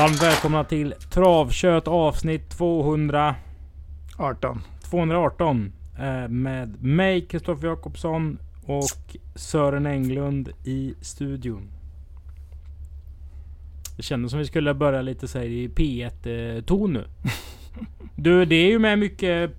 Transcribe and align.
Varmt 0.00 0.22
välkomna 0.22 0.64
till 0.64 0.94
Travkött 1.10 1.88
avsnitt 1.88 2.50
200... 2.50 3.34
18. 4.16 4.62
218. 4.90 5.72
Eh, 5.98 6.28
med 6.28 6.82
mig 6.82 7.20
Kristoffer 7.20 7.68
Jakobsson 7.68 8.38
och 8.66 9.16
Sören 9.34 9.86
Englund 9.86 10.48
i 10.64 10.94
studion. 11.00 11.62
Det 13.96 14.02
kändes 14.02 14.30
som 14.30 14.38
vi 14.38 14.46
skulle 14.46 14.74
börja 14.74 15.02
lite 15.02 15.28
så 15.28 15.38
i 15.38 15.68
P1-ton 15.68 16.92
nu. 16.92 17.04
Du, 18.16 18.44
det 18.44 18.56
är 18.56 18.68
ju 18.68 18.78
med 18.78 18.98
mycket 18.98 19.50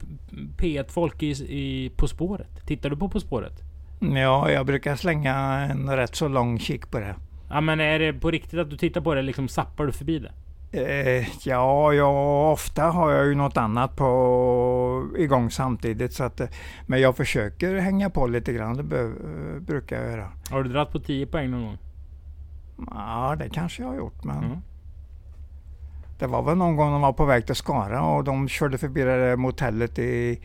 P1-folk 0.58 1.24
i, 1.24 1.30
i 1.32 1.92
På 1.96 2.08
spåret. 2.08 2.66
Tittar 2.66 2.90
du 2.90 2.98
på 2.98 3.10
På 3.10 3.20
spåret? 3.20 3.62
Ja, 4.00 4.52
jag 4.52 4.66
brukar 4.66 4.96
slänga 4.96 5.36
en 5.72 5.96
rätt 5.96 6.16
så 6.16 6.28
lång 6.28 6.60
kik 6.60 6.92
på 6.92 7.00
det. 7.00 7.16
Ja 7.52 7.62
men 7.62 7.80
är 7.80 8.00
det 8.00 8.14
på 8.14 8.32
riktigt 8.32 8.60
att 8.60 8.70
du 8.70 8.78
tittar 8.78 9.02
på 9.02 9.14
det? 9.16 9.22
Liksom 9.22 9.48
zappar 9.48 9.86
du 9.86 9.92
förbi 9.92 10.20
det? 10.20 10.32
Eh, 10.74 11.28
ja, 11.44 11.94
ja, 11.94 12.52
ofta 12.52 12.84
har 12.84 13.12
jag 13.12 13.26
ju 13.26 13.36
något 13.36 13.58
annat 13.58 13.96
på 13.96 15.08
igång 15.18 15.52
samtidigt. 15.52 16.14
Så 16.14 16.24
att, 16.24 16.40
eh, 16.40 16.48
men 16.86 17.02
jag 17.02 17.18
försöker 17.18 17.76
hänga 17.76 18.10
på 18.10 18.28
lite 18.28 18.54
grann. 18.54 18.78
Det 18.78 18.84
be, 18.84 19.12
brukar 19.60 20.02
jag 20.02 20.12
göra. 20.12 20.28
Har 20.52 20.64
du 20.64 20.70
dragit 20.70 20.92
på 20.92 21.00
10 21.00 21.26
poäng 21.26 21.52
någon 21.52 21.64
gång? 21.66 21.78
Ja, 22.92 23.36
det 23.40 23.50
kanske 23.50 23.82
jag 23.84 23.90
har 23.90 23.96
gjort. 23.96 24.24
Men 24.24 24.38
Mm. 24.44 24.58
det 26.20 26.28
var 26.28 26.42
väl 26.44 26.58
någon 26.58 26.76
gång 26.76 26.92
de 26.92 27.02
var 27.02 27.14
på 27.14 27.26
väg 27.26 27.46
till 27.46 27.56
Skara 27.56 28.04
och 28.04 28.24
de 28.24 28.48
körde 28.48 28.78
förbi 28.78 29.02
det 29.02 29.18
där 29.18 29.36
motellet 29.36 30.00
i, 30.00 30.40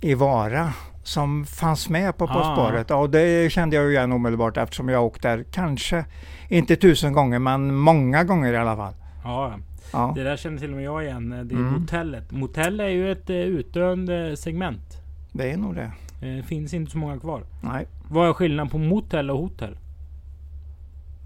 i 0.00 0.14
Vara 0.14 0.72
som 1.06 1.44
fanns 1.46 1.88
med 1.88 2.16
på 2.16 2.26
På 2.26 2.32
Ah. 2.38 2.52
spåret. 2.54 2.90
Och 2.90 3.10
det 3.10 3.52
kände 3.52 3.76
jag 3.76 3.84
ju 3.84 3.90
igen 3.90 4.12
omedelbart 4.12 4.56
eftersom 4.56 4.88
jag 4.88 5.04
åkt 5.04 5.22
där 5.22 5.44
kanske 5.50 6.04
inte 6.48 6.76
tusen 6.76 7.12
gånger 7.12 7.38
men 7.38 7.74
många 7.74 8.24
gånger 8.24 8.52
i 8.52 8.56
alla 8.56 8.76
fall. 8.76 8.94
Ja, 9.24 9.54
ja. 9.92 10.12
Det 10.16 10.22
där 10.22 10.36
känner 10.36 10.58
till 10.58 10.70
och 10.70 10.76
med 10.76 10.84
jag 10.84 11.04
igen. 11.04 11.30
Det 11.30 11.36
är 11.54 11.58
Mm. 11.58 11.72
motellet. 11.72 12.30
Motell 12.30 12.80
är 12.80 12.88
ju 12.88 13.12
ett 13.12 13.30
eh, 13.30 13.36
utdöende 13.36 14.36
segment. 14.36 14.96
Det 15.32 15.50
är 15.52 15.56
nog 15.56 15.74
det. 15.74 15.90
Eh, 16.28 16.44
finns 16.44 16.74
inte 16.74 16.90
så 16.92 16.98
många 16.98 17.18
kvar. 17.18 17.42
Nej. 17.60 17.86
Vad 18.08 18.28
är 18.28 18.32
skillnaden 18.32 18.70
på 18.70 18.78
motell 18.78 19.30
och 19.30 19.38
hotell? 19.38 19.76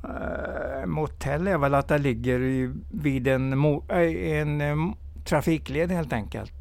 Uh, 0.05 0.87
motell 0.87 1.48
är 1.48 1.59
väl 1.59 1.75
att 1.75 1.89
det 1.89 1.98
ligger 1.98 2.70
vid 2.91 3.28
en, 3.28 3.59
mo, 3.59 3.83
en 3.89 4.61
eh, 4.61 4.77
trafikled 5.25 5.91
helt 5.91 6.12
enkelt. 6.12 6.53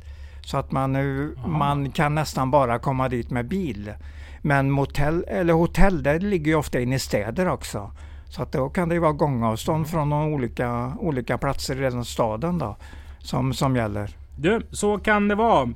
Så 0.41 0.57
att 0.57 0.71
man, 0.71 0.93
nu, 0.93 1.35
man 1.45 1.91
kan 1.91 2.15
nästan 2.15 2.51
bara 2.51 2.79
komma 2.79 3.09
dit 3.09 3.29
med 3.29 3.47
bil. 3.47 3.93
Men 4.41 4.71
motell, 4.71 5.25
eller 5.27 5.53
hotell, 5.53 6.03
det 6.03 6.19
ligger 6.19 6.51
ju 6.51 6.55
ofta 6.55 6.79
inne 6.79 6.95
i 6.95 6.99
städer 6.99 7.49
också. 7.49 7.91
Så 8.29 8.43
att 8.43 8.51
då 8.51 8.69
kan 8.69 8.89
det 8.89 8.95
ju 8.95 9.01
vara 9.01 9.11
gångavstånd 9.11 9.87
från 9.87 10.09
de 10.09 10.33
olika, 10.33 10.93
olika 10.99 11.37
platser 11.37 11.77
i 11.77 11.89
den 11.89 12.05
staden 12.05 12.57
då, 12.57 12.75
som, 13.19 13.53
som 13.53 13.75
gäller. 13.75 14.09
Du, 14.35 14.61
så 14.71 14.99
kan 14.99 15.27
det 15.27 15.35
vara. 15.35 15.69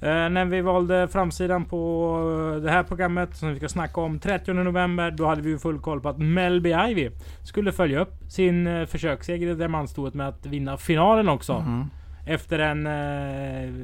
Eh, 0.00 0.28
när 0.28 0.44
vi 0.44 0.60
valde 0.60 1.08
framsidan 1.08 1.64
på 1.64 2.14
eh, 2.56 2.62
det 2.62 2.70
här 2.70 2.82
programmet 2.82 3.36
som 3.36 3.48
vi 3.48 3.56
ska 3.56 3.68
snacka 3.68 4.00
om 4.00 4.18
30 4.18 4.52
november. 4.52 5.10
Då 5.10 5.26
hade 5.26 5.42
vi 5.42 5.50
ju 5.50 5.58
full 5.58 5.78
koll 5.78 6.00
på 6.00 6.08
att 6.08 6.18
Melby 6.18 6.74
Ivy 6.88 7.10
skulle 7.42 7.72
följa 7.72 8.00
upp 8.00 8.14
sin 8.28 8.66
eh, 8.66 8.86
försöksseger 8.86 9.50
i 9.50 9.54
Diamantstoet 9.54 10.14
med 10.14 10.28
att 10.28 10.46
vinna 10.46 10.76
finalen 10.76 11.28
också. 11.28 11.58
Mhm. 11.58 11.90
Efter 12.28 12.58
en 12.58 12.86
eh, 12.86 13.74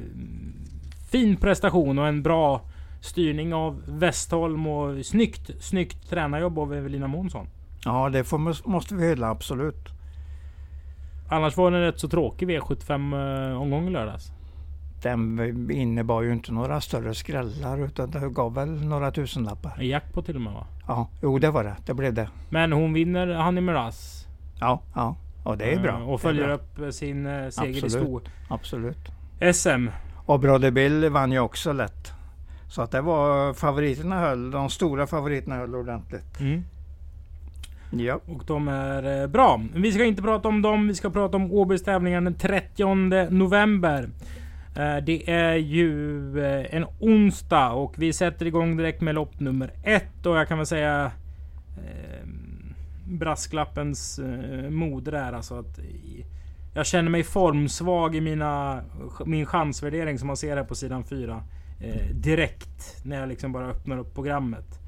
fin 1.11 1.37
prestation 1.37 1.99
och 1.99 2.07
en 2.07 2.23
bra 2.23 2.61
styrning 3.01 3.53
av 3.53 3.83
Westholm 3.87 4.67
och 4.67 5.05
snyggt, 5.05 5.51
snyggt 5.59 6.09
tränarjobb 6.09 6.59
av 6.59 6.73
Evelina 6.73 7.07
Månsson. 7.07 7.47
Ja, 7.85 8.09
det 8.09 8.23
får, 8.23 8.67
måste 8.69 8.95
vi 8.95 9.07
hylla 9.07 9.29
absolut. 9.29 9.89
Annars 11.29 11.57
var 11.57 11.71
det 11.71 11.77
en 11.77 11.83
rätt 11.83 11.99
så 11.99 12.09
tråkig 12.09 12.49
V75 12.49 13.81
eh, 13.81 13.87
i 13.87 13.89
lördags. 13.89 14.31
Den 15.01 15.71
innebar 15.71 16.21
ju 16.21 16.33
inte 16.33 16.51
några 16.51 16.81
större 16.81 17.13
skrällar 17.13 17.85
utan 17.85 18.11
det 18.11 18.29
gav 18.29 18.53
väl 18.53 18.85
några 18.85 19.11
tusenlappar. 19.11 19.73
En 19.79 19.87
jackpot 19.87 20.25
till 20.25 20.35
och 20.35 20.41
med 20.41 20.53
va? 20.53 20.67
Ja, 20.87 21.09
jo 21.21 21.39
det 21.39 21.51
var 21.51 21.63
det. 21.63 21.75
Det 21.85 21.93
blev 21.93 22.13
det. 22.13 22.29
Men 22.49 22.71
hon 22.71 22.93
vinner 22.93 23.43
Honey 23.43 23.61
Miraz. 23.61 24.27
Ja, 24.59 24.81
ja. 24.95 25.15
Och 25.45 25.57
det 25.57 25.73
är 25.73 25.79
bra. 25.79 25.91
Eh, 25.91 26.09
Och 26.09 26.21
följer 26.21 26.49
upp 26.49 26.79
eh, 26.79 26.89
sin 26.89 27.25
eh, 27.25 27.49
seger 27.49 27.69
i 27.73 27.85
Absolut. 27.85 27.91
sto. 27.91 28.21
Absolut. 28.49 29.11
SM. 29.53 29.87
Och 30.25 30.39
Brother 30.39 30.71
Bill 30.71 31.09
vann 31.09 31.31
ju 31.31 31.39
också 31.39 31.73
lätt. 31.73 32.11
Så 32.69 32.81
att 32.81 32.91
det 32.91 33.01
var 33.01 33.53
favoriterna 33.53 34.19
höll, 34.19 34.51
de 34.51 34.69
stora 34.69 35.07
favoriterna 35.07 35.55
höll 35.55 35.75
ordentligt. 35.75 36.39
Mm. 36.39 36.63
Ja. 37.91 38.19
Och 38.27 38.43
de 38.47 38.67
är 38.67 39.21
eh, 39.21 39.27
bra. 39.27 39.61
Vi 39.75 39.91
ska 39.91 40.05
inte 40.05 40.21
prata 40.21 40.47
om 40.47 40.61
dem. 40.61 40.87
Vi 40.87 40.95
ska 40.95 41.09
prata 41.09 41.37
om 41.37 41.51
Åbys 41.51 41.83
tävlingar 41.83 42.21
den 42.21 42.35
30 42.35 43.29
november. 43.29 44.09
Det 45.03 45.29
är 45.31 45.55
ju 45.55 46.39
en 46.71 46.85
onsdag 46.99 47.71
och 47.71 47.93
vi 47.97 48.13
sätter 48.13 48.45
igång 48.45 48.77
direkt 48.77 49.01
med 49.01 49.15
lopp 49.15 49.39
nummer 49.39 49.71
ett. 49.83 50.25
Och 50.25 50.37
jag 50.37 50.47
kan 50.47 50.57
väl 50.57 50.67
säga 50.67 51.11
brasklappens 53.05 54.19
eh, 54.19 54.69
moder 54.69 55.11
är 55.13 55.33
alltså 55.33 55.59
att 55.59 55.79
jag 56.73 56.85
känner 56.85 57.09
mig 57.11 57.23
formsvag 57.23 58.15
i 58.15 58.21
mina, 58.21 58.81
min 59.25 59.45
chansvärdering 59.45 60.19
som 60.19 60.27
man 60.27 60.37
ser 60.37 60.57
här 60.57 60.63
på 60.63 60.75
sidan 60.75 61.03
4. 61.03 61.43
Eh, 61.81 62.07
direkt 62.15 63.05
när 63.05 63.19
jag 63.19 63.29
liksom 63.29 63.51
bara 63.51 63.67
öppnar 63.67 63.97
upp 63.97 64.13
programmet. 64.15 64.79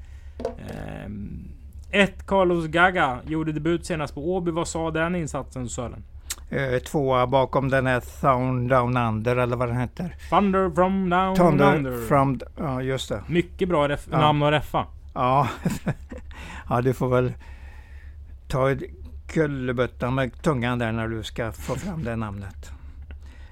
Ehm, 0.68 1.48
ett 1.90 2.26
Carlos 2.26 2.66
Gaga 2.66 3.18
gjorde 3.26 3.52
debut 3.52 3.86
senast 3.86 4.14
på 4.14 4.34
Åby. 4.34 4.50
Vad 4.50 4.68
sa 4.68 4.90
den 4.90 5.14
insatsen 5.16 5.68
Sören? 5.68 6.04
Eh, 6.50 6.78
tvåa 6.78 7.26
bakom 7.26 7.68
den 7.68 7.86
här 7.86 8.00
Sound 8.00 8.70
Down 8.70 8.96
Under 8.96 9.36
eller 9.36 9.56
vad 9.56 9.68
den 9.68 9.76
heter. 9.80 10.16
Thunder 10.30 10.70
from 10.70 11.10
down 11.10 11.36
Thunder 11.36 11.76
under. 11.76 12.06
from... 12.06 12.40
Ja, 12.56 12.82
just 12.82 13.08
det. 13.08 13.22
Mycket 13.28 13.68
bra 13.68 13.90
Ja. 13.90 13.96
namn 14.10 14.42
att 14.42 14.52
reffa. 14.52 14.86
Ja. 15.14 15.48
ja, 16.68 16.80
du 16.80 16.94
får 16.94 17.08
väl 17.08 17.32
ta 18.48 18.70
ett 18.70 18.82
kullerbytta 19.26 20.10
med 20.10 20.42
tungan 20.42 20.78
där 20.78 20.92
när 20.92 21.08
du 21.08 21.22
ska 21.22 21.52
få 21.52 21.74
fram 21.74 22.04
det 22.04 22.16
namnet. 22.16 22.70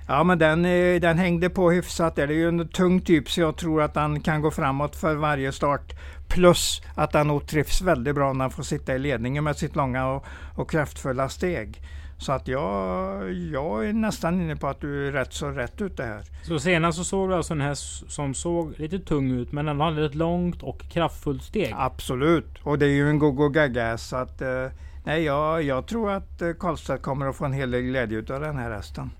Ja, 0.09 0.25
men 0.25 0.39
den, 0.39 0.65
eh, 0.65 1.01
den 1.01 1.19
hängde 1.19 1.51
på 1.51 1.71
hyfsat. 1.71 2.17
Det 2.17 2.23
är 2.23 2.29
ju 2.29 2.49
en 2.49 2.69
tung 2.69 3.01
typ 3.01 3.31
så 3.31 3.41
jag 3.41 3.57
tror 3.57 3.83
att 3.83 3.97
han 3.97 4.21
kan 4.21 4.41
gå 4.41 4.51
framåt 4.51 4.97
för 4.97 5.15
varje 5.15 5.53
start. 5.53 5.93
Plus 6.29 6.83
att 6.95 7.15
han 7.15 7.27
nog 7.27 7.47
trivs 7.47 7.83
väldigt 7.83 8.15
bra 8.15 8.33
när 8.33 8.41
han 8.41 8.51
får 8.51 8.63
sitta 8.63 8.95
i 8.95 8.99
ledningen 8.99 9.45
med 9.45 9.57
sitt 9.57 9.77
långa 9.77 10.09
och, 10.09 10.25
och 10.55 10.71
kraftfulla 10.71 11.29
steg. 11.29 11.83
Så 12.19 12.33
att 12.33 12.49
jag, 12.49 13.33
jag 13.33 13.89
är 13.89 13.93
nästan 13.93 14.41
inne 14.41 14.57
på 14.57 14.67
att 14.67 14.81
du 14.81 15.09
är 15.09 15.13
rätt 15.13 15.33
så 15.33 15.49
rätt 15.49 15.83
ute 15.83 16.03
här. 16.03 16.23
Så 16.43 16.59
senast 16.59 16.99
så 16.99 17.05
såg 17.05 17.29
vi 17.29 17.35
alltså 17.35 17.55
en 17.55 17.61
häst 17.61 18.11
som 18.11 18.35
såg 18.35 18.75
lite 18.79 18.99
tung 18.99 19.31
ut 19.31 19.53
men 19.53 19.67
den 19.67 19.81
hade 19.81 20.07
ett 20.07 20.15
långt 20.15 20.63
och 20.63 20.83
kraftfullt 20.83 21.43
steg. 21.43 21.75
Absolut, 21.77 22.59
och 22.63 22.79
det 22.79 22.87
är 22.87 22.91
ju 22.91 23.09
en 23.09 23.19
go-go 23.19 23.49
gaga 23.49 23.99
så 23.99 24.17
att 24.17 24.43
eh, 24.43 24.67
nej, 25.05 25.23
jag, 25.23 25.63
jag 25.63 25.87
tror 25.87 26.11
att 26.11 26.43
eh, 26.43 26.53
Karlstad 26.53 26.99
kommer 26.99 27.27
att 27.27 27.37
få 27.37 27.45
en 27.45 27.53
hel 27.53 27.71
del 27.71 27.83
glädje 27.83 28.19
av 28.19 28.41
den 28.41 28.57
här 28.57 28.71
hästen. 28.71 29.11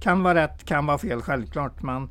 Kan 0.00 0.22
vara 0.22 0.34
rätt, 0.34 0.64
kan 0.64 0.86
vara 0.86 0.98
fel 0.98 1.22
självklart, 1.22 1.82
men, 1.82 2.08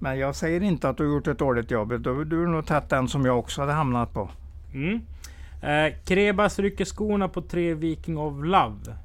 men 0.00 0.18
jag 0.18 0.36
säger 0.36 0.62
inte 0.62 0.88
att 0.88 0.96
du 0.96 1.06
har 1.06 1.14
gjort 1.14 1.26
ett 1.26 1.38
dåligt 1.38 1.70
jobb. 1.70 2.02
Du, 2.02 2.24
du 2.24 2.38
har 2.38 2.46
nog 2.46 2.66
tagit 2.66 2.88
den 2.88 3.08
som 3.08 3.24
jag 3.24 3.38
också 3.38 3.60
hade 3.60 3.72
hamnat 3.72 4.12
på. 4.12 4.30
Mm. 4.74 5.00
Eh, 5.64 5.94
Krebas 6.04 6.58
rycker 6.58 6.84
skorna 6.84 7.28
på 7.28 7.42
tre 7.42 7.74
Viking 7.74 8.18
of 8.18 8.44
Love. 8.44 8.96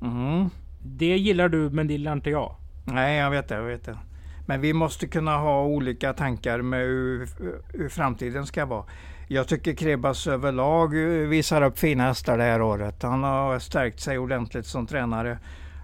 Mhm. 0.00 0.50
Det 0.82 1.16
gillar 1.16 1.48
du 1.48 1.70
men 1.70 1.86
det 1.86 1.92
gillar 1.92 2.12
inte 2.12 2.30
jag. 2.30 2.54
Nej, 2.84 3.18
jag 3.18 3.30
vet 3.30 3.48
det, 3.48 3.54
jag 3.54 3.62
vet 3.62 3.84
det. 3.84 3.98
Men 4.46 4.60
vi 4.60 4.72
måste 4.72 5.06
kunna 5.06 5.36
ha 5.36 5.64
olika 5.64 6.12
tankar 6.12 6.62
med 6.62 6.80
hur, 6.80 7.28
hur 7.72 7.88
framtiden 7.88 8.46
ska 8.46 8.66
vara. 8.66 8.84
Jag 9.28 9.48
tycker 9.48 9.74
Krebas 9.74 10.26
överlag 10.26 10.94
visar 11.28 11.62
upp 11.62 11.78
fina 11.78 12.02
hästar 12.04 12.38
det 12.38 12.44
här 12.44 12.62
året. 12.62 13.02
Han 13.02 13.22
har 13.22 13.58
stärkt 13.58 14.00
sig 14.00 14.18
ordentligt 14.18 14.66
som 14.66 14.86
tränare. 14.86 15.38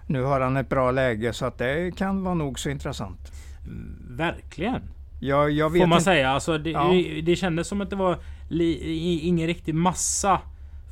Nu 0.07 0.23
har 0.23 0.41
han 0.41 0.57
ett 0.57 0.69
bra 0.69 0.91
läge 0.91 1.33
så 1.33 1.45
att 1.45 1.57
det 1.57 1.97
kan 1.97 2.23
vara 2.23 2.33
nog 2.33 2.59
så 2.59 2.69
intressant. 2.69 3.31
Verkligen. 4.09 4.81
Jag, 5.19 5.51
jag 5.51 5.69
vet 5.69 5.81
Får 5.81 5.87
man 5.87 5.95
inte. 5.97 6.03
säga. 6.03 6.29
Alltså, 6.29 6.57
det, 6.57 6.69
Ja. 6.71 6.91
det, 7.23 7.35
kändes 7.35 7.67
som 7.67 7.81
att 7.81 7.89
det 7.89 7.95
var 7.95 8.17
li, 8.49 9.19
ingen 9.23 9.47
riktig 9.47 9.75
massa 9.75 10.41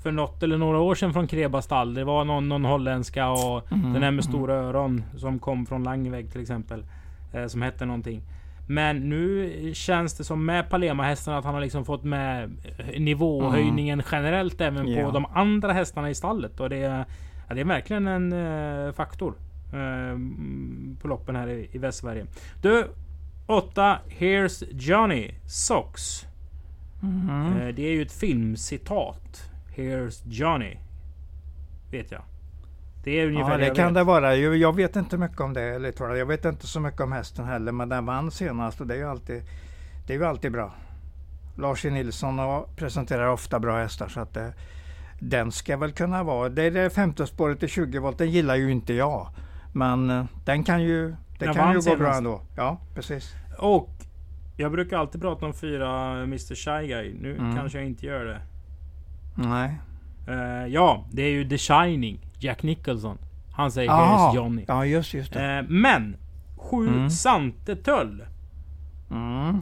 för 0.03 0.11
något 0.11 0.43
eller 0.43 0.57
några 0.57 0.79
år 0.79 0.95
sedan 0.95 1.13
från 1.13 1.27
Krebas 1.27 1.65
stall. 1.65 1.93
Det 1.93 2.03
var 2.03 2.25
någon, 2.25 2.49
någon 2.49 2.65
holländska 2.65 3.29
och 3.29 3.71
Mhm, 3.71 3.81
den 3.93 4.03
här 4.03 4.11
med 4.11 4.13
mhm. 4.13 4.21
stora 4.21 4.53
öron 4.55 5.03
som 5.17 5.39
kom 5.39 5.65
från 5.65 5.83
Langeväg 5.83 6.31
till 6.31 6.41
exempel. 6.41 6.85
Eh, 7.33 7.47
som 7.47 7.61
hette 7.61 7.85
någonting. 7.85 8.21
Men 8.67 9.09
nu 9.09 9.51
känns 9.73 10.17
det 10.17 10.23
som 10.23 10.45
med 10.45 10.69
Palema-hästarna 10.69 11.37
att 11.37 11.45
han 11.45 11.53
har 11.53 11.61
liksom 11.61 11.85
fått 11.85 12.03
med 12.03 12.43
eh, 12.43 12.99
nivåhöjningen 13.01 14.03
generellt 14.11 14.61
även 14.61 14.87
Ja. 14.87 15.05
på 15.05 15.11
de 15.11 15.25
andra 15.25 15.73
hästarna 15.73 16.09
i 16.09 16.15
stallet. 16.15 16.59
Och 16.59 16.69
det 16.69 16.77
är, 16.77 17.05
ja, 17.49 17.55
det 17.55 17.61
är 17.61 17.65
verkligen 17.65 18.07
en 18.07 18.33
eh, 18.87 18.93
faktor. 18.93 19.33
eh, 19.73 20.17
på 21.01 21.07
loppen 21.07 21.35
här 21.35 21.47
i, 21.47 21.69
i 21.71 21.77
Västsverige. 21.77 22.25
Du, 22.61 22.87
8 23.45 23.99
Here's 24.09 24.63
Johnny 24.71 25.31
Socks. 25.47 26.25
Mhm. 26.99 27.57
Eh, 27.61 27.67
Det 27.75 27.81
är 27.87 27.91
ju 27.91 28.01
ett 28.01 28.11
filmcitat. 28.11 29.49
Here's 29.75 30.21
Johnny. 30.25 30.77
Vet 31.91 32.11
jag. 32.11 32.21
Det 33.03 33.11
är 33.19 33.27
ungefär 33.27 33.51
Ja, 33.51 33.57
det 33.57 33.63
det 33.63 33.67
jag 33.67 33.75
kan 33.75 33.85
vet. 33.85 33.93
det 33.93 34.03
vara. 34.03 34.35
Jag 34.35 34.75
vet 34.75 34.95
inte 34.95 35.17
mycket 35.17 35.39
om 35.41 35.53
det. 35.53 35.61
Eller, 35.61 36.15
jag. 36.15 36.25
vet 36.25 36.45
inte 36.45 36.67
så 36.67 36.79
mycket 36.79 37.01
om 37.01 37.11
hästen 37.11 37.45
heller. 37.45 37.71
Men 37.71 37.89
den 37.89 38.05
vann 38.05 38.31
senast 38.31 38.81
och 38.81 38.87
det 38.87 38.93
är 38.93 38.97
ju 38.97 39.09
alltid, 39.09 39.43
det 40.07 40.13
är 40.13 40.17
ju 40.17 40.25
alltid 40.25 40.51
bra. 40.51 40.73
Lars 41.55 41.85
E. 41.85 41.89
Nilsson 41.89 42.63
presenterar 42.75 43.27
ofta 43.27 43.59
bra 43.59 43.77
hästar. 43.77 44.07
Så 44.07 44.19
att 44.19 44.33
det, 44.33 44.53
den 45.19 45.51
ska 45.51 45.77
väl 45.77 45.91
kunna 45.91 46.23
vara. 46.23 46.49
Det 46.49 46.63
är 46.63 46.71
det 46.71 46.89
femte 46.89 47.27
spåret 47.27 47.63
i 47.63 47.67
20 47.67 47.99
volt. 47.99 48.17
Den 48.17 48.31
gillar 48.31 48.55
ju 48.55 48.71
inte 48.71 48.93
jag. 48.93 49.27
Men 49.73 50.09
eh, 50.09 50.25
den 50.45 50.63
kan 50.63 50.83
ju, 50.83 51.15
det 51.39 51.45
Den 51.45 51.53
kan 51.53 51.73
ju 51.73 51.79
gå 51.81 51.95
bra 51.95 52.13
ändå. 52.15 52.41
Ja, 52.55 52.77
precis. 52.95 53.33
Och 53.59 53.89
jag 54.57 54.71
brukar 54.71 54.97
alltid 54.97 55.21
prata 55.21 55.45
om 55.45 55.53
fyra 55.53 56.11
Mr 56.23 56.55
Shy 56.55 56.87
Guy. 56.87 57.15
Nu 57.21 57.35
Mm. 57.37 57.55
kanske 57.55 57.77
jag 57.77 57.87
inte 57.87 58.05
gör 58.05 58.25
det. 58.25 58.41
Nej. 59.35 59.79
Eh, 60.27 60.67
ja, 60.67 61.05
det 61.11 61.21
är 61.21 61.29
ju 61.31 61.49
The 61.49 61.57
Shining. 61.57 62.19
Jack 62.39 62.63
Nicholson. 62.63 63.17
Han 63.51 63.71
säger 63.71 63.89
Jaha. 63.89 64.31
Here's 64.31 64.35
Johnny. 64.35 64.65
Ja, 64.67 64.85
just, 64.85 65.13
just 65.13 65.33
det. 65.33 65.57
Eh, 65.57 65.65
men! 65.69 66.15
Sju 66.57 66.87
Mm. 66.87 67.09
Sante 67.09 67.75
Töll. 67.75 68.23
Mm. 69.11 69.59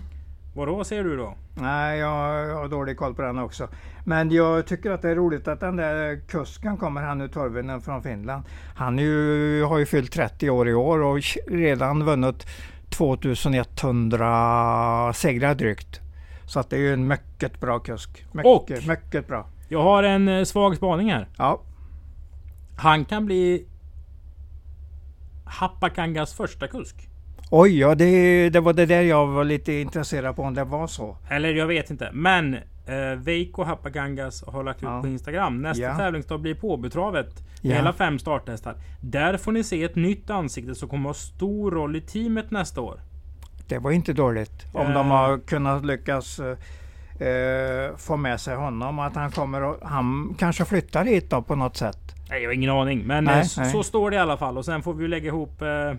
Vadå 0.56 0.84
säger 0.84 1.04
du 1.04 1.18
då? 1.18 1.36
Nej, 1.56 2.00
jag, 2.00 2.50
jag 2.50 2.56
har 2.56 2.68
dålig 2.68 2.98
koll 2.98 3.14
på 3.16 3.22
den 3.22 3.40
också. 3.40 3.68
Men 4.06 4.32
jag 4.32 4.68
tycker 4.68 4.92
att 4.92 5.02
det 5.02 5.10
är 5.10 5.16
roligt 5.16 5.48
att 5.48 5.60
den 5.60 5.76
där 5.76 6.22
kusken 6.28 6.78
kommer, 6.78 7.02
han 7.02 7.18
nu 7.18 7.28
Torvinen 7.28 7.82
från 7.82 8.04
Finland. 8.04 8.44
Han 8.76 8.98
ju, 8.98 9.64
har 9.64 9.78
ju 9.78 9.86
fyllt 9.86 10.12
30 10.12 10.50
år 10.50 10.70
i 10.70 10.74
år 10.74 11.02
och 11.04 11.20
redan 11.48 12.04
vunnit 12.06 12.46
2100 12.90 15.14
segrar 15.14 15.56
drygt. 15.56 16.00
Så 16.46 16.60
att 16.60 16.70
det 16.70 16.76
är 16.76 16.80
ju 16.80 16.94
en 16.94 17.08
mycket 17.08 17.60
bra 17.60 17.80
kusk. 17.80 18.26
Mycket, 18.32 18.46
Och- 18.48 18.72
mycket 18.88 19.28
bra. 19.28 19.48
Jag 19.70 19.84
har 19.84 20.04
en 20.04 20.28
eh, 20.28 20.44
svag 20.44 20.76
spaning 20.76 21.12
här. 21.12 21.28
Ja, 21.38 21.62
Han 22.78 23.06
kan 23.06 23.26
bli 23.26 23.66
Hapakangas 25.46 26.34
första 26.34 26.68
kusk. 26.68 26.96
oj, 27.50 27.80
ja, 27.80 27.96
det, 27.96 28.50
det 28.50 28.60
var 28.60 28.74
det 28.74 28.86
där 28.86 29.02
jag 29.02 29.28
var 29.28 29.44
lite 29.44 29.74
intresserad 29.74 30.36
på 30.36 30.42
om 30.44 30.54
det 30.54 30.64
var 30.64 30.88
så. 30.88 31.18
Eller 31.30 31.54
jag 31.54 31.68
vet 31.68 31.92
inte. 31.92 32.10
Men 32.14 32.58
eh, 32.86 33.16
Veiko 33.20 33.64
Hapagangas 33.64 34.44
har 34.48 34.64
lagt 34.64 34.78
ut 34.78 34.84
Ja. 34.90 35.02
på 35.02 35.08
Instagram. 35.08 35.62
Nästa 35.62 35.84
Ja. 35.84 35.98
tävlingsdag 35.98 36.38
blir 36.38 36.56
Påbytravet. 36.56 37.44
Ja. 37.62 37.76
hela 37.76 37.94
fem 37.94 38.20
starthästar. 38.20 38.76
Där 39.02 39.38
får 39.38 39.52
ni 39.52 39.64
se 39.64 39.84
ett 39.84 39.96
nytt 39.96 40.30
ansikte 40.30 40.76
som 40.76 40.90
kommer 40.90 41.10
ha 41.10 41.14
stor 41.14 41.72
roll 41.72 41.96
i 41.96 42.02
teamet 42.02 42.52
nästa 42.52 42.82
år. 42.82 43.00
Det 43.68 43.78
var 43.80 43.92
inte 43.92 44.14
dåligt. 44.14 44.66
Om 44.74 44.88
Eh. 44.88 44.94
de 44.94 45.12
har 45.12 45.38
kunnat 45.40 45.86
lyckas 45.86 46.40
eh, 46.40 47.28
eh, 47.28 47.96
få 47.98 48.18
med 48.18 48.42
sig 48.42 48.56
honom. 48.56 49.00
Att 49.00 49.16
han 49.16 49.32
kommer 49.32 49.64
och, 49.64 49.78
Han 49.82 50.36
kanske 50.40 50.66
flyttar 50.66 51.06
hit 51.06 51.30
då 51.30 51.42
på 51.42 51.56
något 51.56 51.78
sätt. 51.78 51.98
Nej, 52.30 52.42
jag 52.42 52.50
har 52.50 52.54
ingen 52.54 52.70
aning. 52.70 53.00
Men 53.08 53.24
Nej, 53.24 53.40
eh, 53.40 53.46
så, 53.46 53.62
nej. 53.62 53.72
så 53.72 53.84
står 53.84 54.10
det 54.12 54.16
i 54.16 54.20
alla 54.20 54.38
fall. 54.38 54.58
Och 54.58 54.66
sen 54.66 54.82
får 54.82 54.94
vi 54.94 55.08
lägga 55.08 55.28
ihop 55.28 55.62
eh, 55.62 55.94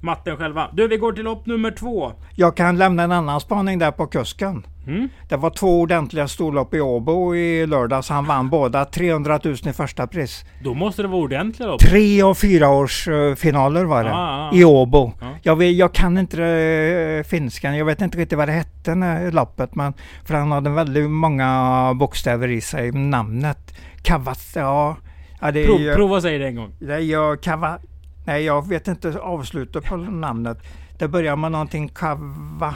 matten 0.00 0.36
själva. 0.36 0.70
Du, 0.72 0.88
vi 0.88 0.96
går 0.96 1.12
till 1.12 1.24
lopp 1.24 1.46
nummer 1.46 1.70
två. 1.70 2.12
Jag 2.34 2.56
kan 2.56 2.78
lämna 2.78 3.02
en 3.02 3.12
annan 3.12 3.40
spaning 3.40 3.78
där 3.78 3.90
på 3.90 4.06
kusken. 4.06 4.66
Mm? 4.88 5.08
Det 5.28 5.36
var 5.36 5.50
två 5.50 5.80
ordentliga 5.80 6.28
storlopp 6.28 6.74
i 6.74 6.80
Åbo 6.80 7.34
i 7.34 7.66
lördags. 7.66 8.08
Han 8.08 8.24
vann 8.24 8.50
båda 8.50 8.84
300 8.84 9.40
000 9.44 9.54
i 9.54 9.72
första 9.72 10.06
pris. 10.06 10.44
Då 10.64 10.74
måste 10.74 11.02
det 11.02 11.08
vara 11.08 11.20
ordentliga 11.20 11.68
lopp. 11.68 11.80
Tre 11.80 12.22
och 12.22 12.38
fyra 12.38 12.68
års 12.68 13.08
eh, 13.08 13.34
finaler 13.34 13.84
var 13.84 14.04
det. 14.04 14.10
Ah, 14.10 14.48
ah. 14.48 14.54
I 14.54 14.64
Åbo. 14.64 15.12
Ja. 15.20 15.26
Jag, 15.42 15.56
vet, 15.56 15.76
jag 15.76 15.92
kan 15.92 16.18
inte 16.18 16.42
eh, 16.44 17.24
finskan. 17.30 17.76
Jag 17.76 17.84
vet 17.84 18.00
inte 18.00 18.18
riktigt 18.18 18.38
vad 18.38 18.48
det 18.48 18.52
hette 18.52 18.94
när 18.94 19.32
loppet. 19.32 19.74
Men, 19.74 19.92
för 20.24 20.34
han 20.34 20.52
hade 20.52 20.70
väldigt 20.70 21.10
många 21.10 21.92
bokstäver 21.94 22.48
i 22.48 22.60
sig. 22.60 22.92
Namnet. 22.92 23.74
Kavat, 24.02 24.40
ja. 24.54 24.96
ja 25.40 25.50
det 25.50 25.66
Prov, 25.66 25.80
ju- 25.80 25.94
prova 25.94 26.20
säga 26.20 26.38
det 26.38 26.46
en 26.46 26.56
gång. 26.56 26.72
Nej, 26.80 27.10
jag, 27.10 27.42
kava, 27.42 27.78
nej, 28.26 28.44
jag 28.44 28.68
vet 28.68 28.88
inte 28.88 29.18
avslutet 29.18 29.84
på 29.84 29.96
namnet. 29.96 30.58
Det 30.98 31.08
börjar 31.08 31.36
med 31.36 31.52
någonting 31.52 31.88
kava. 31.88 32.74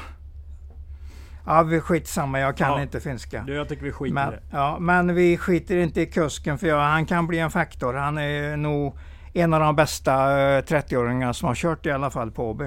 Ja, 1.47 1.62
vi 1.62 1.81
skitsamma. 1.81 2.41
Jag 2.41 2.56
kan 2.56 2.71
Ja. 2.71 2.83
inte 2.83 3.00
finska. 3.00 3.43
Du, 3.47 3.55
jag 3.55 3.69
tycker 3.69 3.83
vi 3.83 3.93
skiter 3.93 4.11
i 4.11 4.15
Men, 4.15 4.31
det. 4.31 4.41
ja, 4.50 4.79
men 4.81 5.15
vi 5.15 5.37
skiter 5.37 5.77
inte 5.77 6.00
i 6.00 6.06
kusken 6.06 6.59
för 6.59 6.67
ja, 6.67 6.81
han 6.83 7.06
kan 7.06 7.27
bli 7.27 7.39
en 7.39 7.50
faktor. 7.50 7.94
Han 7.94 8.19
är 8.19 8.56
nog 8.56 8.97
en 9.33 9.55
av 9.55 9.61
de 9.61 9.77
bästa 9.77 10.12
eh, 10.41 10.62
30-åringarna 10.62 11.33
som 11.33 11.49
har 11.49 11.55
kört 11.55 11.87
i 11.87 11.91
alla 11.91 12.11
fall 12.11 12.31
på 12.31 12.50
OB. 12.50 12.62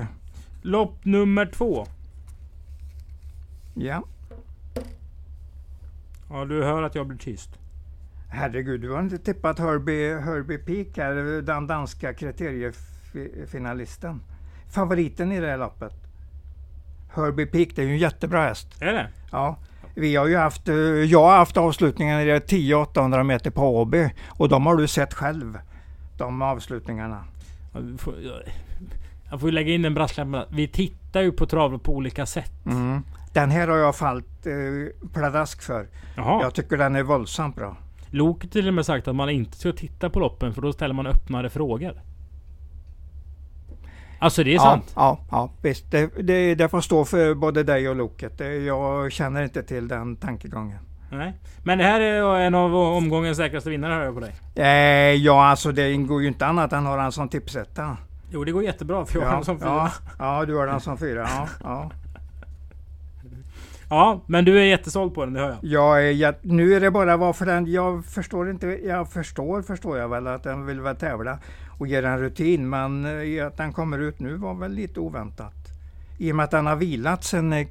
Lopp 0.62 1.06
nummer 1.06 1.45
två. 1.45 1.86
Ja. 3.74 4.04
Ja, 6.30 6.45
du 6.45 6.63
hör 6.63 6.83
att 6.83 6.95
jag 6.95 7.07
blir 7.07 7.18
tyst. 7.18 7.50
Herregud, 8.30 8.81
du 8.81 8.92
har 8.92 9.00
inte 9.00 9.18
tippat 9.18 9.60
Herbie, 9.60 10.19
Herbie 10.19 10.57
Peak 10.57 10.98
här, 10.98 11.42
den 11.42 11.68
danska 11.68 12.13
kriteriefinalisten. 12.13 14.22
Favoriten 14.69 15.31
i 15.31 15.39
det 15.39 15.48
här 15.48 15.57
loppet. 15.57 15.94
Herbie 17.15 17.45
Peak, 17.45 17.69
det 17.75 17.81
är 17.81 17.85
ju 17.85 17.91
en 17.91 17.97
jättebra 17.97 18.41
häst. 18.41 18.67
Är 18.79 18.94
det? 18.94 19.07
Ja, 19.31 19.57
vi 19.95 20.15
har 20.15 20.27
ju 20.27 20.38
haft, 20.38 20.69
eh, 20.69 20.75
jag 20.75 21.23
har 21.23 21.38
haft 21.38 21.57
avslutningar 21.57 22.25
i 22.25 22.39
10-800 22.39 23.23
meter 23.23 23.51
på 23.51 23.77
Åby 23.77 24.09
och 24.27 24.50
de 24.50 24.65
har 24.65 24.75
du 24.75 24.88
sett 24.88 25.13
själv. 25.13 25.57
De 26.17 26.41
avslutningarna. 26.41 27.25
Jag 29.29 29.39
får 29.39 29.50
ju 29.50 29.51
lägga 29.51 29.73
in 29.73 29.85
en 29.85 29.94
brasklapp. 29.94 30.47
Vi 30.50 30.67
tittar 30.67 31.21
ju 31.21 31.31
på 31.31 31.45
travet 31.45 31.83
på 31.83 31.94
olika 31.94 32.25
sätt. 32.25 32.65
Mm. 32.65 33.01
Den 33.33 33.51
här 33.51 33.67
har 33.67 33.77
jag 33.77 33.95
fallit 33.95 34.47
eh, 34.47 35.07
pladask 35.13 35.62
för. 35.62 35.88
Jaha. 36.15 36.41
Jag 36.41 36.53
tycker 36.53 36.77
den 36.77 36.95
är 36.95 37.03
våldsamt 37.03 37.56
bra. 37.56 37.77
Lok 38.09 38.51
till 38.51 38.67
och 38.67 38.73
med 38.73 38.85
sagt 38.85 39.07
att 39.07 39.15
man 39.15 39.29
inte 39.29 39.57
ska 39.57 39.71
titta 39.71 40.09
på 40.09 40.19
loppen 40.19 40.53
för 40.53 40.62
då 40.62 40.73
ställer 40.73 40.94
man 40.94 41.07
öppnare 41.07 41.50
frågor. 41.50 42.01
Alltså 44.19 44.44
det 44.44 44.51
är 44.51 44.56
ja, 44.56 44.62
sant. 44.62 44.94
Ja, 44.95 45.19
ja 45.31 45.50
visst. 45.62 45.91
Det, 45.91 46.09
det, 46.23 46.56
det 46.56 46.69
får 46.69 46.81
stå 46.81 47.06
för 47.06 47.33
både 47.33 47.63
dig 47.63 47.89
och 47.89 47.95
Loket. 47.95 48.41
Jag 48.65 49.12
känner 49.12 49.44
inte 49.44 49.63
till 49.63 49.88
den 49.88 50.15
tankegången. 50.15 50.79
Nej. 51.12 51.33
Men 51.63 51.77
det 51.77 51.83
här 51.83 52.00
är 52.00 52.39
en 52.39 52.56
av 52.56 52.75
omgångens 52.75 53.38
säkraste 53.38 53.69
vinnare 53.69 53.94
hör 53.94 54.03
jag 54.03 54.13
på 54.13 54.19
dig. 54.19 54.35
Eh, 54.56 55.13
ja, 55.13 55.45
alltså 55.45 55.71
det 55.71 55.91
ingår 55.91 56.21
ju 56.21 56.27
inte 56.27 56.45
annat 56.45 56.73
än 56.73 56.79
att 56.79 56.85
ha 56.85 56.97
den 56.97 57.12
som 57.12 57.29
tipsetta. 57.29 57.98
Jo 58.31 58.43
det 58.43 58.51
går 58.51 58.63
jättebra 58.63 59.05
för 59.05 59.19
jag 59.19 59.25
har 59.25 59.31
Ja, 59.31 59.36
den 59.36 59.45
som 59.45 59.60
fyra. 59.60 59.67
Ja. 59.69 59.91
ja, 60.19 60.45
du 60.45 60.55
har 60.55 60.67
den 60.67 60.79
som 60.79 60.98
fyra. 60.98 61.27
Ja, 61.29 61.48
ja. 61.63 61.91
Men 64.27 64.45
du 64.45 64.59
är 64.59 64.63
jättesåld 64.63 65.13
på 65.13 65.25
den, 65.25 65.33
det 65.33 65.39
hör 65.39 65.47
jag. 65.49 65.57
Jag 65.61 66.07
är, 66.07 66.11
jät- 66.13 66.39
nu 66.41 66.73
är 66.73 66.79
det 66.81 66.91
bara 66.91 67.17
varför 67.17 67.45
den, 67.45 67.71
jag 67.71 68.05
förstår 68.05 68.49
inte, 68.49 68.67
jag 68.67 69.09
förstår 69.11 69.61
förstår 69.61 69.97
jag 69.97 70.09
väl 70.09 70.27
att 70.27 70.43
den 70.43 70.65
vill 70.65 70.81
väl 70.81 70.95
tävla 70.95 71.39
och 71.79 71.87
ge 71.87 72.01
den 72.01 72.19
rutin 72.19 72.69
men 72.69 73.05
eh, 73.37 73.47
att 73.47 73.57
den 73.57 73.73
kommer 73.73 73.99
ut 73.99 74.19
nu 74.19 74.35
var 74.35 74.53
väl 74.53 74.71
lite 74.71 74.99
oväntat. 74.99 75.53
I 76.17 76.31
och 76.31 76.35
med 76.35 76.43
att 76.43 76.51
den 76.51 76.65
har 76.65 76.75
vilat 76.75 77.23
sen 77.23 77.53
eh, 77.53 77.67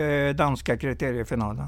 eh, 0.00 0.34
danska 0.34 0.76
kriteriefinalen. 0.76 1.66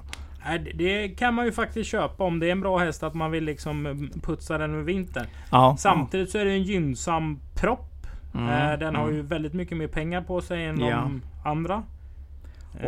Det- 0.74 1.08
kan 1.08 1.34
man 1.34 1.44
ju 1.44 1.52
faktiskt 1.52 1.90
köpa 1.90 2.24
om 2.24 2.38
det 2.40 2.46
är 2.46 2.52
en 2.52 2.60
bra 2.60 2.78
häst 2.78 3.02
att 3.02 3.14
man 3.14 3.30
vill 3.30 3.44
liksom 3.44 4.08
putsa 4.22 4.58
den 4.58 4.74
över 4.74 4.82
vintern. 4.82 5.26
Ja, 5.50 5.76
Samtidigt 5.78 6.30
så 6.30 6.38
är 6.38 6.44
det 6.44 6.50
en 6.52 6.62
gynnsam 6.62 7.38
propp. 7.54 8.06
Mm, 8.34 8.78
Den 8.80 8.94
har 8.96 9.04
mm. 9.04 9.16
ju 9.16 9.22
väldigt 9.22 9.54
mycket 9.54 9.76
mer 9.76 9.86
pengar 9.86 10.20
på 10.22 10.40
sig 10.40 10.64
än 10.66 10.80
Ja. 10.80 10.90
de 10.90 11.22
andra. 11.44 11.82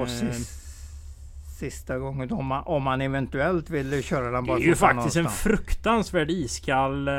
Och 0.00 0.08
sist, 0.08 0.65
sista 1.58 1.98
gången 1.98 2.32
om 2.32 2.46
man, 2.46 2.62
om 2.66 2.82
man 2.82 3.00
eventuellt 3.00 3.70
vill 3.70 4.02
köra 4.02 4.25
den 4.30 4.44
Det 4.44 4.48
bara 4.48 4.58
är 4.58 4.62
ju 4.62 4.75
faktiskt 4.75 5.16
en 5.16 5.22
någonstans. 5.22 5.42
fruktansvärd 5.42 6.30
iskall 6.30 7.08
eh, 7.08 7.14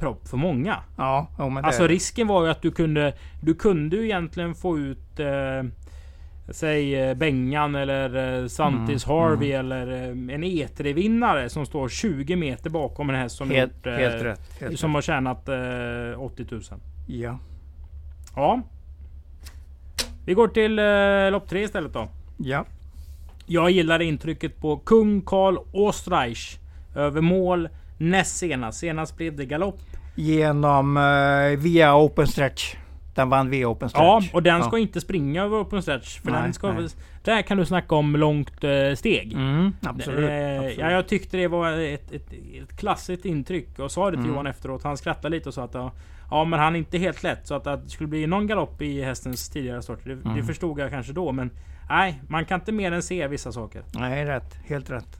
propp 0.00 0.28
för 0.28 0.36
många. 0.36 0.76
Ja, 0.96 1.26
det 1.38 1.42
Alltså 1.44 1.82
det. 1.82 1.88
risken 1.88 2.26
var 2.26 2.44
ju 2.44 2.50
att 2.50 2.62
du 2.62 2.70
kunde 2.70 3.14
Du 3.42 3.54
kunde 3.54 3.96
ju 3.96 4.04
egentligen 4.04 4.54
få 4.54 4.78
ut 4.78 5.20
eh, 5.20 5.70
Säg 6.50 6.94
eh, 7.02 7.14
Bengan 7.14 7.74
eller 7.74 8.40
eh, 8.42 8.46
Santis 8.46 9.06
Mm, 9.06 9.16
Harvey 9.18 9.52
eller 9.52 9.86
eh, 9.92 10.08
en 10.08 10.44
E3-vinnare 10.44 11.48
som 11.48 11.66
står 11.66 11.88
20 11.88 12.36
meter 12.36 12.70
bakom 12.70 13.10
en 13.10 13.16
häst 13.16 13.36
som 13.36 13.50
helt, 13.50 13.72
gjort, 13.76 13.86
eh, 13.86 13.92
helt 13.92 14.22
rätt. 14.24 14.60
Helt 14.60 14.78
Som 14.80 14.94
har 14.94 15.02
tjänat 15.02 15.48
eh, 15.48 16.20
80 16.22 16.46
000. 16.50 16.60
rätt. 16.60 16.70
Ja. 17.06 17.38
Ja. 18.36 18.62
Vi 20.26 20.34
går 20.34 20.48
till 20.48 20.78
eh, 20.78 21.30
lopp 21.32 21.48
3 21.48 21.62
istället 21.62 21.92
då. 21.92 22.08
ja. 22.36 22.64
Jag 23.46 23.70
gillar 23.70 24.02
intrycket 24.02 24.60
på 24.60 24.76
kung 24.76 25.20
Karl 25.22 25.56
Osterreich. 25.72 26.58
Över 26.94 27.20
mål 27.20 27.68
näst 27.98 28.36
senast. 28.36 28.78
Senast 28.78 29.16
blev 29.16 29.36
det 29.36 29.44
galopp. 29.44 29.78
Genom 30.14 30.96
eh, 30.96 31.58
via 31.58 31.96
Open 31.96 32.26
Stretch. 32.26 32.74
Den 33.14 33.28
vann 33.30 33.50
via 33.50 33.68
Open 33.68 33.88
Stretch. 33.88 34.02
Ja, 34.02 34.22
och 34.32 34.42
den 34.42 34.56
Ja. 34.58 34.62
ska 34.62 34.78
inte 34.78 35.00
springa 35.00 35.42
över 35.44 35.62
open 35.62 35.82
stretch. 35.82 36.20
För 36.20 36.30
Nej, 36.30 36.42
den 36.42 36.52
ska, 36.54 36.72
nej. 36.72 36.88
där 37.24 37.42
kan 37.42 37.56
du 37.56 37.66
snacka 37.66 37.94
om 37.94 38.16
långt 38.16 38.64
eh, 38.64 38.94
steg. 38.94 39.32
Mm, 39.32 39.72
absolut. 39.82 40.30
Eh, 40.30 40.56
absolut. 40.56 40.78
Ja, 40.78 40.90
jag 40.90 41.08
tyckte 41.08 41.36
det 41.36 41.48
var 41.48 41.72
ett, 41.72 42.12
ett, 42.12 42.32
ett 42.62 42.76
klassiskt 42.76 43.24
intryck 43.24 43.78
och 43.78 43.90
sa 43.90 44.04
det 44.10 44.10
till 44.16 44.18
Mm. 44.20 44.32
Johan 44.32 44.46
efteråt. 44.46 44.82
Han 44.82 44.96
skrattade 44.96 45.36
lite 45.36 45.48
och 45.48 45.54
sa 45.54 45.64
att 45.64 45.74
ja, 45.74 45.92
ja 46.30 46.44
men 46.44 46.58
han 46.58 46.74
är 46.74 46.78
inte 46.78 46.98
helt 46.98 47.22
lätt. 47.22 47.46
Så 47.46 47.54
att, 47.54 47.66
att 47.66 47.84
det 47.84 47.90
skulle 47.90 48.08
bli 48.08 48.26
någon 48.26 48.46
galopp 48.46 48.82
i 48.82 49.02
hästens 49.02 49.48
tidigare 49.48 49.82
start. 49.82 49.98
Det, 50.04 50.14
det 50.14 50.28
Mm. 50.30 50.46
förstod 50.46 50.78
jag 50.80 50.90
kanske 50.90 51.12
då. 51.12 51.32
Men 51.32 51.50
nej, 51.88 52.22
man 52.28 52.44
kan 52.44 52.60
inte 52.60 52.72
mer 52.72 52.92
än 52.92 53.02
se 53.02 53.28
vissa 53.28 53.52
saker. 53.52 53.82
Nej, 53.94 54.24
rätt. 54.24 54.54
Helt 54.64 54.90
rätt. 54.90 55.18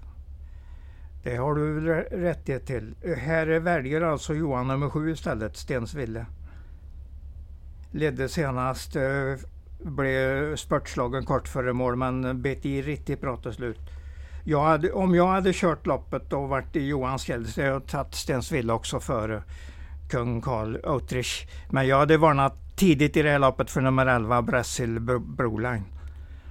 Det 1.23 1.37
har 1.37 1.54
du 1.54 1.80
rättighet 2.00 2.66
till. 2.66 2.94
Här 3.18 3.46
väljer 3.46 4.00
alltså 4.00 4.35
Johan 4.35 4.68
nummer 4.68 4.90
sju 4.90 5.11
istället, 5.11 5.56
Stensville. 5.56 6.26
Ledde 7.90 8.28
senast, 8.28 8.96
eh, 8.96 9.02
blev 9.78 10.56
spurtslagen 10.56 11.25
kort 11.25 11.49
före 11.49 11.73
mål 11.73 11.96
men 11.96 12.42
bet 12.42 12.66
i 12.66 12.82
riktigt 12.82 13.20
bra 13.20 13.37
till 13.37 13.52
slut. 13.52 13.80
Jag 14.44 14.64
hade, 14.64 14.92
om 14.92 15.14
jag 15.14 15.26
hade 15.26 15.52
kört 15.52 15.87
loppet 15.87 16.32
och 16.32 16.49
varit 16.49 16.76
i 16.76 16.87
Johans 16.87 17.25
fjäll 17.25 17.46
så 17.46 17.61
hade 17.61 17.73
jag 17.73 17.87
tagit 17.87 18.14
Stensville 18.14 18.73
också 18.73 19.00
före 19.00 19.42
kung 20.11 20.40
Karl 20.40 20.76
Autrich. 20.85 21.46
Men 21.70 21.87
jag 21.87 21.99
hade 21.99 22.16
varnat 22.16 22.76
tidigt 22.76 23.16
i 23.16 23.23
det 23.23 23.30
här 23.30 23.38
loppet 23.38 23.70
för 23.70 23.80
nummer 23.80 24.06
11, 24.06 24.42
Bressil 24.42 25.00
Broline. 25.20 25.85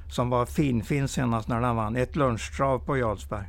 Som 0.08 0.30
var 0.30 0.46
finfin 0.46 1.08
senast 1.08 1.48
när 1.48 1.62
den 1.62 1.76
vann. 1.76 1.96
Ett 1.96 2.16
lunchtrav 2.16 2.80
på 2.80 2.98
Jarlsberg. 2.98 3.46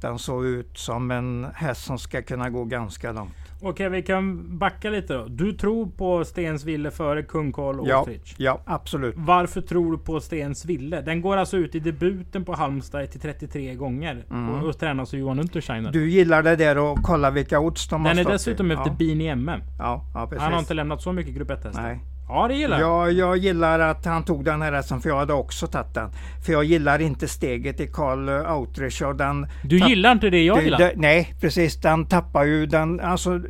Den 0.00 0.18
såg 0.18 0.46
ut 0.46 0.78
som 0.78 1.10
en 1.10 1.46
häst 1.54 1.84
som 1.84 1.98
ska 1.98 2.22
kunna 2.22 2.50
gå 2.50 2.64
ganska 2.64 3.12
långt. 3.12 3.34
Okej, 3.62 3.88
vi 3.88 4.02
kan 4.02 4.58
backa 4.58 4.90
lite 4.90 5.14
då. 5.14 5.26
Du 5.28 5.52
tror 5.52 5.86
på 5.86 6.24
Stensville 6.24 6.90
före 6.90 7.22
kung 7.22 7.52
Karl 7.52 7.88
ja, 7.88 8.06
ja, 8.36 8.60
absolut. 8.64 9.14
Varför 9.18 9.60
tror 9.60 9.92
du 9.92 9.98
på 9.98 10.20
Stensville? 10.20 11.00
Den 11.00 11.20
går 11.20 11.36
alltså 11.36 11.56
ut 11.56 11.74
i 11.74 11.80
debuten 11.80 12.44
på 12.44 12.54
Halmstad 12.54 13.10
till 13.10 13.20
33 13.20 13.74
gånger. 13.74 14.24
Mm. 14.30 14.54
Och, 14.54 14.68
och 14.68 14.78
tränas 14.78 15.14
av 15.14 15.20
Johan 15.20 15.38
Untersteiner. 15.38 15.92
Du 15.92 16.10
gillar 16.10 16.42
det 16.42 16.56
där 16.56 16.78
och 16.78 16.98
kolla 17.02 17.30
vilka 17.30 17.60
odds 17.60 17.88
de 17.88 18.02
Den 18.02 18.06
har 18.06 18.14
Den 18.14 18.26
är 18.26 18.32
dessutom 18.32 18.70
i. 18.70 18.74
efter 18.74 18.90
ja. 18.90 18.96
Bean 18.98 19.20
i 19.20 19.26
MM. 19.26 19.60
Ja, 19.78 20.04
ja, 20.14 20.26
precis. 20.26 20.42
Han 20.42 20.52
har 20.52 20.60
inte 20.60 20.74
lämnat 20.74 21.02
så 21.02 21.12
mycket 21.12 21.34
grupp 21.34 21.50
1 21.50 21.66
Nej. 21.74 22.00
Ja, 22.28 22.48
det 22.48 22.54
gillar 22.54 22.80
jag. 22.80 23.12
jag 23.12 23.36
gillar 23.36 23.78
att 23.78 24.04
han 24.04 24.24
tog 24.24 24.44
den 24.44 24.62
här 24.62 24.72
hästen, 24.72 25.00
för 25.00 25.08
jag 25.08 25.16
hade 25.16 25.32
också 25.32 25.66
tagit 25.66 25.94
den. 25.94 26.10
För 26.44 26.52
jag 26.52 26.64
gillar 26.64 26.98
inte 26.98 27.28
steget 27.28 27.80
i 27.80 27.86
Karl 27.86 28.28
Autrich. 28.28 29.02
Och 29.02 29.16
den 29.16 29.46
du 29.62 29.78
gillar 29.78 30.12
inte 30.12 30.30
det 30.30 30.42
jag 30.42 30.64
gillar? 30.64 30.78
Det, 30.78 30.92
nej, 30.96 31.34
precis. 31.40 31.80
Den 31.80 32.06
tappar 32.06 32.44
ju 32.44 32.66
den... 32.66 33.00
Alltså, 33.00 33.40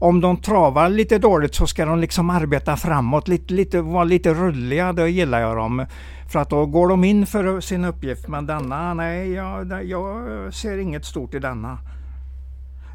om 0.00 0.20
de 0.20 0.36
travar 0.36 0.88
lite 0.88 1.18
dåligt 1.18 1.54
så 1.54 1.66
ska 1.66 1.84
de 1.84 1.98
liksom 1.98 2.30
arbeta 2.30 2.76
framåt, 2.76 3.28
lite, 3.28 3.54
lite, 3.54 3.80
vara 3.80 4.04
lite 4.04 4.34
rulliga. 4.34 4.92
Då 4.92 5.06
gillar 5.06 5.40
jag 5.40 5.56
dem. 5.56 5.86
För 6.28 6.38
att 6.38 6.50
då 6.50 6.66
går 6.66 6.88
de 6.88 7.04
in 7.04 7.26
för 7.26 7.60
sin 7.60 7.84
uppgift. 7.84 8.28
Men 8.28 8.46
denna, 8.46 8.94
nej, 8.94 9.32
jag, 9.32 9.84
jag 9.84 10.54
ser 10.54 10.78
inget 10.78 11.04
stort 11.04 11.34
i 11.34 11.38
denna 11.38 11.78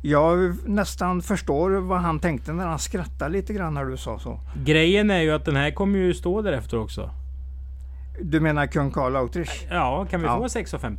jag 0.05 0.55
nästan 0.69 1.21
förstår 1.21 1.71
vad 1.71 1.99
han 1.99 2.19
tänkte 2.19 2.53
när 2.53 2.67
han 2.67 2.79
skrattade 2.79 3.31
lite 3.31 3.53
grann 3.53 3.73
när 3.73 3.85
du 3.85 3.97
sa 3.97 4.19
så. 4.19 4.39
Grejen 4.65 5.11
är 5.11 5.19
ju 5.21 5.31
att 5.31 5.45
den 5.45 5.55
här 5.55 5.71
kommer 5.71 5.99
ju 5.99 6.13
stå 6.13 6.41
därefter 6.41 6.79
också. 6.79 7.09
Du 8.21 8.39
menar 8.39 8.67
kung 8.67 8.91
Karl 8.91 9.15
Autrich? 9.15 9.65
Ja, 9.69 10.05
kan 10.09 10.21
vi 10.21 10.27
ja. 10.27 10.37
få 10.37 10.47
6,50? 10.47 10.97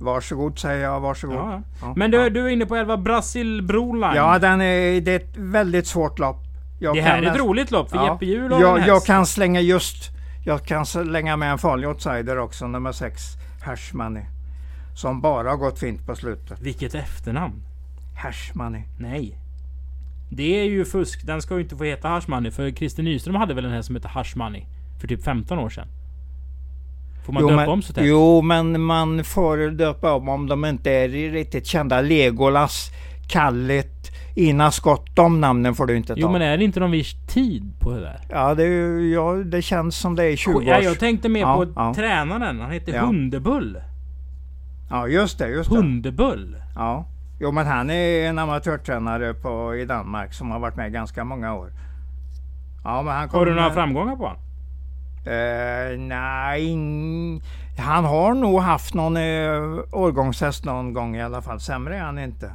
Varsågod 0.00 0.58
säger 0.58 0.84
jag, 0.84 1.00
varsågod. 1.00 1.36
Ja. 1.36 1.62
Ja. 1.80 1.94
Men 1.96 2.10
du, 2.10 2.30
du 2.30 2.44
är 2.46 2.48
inne 2.48 2.66
på 2.66 2.76
11 2.76 2.96
Brasil 2.96 3.62
Broline. 3.62 4.16
Ja, 4.16 4.38
den 4.38 4.60
är, 4.60 5.00
det 5.00 5.12
är 5.12 5.16
ett 5.16 5.36
väldigt 5.36 5.86
svårt 5.86 6.18
lopp. 6.18 6.42
Jag 6.80 6.94
det 6.96 7.00
här 7.00 7.22
är 7.22 7.30
ett 7.30 7.38
roligt 7.38 7.70
lopp 7.70 7.90
för 7.90 8.04
Jeppe 8.04 8.26
Hjul 8.26 8.50
jag, 8.60 8.86
jag 8.86 9.04
kan 9.04 9.26
slänga 9.26 9.60
just... 9.60 10.10
Jag 10.44 10.64
kan 10.64 10.86
slänga 10.86 11.36
med 11.36 11.52
en 11.52 11.58
farlig 11.58 11.88
outsider 11.88 12.38
också, 12.38 12.66
nummer 12.66 12.92
6, 12.92 13.22
Hash 13.62 13.94
Money. 13.94 14.24
Som 14.96 15.20
bara 15.20 15.50
har 15.50 15.56
gått 15.56 15.78
fint 15.78 16.06
på 16.06 16.14
slutet. 16.14 16.60
Vilket 16.60 16.94
efternamn! 16.94 17.65
Hash 18.16 18.54
money. 18.54 18.82
Nej. 18.98 19.38
Det 20.30 20.60
är 20.60 20.64
ju 20.64 20.84
fusk. 20.84 21.26
Den 21.26 21.42
ska 21.42 21.54
ju 21.54 21.60
inte 21.60 21.76
få 21.76 21.84
heta 21.84 22.08
Hash 22.08 22.24
money. 22.28 22.50
För 22.50 22.70
Christer 22.70 23.02
Nyström 23.02 23.34
hade 23.34 23.54
väl 23.54 23.64
en 23.64 23.70
här 23.70 23.82
som 23.82 23.94
hette 23.94 24.08
Hash 24.08 24.36
money. 24.36 24.62
För 25.00 25.08
typ 25.08 25.24
15 25.24 25.58
år 25.58 25.70
sedan. 25.70 25.88
Får 27.26 27.32
man 27.32 27.42
jo, 27.42 27.48
döpa 27.48 27.60
men, 27.60 27.68
om 27.68 27.82
så 27.82 27.92
tätt? 27.92 28.04
Jo, 28.06 28.42
men 28.42 28.80
man 28.80 29.24
får 29.24 29.70
döpa 29.70 30.12
om 30.12 30.28
om 30.28 30.46
de 30.46 30.64
inte 30.64 30.90
är 30.90 31.08
riktigt 31.08 31.66
kända. 31.66 32.00
Legolas, 32.00 32.90
Kallet, 33.28 34.12
Ina 34.34 34.70
Skott. 34.70 35.16
De 35.16 35.40
namnen 35.40 35.74
får 35.74 35.86
du 35.86 35.96
inte 35.96 36.14
ta. 36.14 36.20
Jo, 36.20 36.32
men 36.32 36.42
är 36.42 36.58
det 36.58 36.64
inte 36.64 36.80
någon 36.80 36.90
viss 36.90 37.14
tid 37.26 37.72
på 37.80 37.90
det 37.90 38.00
där? 38.00 38.20
Ja, 38.30 38.54
det, 38.54 38.64
ja, 39.10 39.32
det 39.32 39.62
känns 39.62 39.96
som 39.96 40.16
det 40.16 40.24
är 40.24 40.36
20 40.36 40.56
år. 40.56 40.64
Ja, 40.64 40.80
jag 40.80 40.98
tänkte 40.98 41.28
mer 41.28 41.40
ja, 41.40 41.56
på 41.56 41.72
ja. 41.76 41.94
tränaren. 41.94 42.60
Han 42.60 42.70
heter 42.70 42.94
ja. 42.94 43.06
Hundebull. 43.06 43.78
Ja, 44.90 45.08
just 45.08 45.38
det. 45.38 45.48
Just 45.48 45.70
det. 45.70 45.76
Hundebull. 45.76 46.56
Ja. 46.74 47.06
Jo 47.38 47.52
men 47.52 47.66
han 47.66 47.90
är 47.90 48.28
en 48.28 48.38
amatörtränare 48.38 49.34
på, 49.34 49.76
i 49.76 49.84
Danmark 49.84 50.34
som 50.34 50.50
har 50.50 50.58
varit 50.58 50.76
med 50.76 50.92
ganska 50.92 51.24
många 51.24 51.54
år. 51.54 51.72
Ja, 52.84 53.02
men 53.02 53.14
han 53.14 53.28
har 53.28 53.46
du 53.46 53.54
några 53.54 53.70
framgångar 53.70 54.16
på 54.16 54.22
honom? 54.22 54.42
Uh, 55.26 55.98
nej, 55.98 56.76
han 57.78 58.04
har 58.04 58.34
nog 58.34 58.60
haft 58.60 58.94
någon 58.94 59.16
uh, 59.16 59.80
årgångshäst 59.92 60.64
någon 60.64 60.92
gång 60.92 61.16
i 61.16 61.22
alla 61.22 61.42
fall. 61.42 61.60
Sämre 61.60 61.96
är 61.96 62.02
han 62.02 62.18
inte. 62.18 62.52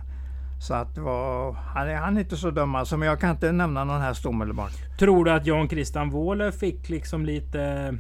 Så 0.60 0.74
att 0.74 0.98
var, 0.98 1.52
han, 1.54 1.90
är, 1.90 1.96
han 1.96 2.18
är 2.18 2.22
inte 2.22 2.38
så 2.38 2.52
dum 2.52 2.76
alltså, 2.76 2.98
men 2.98 3.08
jag 3.08 3.20
kan 3.20 3.30
inte 3.30 3.52
nämna 3.52 3.84
någon 3.84 4.02
häst 4.02 4.26
omedelbart. 4.26 4.72
Tror 5.00 5.26
du 5.26 5.32
att 5.32 5.46
Jan 5.46 5.70
Christian 5.70 6.10
Wåhler 6.10 6.52
fick 6.52 6.90
liksom 6.90 7.26
lite... 7.26 7.94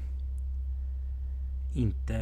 Inte 1.74 2.14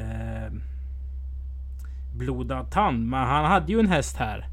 blodad 2.19 2.71
tand. 2.71 3.09
Men 3.09 3.19
han 3.19 3.45
hade 3.45 3.71
ju 3.71 3.79
en 3.79 3.87
häst 3.87 4.17
här. 4.17 4.45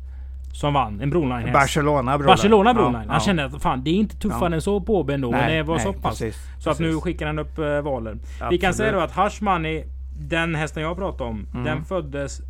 Som 0.53 0.75
vann. 0.75 1.01
En 1.01 1.11
Broline 1.11 1.33
häst. 1.33 1.53
Barcelona 1.53 2.19
Broline. 2.19 2.27
Barcelona 2.27 2.75
Broline. 2.75 3.03
Ja, 3.07 3.13
han 3.13 3.21
kände 3.21 3.45
att 3.45 3.63
fan 3.63 3.85
det 3.85 3.91
är 3.91 3.95
inte 3.95 4.17
tuffare 4.17 4.51
ja. 4.51 4.55
än 4.55 4.63
så 4.63 4.81
på 4.81 5.09
ändå. 5.11 5.31
Nej, 5.31 5.57
det 5.57 5.63
var 5.63 5.75
nej, 5.75 5.85
så 5.85 5.93
pass. 5.93 6.19
Precis, 6.19 6.37
så 6.59 6.71
att 6.71 6.79
nu 6.79 7.01
skickar 7.01 7.27
han 7.27 7.39
upp 7.39 7.59
uh, 7.59 7.81
Valer. 7.81 8.19
Vi 8.51 8.59
kan 8.59 8.75
säga 8.75 8.93
då 8.93 9.01
att 9.01 9.17
Hush 9.17 9.43
Money, 9.43 9.85
den 10.19 10.55
hästen 10.55 10.83
jag 10.83 10.97
pratar 10.97 11.25
om, 11.25 11.47
mm. 11.53 11.65
den 11.65 11.85
föddes 11.85 12.41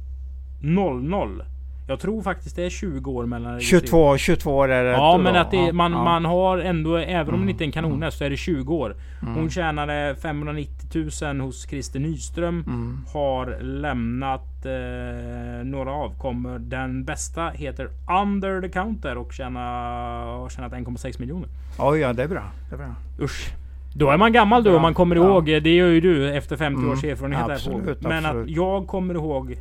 00. 0.61 1.43
Jag 1.89 2.01
tror 2.01 2.23
faktiskt 2.23 2.57
det 2.57 2.65
är 2.65 2.71
20 2.71 3.11
år 3.11 3.27
mellan 3.27 3.61
22, 3.61 4.17
22 4.17 4.57
år 4.57 4.69
är 4.69 4.85
det. 4.85 4.91
Ja 4.91 5.19
men 5.19 5.37
att 5.37 5.51
det, 5.51 5.73
man, 5.73 5.93
ja. 5.93 6.05
man 6.05 6.25
har 6.25 6.59
ändå, 6.59 6.97
även 6.97 7.29
om 7.29 7.35
mm. 7.35 7.47
det 7.47 7.51
inte 7.51 7.65
är 7.65 7.67
en 7.67 7.73
kanonhäst, 7.73 8.19
så 8.19 8.25
är 8.25 8.31
det 8.31 8.37
20 8.37 8.75
år. 8.75 8.97
Mm. 9.23 9.35
Hon 9.35 9.51
tjänade 9.51 10.17
590 10.23 11.11
000 11.23 11.41
hos 11.41 11.69
Christer 11.69 12.01
Nyström. 12.01 12.65
Mm. 12.67 12.99
Har 13.13 13.63
lämnat 13.63 14.67
eh, 14.67 15.65
några 15.65 15.93
avkommor. 15.93 16.59
Den 16.59 17.05
bästa 17.05 17.49
heter 17.49 17.91
Under 18.23 18.61
the 18.61 18.69
Counter 18.69 19.19
och 19.19 19.33
tjänar, 19.33 20.27
har 20.27 20.49
tjänat 20.49 20.73
1,6 20.73 21.21
miljoner. 21.21 21.49
Oj 21.79 21.99
ja, 21.99 22.13
det 22.13 22.23
är 22.23 22.29
bra. 22.29 22.43
Det 22.69 22.75
är 22.75 22.79
bra. 22.79 22.95
Usch. 23.21 23.53
Då 23.95 24.11
är 24.11 24.17
man 24.17 24.33
gammal 24.33 24.65
då 24.65 24.77
om 24.77 24.83
man 24.83 24.95
kommer 24.95 25.17
ihåg. 25.17 25.45
Det 25.45 25.75
gör 25.75 25.89
ju 25.89 26.01
du 26.01 26.35
efter 26.35 26.57
50 26.57 26.79
mm. 26.79 26.93
års 26.93 27.05
erfarenhet. 27.05 27.51
Absolut, 27.51 28.03
Men 28.03 28.27
absolut. 28.27 28.45
att 28.45 28.51
jag 28.51 28.87
kommer 28.87 29.15
ihåg 29.15 29.57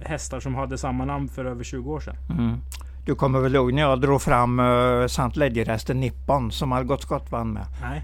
hästar 0.00 0.40
som 0.40 0.54
hade 0.54 0.78
samma 0.78 1.04
namn 1.04 1.28
för 1.28 1.44
över 1.44 1.64
20 1.64 1.92
år 1.92 2.00
sedan. 2.00 2.16
Mm. 2.30 2.58
Du 3.04 3.14
kommer 3.14 3.40
väl 3.40 3.54
ihåg 3.54 3.72
när 3.72 3.82
jag 3.82 4.00
drog 4.00 4.22
fram 4.22 4.60
uh, 4.60 5.04
St. 5.04 5.30
Ledger-hästen 5.34 6.00
Nippon 6.00 6.52
som 6.52 6.72
Algot 6.72 7.02
Scott 7.02 7.30
vann 7.30 7.52
med? 7.52 7.66
Nej. 7.82 8.02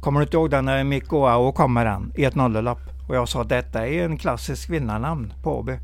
Kommer 0.00 0.20
du 0.20 0.24
inte 0.24 0.36
ihåg 0.36 0.50
den 0.50 0.64
när 0.64 0.84
Mikko 0.84 1.26
Ao 1.26 1.52
kommer 1.52 1.84
den 1.84 2.12
i 2.14 2.24
ett 2.24 2.34
nollelopp? 2.34 2.80
Och 3.08 3.16
jag 3.16 3.28
sa 3.28 3.44
detta 3.44 3.88
är 3.88 4.04
en 4.04 4.18
klassisk 4.18 4.70
vinnarnamn 4.70 5.32
på 5.42 5.58
Åby. 5.58 5.78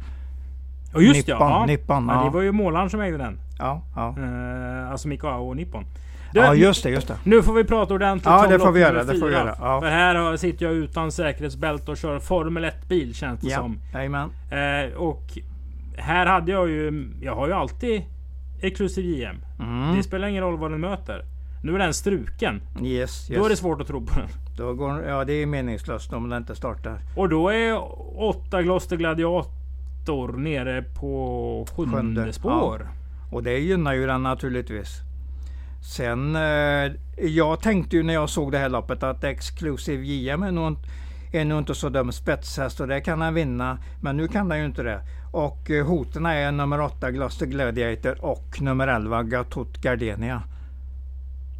Och 0.94 1.02
just 1.02 1.26
Nippon, 1.26 1.50
ja. 1.50 1.66
Nippon, 1.66 2.08
ja. 2.08 2.24
Det 2.24 2.30
var 2.30 2.42
ju 2.42 2.52
målaren 2.52 2.90
som 2.90 3.00
ägde 3.00 3.18
den. 3.18 3.40
Ja, 3.58 3.82
ja. 3.96 4.14
Uh, 4.18 4.90
alltså 4.90 5.08
Mikko 5.08 5.26
Ao 5.26 5.48
och 5.48 5.56
Nippon. 5.56 5.84
Du, 6.32 6.40
ja 6.40 6.54
just 6.54 6.82
det, 6.82 6.90
just 6.90 7.08
det. 7.08 7.16
Nu 7.24 7.42
får 7.42 7.52
vi 7.52 7.64
prata 7.64 7.94
ordentligt 7.94 8.26
Ja 8.26 8.46
det 8.48 8.58
får 8.58 8.72
vi 8.72 8.80
göra. 8.80 9.04
Det 9.04 9.18
får 9.18 9.26
vi 9.26 9.32
göra. 9.32 9.56
Ja. 9.58 9.80
För 9.80 9.88
här 9.88 10.36
sitter 10.36 10.66
jag 10.66 10.74
utan 10.74 11.12
säkerhetsbälte 11.12 11.90
och 11.90 11.96
kör 11.96 12.18
Formel 12.18 12.64
1 12.64 12.88
bil 12.88 13.14
känns 13.14 13.40
det 13.40 13.48
ja. 13.48 13.56
som. 13.56 13.78
Jajamän. 13.94 14.30
Eh, 14.50 14.96
och 14.96 15.22
här 15.96 16.26
hade 16.26 16.52
jag 16.52 16.68
ju... 16.68 17.10
Jag 17.20 17.34
har 17.34 17.46
ju 17.46 17.52
alltid 17.52 18.02
exklusiv 18.60 19.04
JM. 19.04 19.36
Mm. 19.60 19.96
Det 19.96 20.02
spelar 20.02 20.28
ingen 20.28 20.42
roll 20.42 20.58
vad 20.58 20.70
den 20.70 20.80
möter. 20.80 21.24
Nu 21.62 21.74
är 21.74 21.78
den 21.78 21.94
struken. 21.94 22.60
Yes, 22.82 23.30
yes. 23.30 23.38
Då 23.38 23.44
är 23.44 23.48
det 23.48 23.56
svårt 23.56 23.80
att 23.80 23.86
tro 23.86 24.06
på 24.06 24.20
den. 24.20 24.28
Då 24.56 24.74
går, 24.74 25.02
ja 25.02 25.24
det 25.24 25.32
är 25.32 25.46
meningslöst 25.46 26.12
om 26.12 26.28
den 26.28 26.42
inte 26.42 26.54
startar. 26.54 26.98
Och 27.16 27.28
då 27.28 27.48
är 27.48 27.78
8 28.20 28.62
Gloster 28.62 28.96
Gladiator 28.96 30.32
nere 30.32 30.82
på 30.82 31.66
sjunde, 31.76 31.96
sjunde. 31.96 32.32
spår. 32.32 32.80
Ja. 32.80 33.36
Och 33.36 33.42
det 33.42 33.58
gynnar 33.58 33.94
ju 33.94 34.06
den 34.06 34.22
naturligtvis. 34.22 35.09
Sen, 35.80 36.36
eh, 36.36 36.92
jag 37.16 37.60
tänkte 37.60 37.96
ju 37.96 38.02
när 38.02 38.14
jag 38.14 38.30
såg 38.30 38.52
det 38.52 38.58
här 38.58 38.68
loppet 38.68 39.02
att 39.02 39.24
Exclusive 39.24 40.06
JM 40.06 40.42
är 40.42 40.52
nog, 40.52 40.76
är 41.32 41.44
nog 41.44 41.58
inte 41.58 41.74
så 41.74 41.88
dum 41.88 42.12
spetshäst 42.12 42.80
och 42.80 42.88
det 42.88 43.00
kan 43.00 43.20
han 43.20 43.34
vinna. 43.34 43.78
Men 44.00 44.16
nu 44.16 44.28
kan 44.28 44.50
han 44.50 44.60
ju 44.60 44.66
inte 44.66 44.82
det. 44.82 45.00
Och 45.32 45.70
eh, 45.70 45.86
hoten 45.86 46.26
är 46.26 46.52
nummer 46.52 46.80
8 46.80 47.10
Gloucester 47.10 47.46
Gladiator 47.46 48.24
och 48.24 48.62
nummer 48.62 48.88
11 48.88 49.22
Gatot 49.22 49.78
Gardenia. 49.78 50.42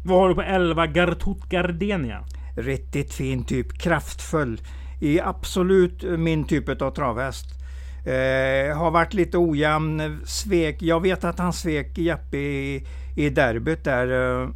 Vad 0.05 0.19
har 0.19 0.29
du 0.29 0.35
på 0.35 0.41
11 0.41 0.87
Gartot 0.87 1.49
Gardenia? 1.49 2.23
Riktigt 2.57 3.13
fin 3.13 3.43
typ, 3.43 3.77
kraftfull. 3.77 4.61
I 4.99 5.19
absolut 5.21 6.03
min 6.19 6.43
typ 6.43 6.81
av 6.81 6.91
travhäst. 6.91 7.60
Eh, 8.05 8.77
har 8.77 8.91
varit 8.91 9.13
lite 9.13 9.37
ojämn, 9.37 10.21
svek. 10.25 10.81
Jag 10.81 11.01
vet 11.01 11.23
att 11.23 11.39
han 11.39 11.53
svek 11.53 11.97
Jeppe 11.97 12.37
i, 12.37 12.87
i 13.17 13.29
derbyt 13.29 13.83
där 13.83 14.41
eh, 14.41 14.49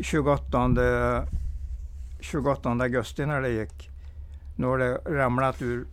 28, 0.00 1.26
28 2.20 2.70
augusti 2.70 3.26
när 3.26 3.42
det 3.42 3.48
gick. 3.48 3.90
Nu 4.56 4.66
har 4.66 4.78
det 4.78 4.94
ramlat 4.94 5.62
ur 5.62 5.86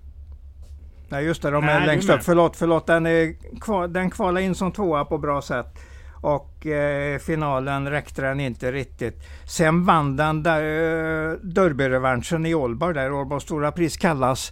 Nej 1.09 1.25
just 1.25 1.41
det, 1.41 1.51
de 1.51 1.65
Nej, 1.65 1.75
är 1.75 1.85
längst 1.85 2.09
upp. 2.09 2.23
Förlåt, 2.23 2.55
förlåt. 2.55 2.87
Den, 2.87 3.05
är 3.05 3.87
den 3.87 4.11
kvalade 4.11 4.45
in 4.45 4.55
som 4.55 4.71
tvåa 4.71 5.05
på 5.05 5.17
bra 5.17 5.41
sätt. 5.41 5.79
Och 6.21 6.65
eh, 6.65 7.19
finalen 7.19 7.89
räckte 7.89 8.21
den 8.21 8.39
inte 8.39 8.71
riktigt. 8.71 9.23
Sen 9.47 9.85
vann 9.85 10.15
den 10.15 10.43
där, 10.43 10.61
eh, 10.61 11.37
derbyrevanschen 11.41 12.45
i 12.45 12.55
Ålborg 12.55 12.93
där 12.93 13.11
Ålborgs 13.11 13.43
stora 13.43 13.71
pris 13.71 13.97
kallas 13.97 14.51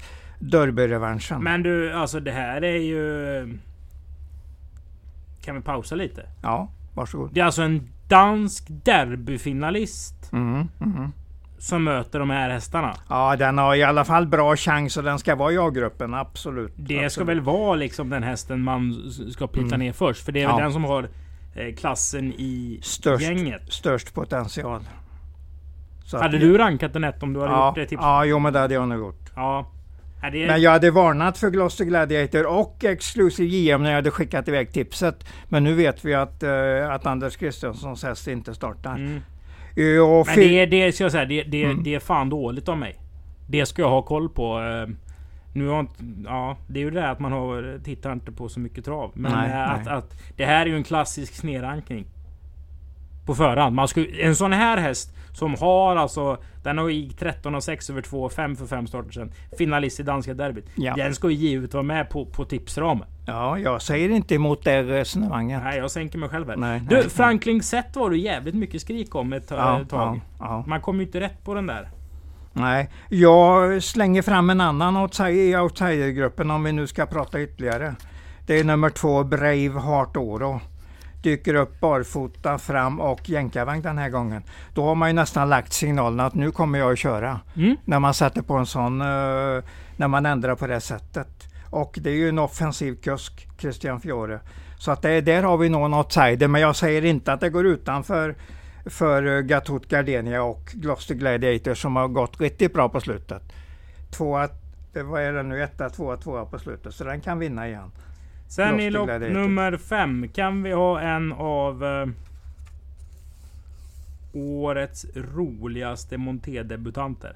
derbyrevanschen. 0.51 1.43
Men 1.43 1.63
du, 1.63 1.93
alltså 1.93 2.19
det 2.19 2.31
här 2.31 2.63
är 2.63 2.77
ju... 2.77 3.57
Kan 5.45 5.55
vi 5.55 5.61
pausa 5.61 5.95
lite? 5.95 6.25
Ja, 6.41 6.69
varsågod. 6.93 7.29
Det 7.33 7.39
är 7.39 7.45
alltså 7.45 7.61
en 7.61 7.89
dansk 8.07 8.65
derbyfinalist 8.69 10.29
Mm, 10.33 10.67
mm. 10.81 11.11
som 11.57 11.83
möter 11.83 12.19
de 12.19 12.29
här 12.29 12.49
hästarna. 12.49 12.93
Ja, 13.09 13.35
den 13.35 13.57
har 13.57 13.75
i 13.75 13.83
alla 13.83 14.05
fall 14.05 14.27
bra 14.27 14.55
chans 14.55 14.97
och 14.97 15.03
den 15.03 15.19
ska 15.19 15.35
vara 15.35 15.51
i 15.53 15.57
A-gruppen, 15.57 16.13
absolut. 16.13 16.73
Det 16.75 16.95
ska 16.97 17.05
absolut. 17.05 17.29
väl 17.29 17.41
vara 17.41 17.75
liksom 17.75 18.09
den 18.09 18.23
hästen 18.23 18.63
man 18.63 19.11
ska 19.31 19.47
putta 19.47 19.65
Mm. 19.75 19.79
ner 19.79 19.93
först. 19.93 20.25
För 20.25 20.31
det 20.31 20.41
är 20.41 20.47
väl 20.47 20.55
Ja. 20.57 20.63
den 20.63 20.73
som 20.73 20.83
har 20.83 21.09
eh, 21.55 21.75
klassen 21.75 22.33
i 22.33 22.79
Störst. 22.81 23.23
gänget. 23.23 23.73
störst 23.73 24.13
potential. 24.13 24.81
Så 26.05 26.17
Hade 26.21 26.37
du 26.37 26.57
rankat 26.57 26.93
den 26.93 27.03
ett 27.03 27.23
om 27.23 27.33
du 27.33 27.39
hade 27.39 27.51
ja, 27.51 27.67
gjort 27.67 27.75
det 27.75 27.81
tipset? 27.85 28.03
Ja, 28.05 28.25
jo 28.25 28.39
men 28.39 28.53
det 28.53 28.59
hade 28.59 28.73
jag 28.73 28.87
nog 28.87 28.99
gjort. 28.99 29.31
Ja. 29.35 29.67
Det 30.31 30.47
Men 30.47 30.61
jag 30.61 30.71
hade 30.71 30.91
varnat 30.91 31.37
för 31.37 31.49
Gloucester 31.49 31.85
Gladiator 31.85 32.45
och 32.45 32.83
Exclusive 32.83 33.49
JM 33.49 33.83
när 33.83 33.89
jag 33.89 33.95
hade 33.95 34.11
skickat 34.11 34.47
iväg 34.47 34.71
tipset. 34.73 35.25
Men 35.49 35.63
nu 35.63 35.73
vet 35.73 36.05
vi 36.05 36.13
att, 36.13 36.43
eh, 36.43 36.89
att 36.89 37.05
Anders 37.05 37.37
Kristenssons 37.37 38.03
häst 38.03 38.27
inte 38.27 38.53
startar. 38.53 38.95
mm. 38.95 39.15
Eh, 39.75 40.25
Men 40.25 40.35
det, 40.35 40.59
är- 40.59 40.67
det 40.67 40.91
ska 40.91 41.03
jag 41.03 41.11
säga, 41.11 41.25
det, 41.25 41.43
det, 41.43 41.63
Mm. 41.63 41.83
det 41.83 41.95
är 41.95 41.99
fan 41.99 42.29
dåligt 42.29 42.69
av 42.69 42.77
mig. 42.77 42.95
Det 43.49 43.65
ska 43.65 43.81
jag 43.81 43.89
ha 43.89 44.01
koll 44.01 44.29
på. 44.29 44.59
eh, 44.59 44.93
Nu 45.55 45.67
har 45.67 45.79
inte, 45.79 45.93
ja, 46.25 46.57
det 46.67 46.79
är 46.79 46.83
ju 46.83 46.91
det 46.91 46.99
där 47.01 47.07
att 47.11 47.19
man 47.19 47.31
har, 47.31 47.79
tittar 47.83 48.13
inte 48.13 48.31
på 48.31 48.49
så 48.49 48.59
mycket 48.59 48.85
trav. 48.85 49.11
Men 49.13 49.31
Nej, 49.31 49.63
att, 49.63 49.85
nej. 49.85 49.93
att 49.95 50.13
det 50.37 50.45
här 50.45 50.61
är 50.61 50.69
ju 50.69 50.75
en 50.75 50.83
klassisk 50.83 51.33
snedrankning. 51.35 52.05
På 53.25 53.35
förhand. 53.35 53.75
Man 53.75 53.87
skulle, 53.87 54.07
en 54.23 54.35
sån 54.35 54.53
här 54.53 54.77
häst 54.77 55.13
som 55.33 55.55
har 55.59 55.95
alltså... 55.95 56.37
Den 56.63 56.77
har 56.77 56.89
gick 56.89 57.17
13 57.17 57.55
och 57.55 57.63
6 57.63 57.89
över 57.89 58.01
2 58.01 58.29
5 58.29 58.55
för 58.55 58.65
5 58.65 58.87
starter 58.87 59.11
sen. 59.11 59.31
Finalist 59.57 59.99
i 59.99 60.03
danska 60.03 60.33
derbyt. 60.33 60.65
Ja. 60.75 60.95
Den 60.95 61.15
ska 61.15 61.29
ju 61.29 61.35
givet 61.35 61.73
vara 61.73 61.83
med 61.83 62.09
på, 62.09 62.25
på 62.25 62.45
tipsramen. 62.45 63.07
ja, 63.25 63.59
jag 63.59 63.81
säger 63.81 64.09
inte 64.09 64.35
emot 64.35 64.63
det 64.63 64.83
resonemanget. 64.83 65.63
Nej, 65.63 65.77
jag 65.77 65.91
sänker 65.91 66.17
mig 66.17 66.29
själv 66.29 66.49
här. 66.49 66.55
Nej, 66.57 66.81
Du, 66.89 66.95
nej, 66.95 67.09
Franklin 67.09 67.63
Sett 67.63 67.95
var 67.95 68.09
det 68.09 68.17
jävligt 68.17 68.55
mycket 68.55 68.81
skrik 68.81 69.15
om 69.15 69.33
ett 69.33 69.47
Ja, 69.49 69.81
tag. 69.89 70.21
ja. 70.39 70.63
Man 70.67 70.81
kom 70.81 70.99
ju 70.99 71.05
inte 71.05 71.19
rätt 71.19 71.43
på 71.43 71.53
den 71.53 71.67
där. 71.67 71.89
Nej, 72.53 72.89
jag 73.09 73.83
slänger 73.83 74.21
fram 74.21 74.49
en 74.49 74.61
annan 74.61 74.97
outside, 74.97 75.35
i 75.35 75.57
outsidergruppen 75.57 76.51
om 76.51 76.63
vi 76.63 76.71
nu 76.71 76.87
ska 76.87 77.05
prata 77.05 77.41
ytterligare. 77.41 77.95
Det 78.47 78.59
är 78.59 78.63
nummer 78.63 78.89
två, 78.89 79.23
Brave 79.23 79.79
Heart 79.81 80.17
Oro. 80.17 80.61
Dyker 81.23 81.53
upp 81.53 81.79
barfota 81.79 82.57
fram 82.57 82.99
och 82.99 83.29
jänkarvagn 83.29 83.81
den 83.81 83.97
här 83.97 84.09
gången. 84.09 84.43
Då 84.73 84.85
har 84.85 84.95
man 84.95 85.09
ju 85.09 85.13
nästan 85.13 85.49
lagt 85.49 85.73
signalen 85.73 86.19
att 86.19 86.33
nu 86.33 86.51
kommer 86.51 86.79
jag 86.79 86.91
att 86.91 86.99
köra. 86.99 87.39
Mm. 87.55 87.77
När 87.85 87.99
man 87.99 88.13
sätter 88.13 88.41
på 88.41 88.53
en 88.53 88.65
sån, 88.65 89.01
eh, 89.01 89.63
när 89.97 90.07
man 90.07 90.25
ändrar 90.25 90.55
på 90.55 90.67
det 90.67 90.81
sättet. 90.81 91.27
Och 91.69 91.99
det 92.01 92.09
är 92.09 92.15
ju 92.15 92.29
en 92.29 92.39
offensiv 92.39 92.95
kusk, 92.95 93.47
Christian 93.57 94.01
Fiore. 94.01 94.39
Så 94.77 94.91
att 94.91 95.01
det, 95.01 95.21
där 95.21 95.43
har 95.43 95.57
vi 95.57 95.69
nog 95.69 95.85
en 95.85 95.93
outsider, 95.93 96.47
men 96.47 96.61
jag 96.61 96.75
säger 96.75 97.05
inte 97.05 97.33
att 97.33 97.39
det 97.39 97.49
går 97.49 97.65
utanför 97.65 98.35
för 98.85 99.25
uh, 99.25 99.41
Gatot 99.41 99.87
Gardenia 99.87 100.43
och 100.43 100.71
Gloucester 100.73 101.15
Gladiator 101.15 101.73
som 101.73 101.95
har 101.95 102.07
gått 102.07 102.41
riktigt 102.41 102.73
bra 102.73 102.89
på 102.89 103.01
slutet. 103.01 103.41
Tvåa, 104.11 104.49
vad 104.93 105.21
är 105.21 105.33
det 105.33 105.43
nu, 105.43 105.63
etta, 105.63 105.89
tvåa, 105.89 106.17
tvåa 106.17 106.45
på 106.45 106.59
slutet. 106.59 106.93
Så 106.93 107.03
den 107.03 107.21
kan 107.21 107.39
vinna 107.39 107.67
igen. 107.67 107.91
Sen 108.55 108.79
i 108.79 108.89
lopp 108.89 109.09
nummer 109.09 109.77
fem 109.77 110.27
kan 110.27 110.63
vi 110.63 110.71
ha 110.71 110.99
en 111.01 111.33
av 111.33 111.85
eh, 111.85 112.07
årets 114.33 115.05
roligaste 115.15 116.17
montédebutanter. 116.17 117.35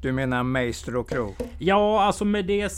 Du 0.00 0.12
menar 0.12 0.42
Meister 0.42 0.96
och 0.96 1.08
Crow? 1.08 1.34
Ja, 1.58 2.02
alltså 2.02 2.24
med 2.24 2.46
det 2.46 2.72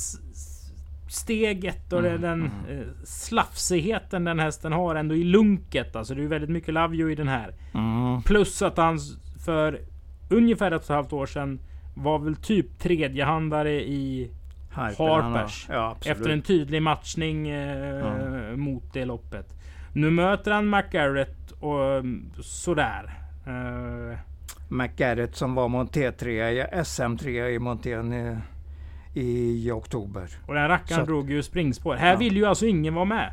steget 1.09 1.93
och 1.93 1.99
Mm, 1.99 2.21
den 2.21 2.45
eh, 2.45 2.87
slafsigheten 3.05 4.25
den 4.25 4.39
hästen 4.39 4.73
har 4.73 4.95
ändå 4.95 5.15
i 5.15 5.25
lunket. 5.25 5.97
Alltså 5.97 6.15
det 6.15 6.23
är 6.23 6.27
väldigt 6.27 6.51
mycket 6.51 6.75
love 6.75 6.97
you 6.97 7.13
i 7.13 7.15
den 7.15 7.29
här. 7.29 7.55
Mm. 7.75 8.23
Plus 8.23 8.63
att 8.63 8.77
han 8.77 8.99
för 9.45 9.81
ungefär 10.29 10.71
ett 10.71 10.77
och 10.77 10.83
ett 10.83 10.89
halvt 10.89 11.13
år 11.13 11.27
sedan 11.27 11.61
var 11.95 12.19
väl 12.19 12.37
typ 12.37 12.79
tredjehandare 12.79 13.73
i 13.73 14.31
Har- 14.75 15.21
Harpers. 15.23 15.67
Ja. 15.71 15.97
Efter 16.05 16.31
en 16.31 16.43
tydlig 16.43 16.83
matchning 16.83 17.49
eh, 17.49 18.57
mot 18.57 18.93
det 18.93 19.05
loppet. 19.05 19.47
Nu 19.93 20.11
möter 20.11 20.51
han 20.51 20.71
McGarrett 20.71 21.51
och 21.61 21.85
mm, 21.95 22.31
sådär. 22.43 23.19
Eh, 23.47 24.19
McGarrett 24.69 25.37
som 25.37 25.55
var 25.55 25.69
monté 25.69 26.13
3 26.13 26.65
SM3 26.67 27.29
i 27.49 27.59
montén 27.59 28.13
i, 28.13 28.37
i 29.15 29.71
oktober. 29.71 30.29
och 30.47 30.55
den 30.55 30.69
rackaren 30.69 31.07
drog 31.07 31.31
ju 31.31 31.43
springspår. 31.43 31.95
Här 31.95 32.13
Ja. 32.13 32.19
vill 32.19 32.37
ju 32.37 32.45
alltså 32.47 32.67
ingen 32.67 32.95
vara 32.95 33.05
med. 33.05 33.31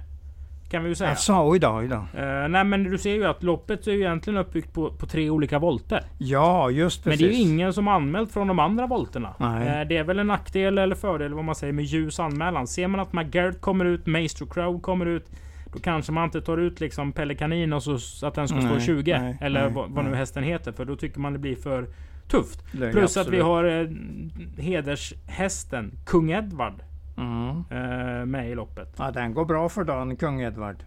Kan 0.71 0.83
vi 0.83 0.89
ju 0.89 0.95
säga. 0.95 1.09
Alltså, 1.09 1.49
oj 1.49 1.59
då, 1.59 1.69
oj 1.77 1.87
då. 1.87 1.95
Eh, 1.95 2.47
nej 2.49 2.63
men 2.63 2.83
du 2.83 2.97
ser 2.97 3.13
ju 3.13 3.25
att 3.25 3.43
loppet 3.43 3.87
är 3.87 3.91
ju 3.91 3.99
egentligen 3.99 4.37
uppbyggt 4.37 4.73
på, 4.73 4.91
på 4.91 5.05
tre 5.05 5.29
olika 5.29 5.59
volter. 5.59 6.03
Ja, 6.17 6.69
just 6.69 7.05
Men 7.05 7.11
precis. 7.11 7.27
det 7.27 7.33
är 7.33 7.37
ju 7.37 7.41
ingen 7.41 7.73
som 7.73 7.87
anmält 7.87 8.31
från 8.31 8.47
de 8.47 8.59
andra 8.59 8.87
volterna. 8.87 9.35
Eh, 9.39 9.87
det 9.87 9.97
är 9.97 10.03
väl 10.03 10.19
en 10.19 10.27
nackdel 10.27 10.77
eller 10.77 10.95
fördel 10.95 11.33
vad 11.33 11.43
man 11.43 11.55
säger 11.55 11.73
med 11.73 11.85
ljus 11.85 12.19
anmälan. 12.19 12.67
Ser 12.67 12.87
man 12.87 12.99
att 12.99 13.13
McGarrett 13.13 13.61
kommer 13.61 13.85
ut, 13.85 14.05
Maestro 14.05 14.45
Crow 14.45 14.81
kommer 14.81 15.05
ut. 15.05 15.31
Då 15.73 15.79
kanske 15.79 16.11
man 16.11 16.23
inte 16.23 16.41
tar 16.41 16.57
ut 16.57 16.79
liksom 16.79 17.11
Pelle 17.11 17.35
Kanin 17.35 17.73
och 17.73 17.83
så 17.83 18.27
att 18.27 18.33
den 18.33 18.47
ska 18.47 18.61
stå 18.61 18.69
Nej, 18.69 18.81
20. 18.81 19.17
nej, 19.19 19.37
eller 19.41 19.61
nej, 19.63 19.71
vad, 19.73 19.89
vad 19.89 20.05
nu 20.05 20.15
hästen 20.15 20.43
heter. 20.43 20.71
För 20.71 20.85
då 20.85 20.95
tycker 20.95 21.19
man 21.19 21.33
det 21.33 21.39
blir 21.39 21.55
för 21.55 21.87
tufft. 22.27 22.71
Plus 22.71 23.17
att 23.17 23.27
vi 23.27 23.41
absolut. 23.41 23.43
har 23.43 23.63
eh, 23.63 23.87
hedershästen 24.63 25.91
Kung 26.05 26.31
Edward 26.31 26.73
Mm. 27.17 27.49
eh, 27.69 28.25
med 28.25 28.49
i 28.49 28.55
loppet. 28.55 28.93
Ja, 28.97 29.11
den 29.11 29.33
går 29.33 29.45
bra 29.45 29.69
för 29.69 29.83
dagen, 29.83 30.15
Kung 30.15 30.41
Edward. 30.41 30.83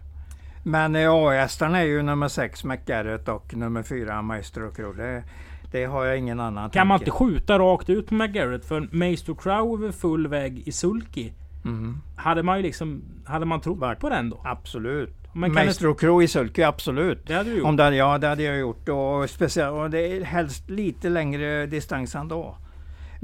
Men 0.63 0.95
eh, 0.95 1.11
A-hästarna 1.11 1.79
är 1.79 1.83
ju 1.85 2.01
nummer 2.01 2.27
6 2.27 2.63
McGarrett 2.63 3.27
och 3.29 3.55
nummer 3.55 3.83
4 3.83 4.21
Maestro 4.21 4.71
Crow. 4.71 4.95
Det, 4.97 5.23
det 5.71 5.85
har 5.85 6.05
jag 6.05 6.17
ingen 6.17 6.39
annan 6.39 6.69
Kan 6.69 6.87
man 6.87 6.99
tanke. 6.99 7.09
inte 7.11 7.17
skjuta 7.17 7.59
rakt 7.59 7.89
ut 7.89 8.07
på 8.07 8.13
McGarrett? 8.13 8.65
För 8.65 8.89
Maestro 8.91 9.35
Crow 9.35 9.73
över 9.83 9.91
full 9.91 10.27
väg 10.27 10.63
i 10.67 10.71
sulky. 10.71 11.31
Mm. 11.65 11.97
Hade 12.15 12.43
man 12.43 12.57
ju 12.57 12.63
liksom... 12.63 13.01
Hade 13.25 13.45
man 13.45 13.61
trott 13.61 13.77
Vart? 13.77 13.99
på 13.99 14.09
den 14.09 14.29
då? 14.29 14.41
Absolut. 14.43 15.15
Men 15.33 15.53
Maestro 15.53 15.93
Crow 15.93 16.23
i 16.23 16.27
sulky, 16.27 16.61
absolut. 16.63 17.27
Det 17.27 17.33
hade 17.33 17.49
du 17.49 17.55
gjort. 17.57 17.65
Om 17.67 17.75
det, 17.75 17.95
ja, 17.95 18.17
det 18.17 18.27
hade 18.27 18.43
jag 18.43 18.57
gjort. 18.57 18.89
Och, 18.89 19.29
speciellt, 19.29 19.73
och 19.73 19.89
det 19.89 19.99
är 20.17 20.23
helst 20.23 20.69
lite 20.69 21.09
längre 21.09 21.65
distans 21.65 22.15
ändå. 22.15 22.57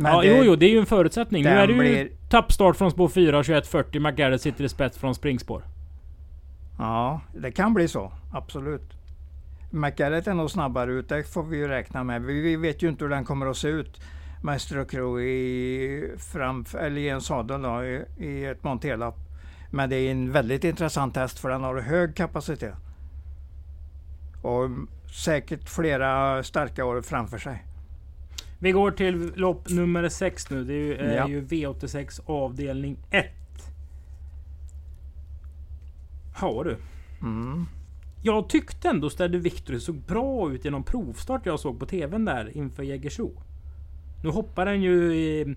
Men 0.01 0.11
ja, 0.13 0.21
det, 0.21 0.27
jo, 0.37 0.43
jo, 0.43 0.55
det 0.55 0.65
är 0.65 0.69
ju 0.69 0.79
en 0.79 0.85
förutsättning. 0.85 1.43
Nu 1.43 1.49
är 1.49 1.67
det 1.67 1.73
ju 1.73 1.79
blir- 1.79 2.09
tappstart 2.29 2.75
från 2.77 2.91
spår 2.91 3.09
4, 3.09 3.41
21.40. 3.41 3.99
McGarrett 3.99 4.41
sitter 4.41 4.63
i 4.63 4.69
spets 4.69 4.97
från 4.97 5.15
springspår. 5.15 5.63
Ja, 6.77 7.21
det 7.35 7.51
kan 7.51 7.73
bli 7.73 7.87
så. 7.87 8.11
Absolut. 8.33 8.93
McGarrett 9.69 10.27
är 10.27 10.33
nog 10.33 10.51
snabbare 10.51 10.91
ut, 10.93 11.09
det 11.09 11.23
får 11.23 11.43
vi 11.43 11.57
ju 11.57 11.67
räkna 11.67 12.03
med. 12.03 12.21
Vi, 12.21 12.41
vi 12.41 12.55
vet 12.55 12.81
ju 12.83 12.89
inte 12.89 13.03
hur 13.03 13.09
den 13.09 13.25
kommer 13.25 13.45
att 13.45 13.57
se 13.57 13.67
ut. 13.67 14.01
Maestro 14.43 14.85
Crow 14.85 15.21
i, 15.21 16.11
eller 16.79 16.97
i 16.97 17.09
en 17.09 17.21
sadel 17.21 17.61
då, 17.61 17.83
i, 17.83 18.05
i 18.17 18.45
ett 18.45 18.63
monterlopp. 18.63 19.17
Men 19.71 19.89
det 19.89 19.95
är 19.95 20.11
en 20.11 20.31
väldigt 20.31 20.63
intressant 20.63 21.15
häst 21.15 21.39
för 21.39 21.49
den 21.49 21.63
har 21.63 21.81
hög 21.81 22.15
kapacitet. 22.15 22.75
Och 24.41 24.69
säkert 25.25 25.69
flera 25.69 26.43
starka 26.43 26.85
år 26.85 27.01
framför 27.01 27.37
sig. 27.37 27.63
Vi 28.63 28.71
går 28.71 28.91
till 28.91 29.32
lopp 29.36 29.69
nummer 29.69 30.10
6 30.10 30.50
nu. 30.50 30.63
Det 30.63 30.74
är 30.74 30.78
ju, 30.78 30.95
är 30.95 31.15
Ja. 31.17 31.28
ju 31.30 31.41
V86 31.45 32.19
avdelning 32.26 32.97
1. 33.12 33.26
Ja 36.41 36.63
du. 36.63 36.78
Mm. 37.21 37.65
Jag 38.24 38.50
tyckte 38.50 38.89
ändå 38.89 39.10
Steady 39.10 39.38
Victory 39.38 39.80
såg 39.80 39.95
bra 39.95 40.52
ut 40.52 40.65
i 40.65 40.69
någon 40.69 40.84
provstart 40.84 41.45
jag 41.45 41.60
såg 41.60 41.80
på 41.80 41.86
TVn 41.86 42.26
där 42.26 42.58
inför 42.58 42.84
Jägersro. 42.84 43.32
Nu 44.24 44.30
hoppar 44.30 44.65
den 44.65 44.82
ju 44.82 45.13
i... 45.15 45.56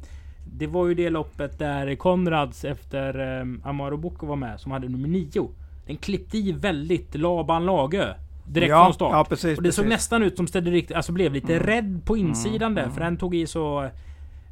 Det 0.59 0.67
var 0.67 0.87
ju 0.89 0.95
det 0.95 1.11
loppet 1.11 1.59
där 1.59 1.95
Konrads 1.95 2.65
efter 2.65 3.41
um, 3.41 3.63
Amaro 3.65 3.97
Bocco 3.97 4.27
var 4.27 4.37
med 4.37 4.61
som 4.61 4.73
hade 4.73 4.89
nummer 4.89 5.09
9. 5.09 5.51
Den 5.87 5.97
klippte 5.97 6.39
i 6.39 6.53
väldigt 6.53 7.15
Laban 7.15 7.67
Lagö. 7.67 8.15
Direkt 8.47 8.71
ja, 8.71 8.85
från 8.85 8.95
start. 8.95 9.13
Ja, 9.13 9.25
precis. 9.25 9.57
Och 9.59 9.63
det 9.65 9.73
såg 9.73 9.85
precis. 9.85 9.95
nästan 9.97 10.23
ut 10.23 10.37
som 10.37 10.47
Steady 10.47 10.71
Victory, 10.71 10.97
alltså 10.97 11.13
blev 11.13 11.33
lite 11.33 11.55
Mm. 11.55 11.67
rädd 11.67 12.01
på 12.05 12.17
insidan 12.17 12.63
Mm, 12.73 12.75
där. 12.75 12.83
mm. 12.83 12.95
För 12.95 13.01
den 13.01 13.17
tog 13.17 13.35
i 13.35 13.47
så... 13.47 13.85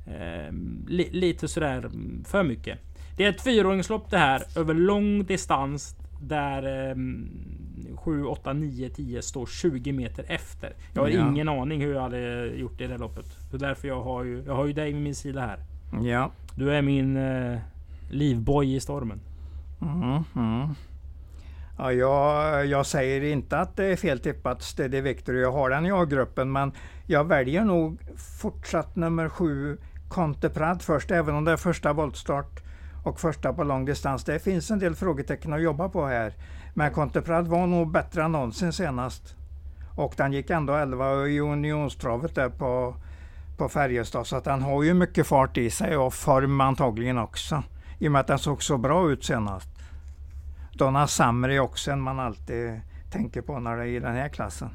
Eh, 0.07 0.53
li, 0.89 1.09
lite 1.13 1.49
sådär 1.49 1.79
mm, 1.79 2.25
för 2.27 2.43
mycket. 2.43 2.79
Det 3.17 3.25
är 3.25 3.29
ett 3.31 3.43
fyraåringslopp 3.43 4.11
det 4.11 4.19
här 4.19 4.43
över 4.57 4.75
lång 4.75 5.25
distans. 5.25 5.97
Där 6.23 6.91
eh, 6.91 6.97
7, 7.97 8.25
8, 8.25 8.53
9, 8.53 8.89
10 8.89 9.23
står 9.23 9.47
20 9.47 9.93
meter 9.93 10.25
efter. 10.29 10.73
Jag 10.95 11.03
har 11.03 11.09
Ja. 11.09 11.29
ingen 11.31 11.49
aning 11.49 11.81
hur 11.81 11.95
jag 11.95 12.01
hade 12.03 12.47
gjort 12.47 12.81
i 12.81 12.87
det 12.87 12.99
loppet. 12.99 13.27
Så 13.51 13.57
därför 13.57 13.89
jag 13.89 14.03
har 14.03 14.25
ju, 14.25 14.43
jag 14.47 14.55
har 14.55 14.67
ju 14.67 14.73
dig 14.73 14.93
vid 14.93 15.03
min 15.03 15.15
sida 15.15 15.41
här. 15.41 15.59
Ja, 16.09 16.31
Du 16.57 16.75
är 16.75 16.83
min 16.83 17.17
eh, 17.17 17.59
livboj 18.11 18.75
i 18.75 18.81
stormen. 18.81 19.21
Mm, 19.83 20.25
mm. 20.37 20.69
Ja, 21.79 21.93
jag, 21.93 22.67
jag, 22.67 22.87
säger 22.87 23.25
inte 23.25 23.59
att 23.59 23.77
det 23.77 23.85
är 23.85 23.97
fel 23.97 24.21
tippat 24.21 24.63
Steady 24.63 25.01
Victory. 25.01 25.41
Jag 25.41 25.53
har 25.53 25.71
den 25.71 25.87
i 25.87 25.93
A-gruppen 25.93 26.53
men 26.53 26.73
jag 27.07 27.25
väljer 27.25 27.65
nog 27.65 27.99
fortsatt 28.41 28.97
nummer 28.97 29.29
sju 29.29 29.79
Conteprad 30.09 30.83
först 30.83 31.11
även 31.11 31.35
om 31.35 31.45
det 31.45 31.53
är 31.53 31.57
första 31.57 31.93
voltstart 31.93 32.63
och 33.05 33.21
första 33.21 33.53
på 33.53 33.65
lång 33.65 33.85
distans. 33.85 34.25
Det 34.25 34.39
finns 34.39 34.71
en 34.71 34.79
del 34.79 34.95
frågetecken 34.95 35.53
att 35.53 35.63
jobba 35.63 35.89
på 35.89 36.07
här. 36.07 36.35
Men 36.75 36.93
Conteprad 36.93 37.49
var 37.49 37.67
nog 37.67 37.93
bättre 37.93 38.23
än 38.23 38.33
någonsin 38.33 38.73
senast. 38.73 39.37
Och 39.97 40.15
den 40.17 40.33
gick 40.33 40.51
ändå 40.51 40.75
11 40.75 41.27
i 41.27 41.41
unionstravet 41.41 42.35
där 42.35 42.49
på, 42.49 42.95
på 43.57 43.69
Färjestad. 43.69 44.27
Så 44.27 44.37
att 44.37 44.45
den 44.45 44.63
har 44.63 44.83
ju 44.83 44.95
mycket 44.95 45.27
fart 45.27 45.57
i 45.57 45.71
sig 45.71 45.97
och 45.97 46.15
form 46.15 46.61
antagligen 46.61 47.19
också. 47.19 47.63
I 47.99 48.09
och 48.09 48.13
med 48.13 48.21
att 48.21 48.27
den 48.27 48.39
såg 48.39 48.63
så 48.63 48.79
bra 48.79 49.11
ut 49.11 49.25
senast. 49.25 49.72
Donna 50.73 51.07
Summer 51.07 51.49
är 51.49 51.61
också 51.61 51.91
en 51.91 52.01
man 52.01 52.21
alltid 52.21 52.81
tänker 53.11 53.43
på 53.43 53.61
när 53.61 53.77
det 53.77 53.83
är 53.83 53.87
i 53.87 54.01
den 54.01 54.15
här 54.15 54.29
klassen. 54.29 54.69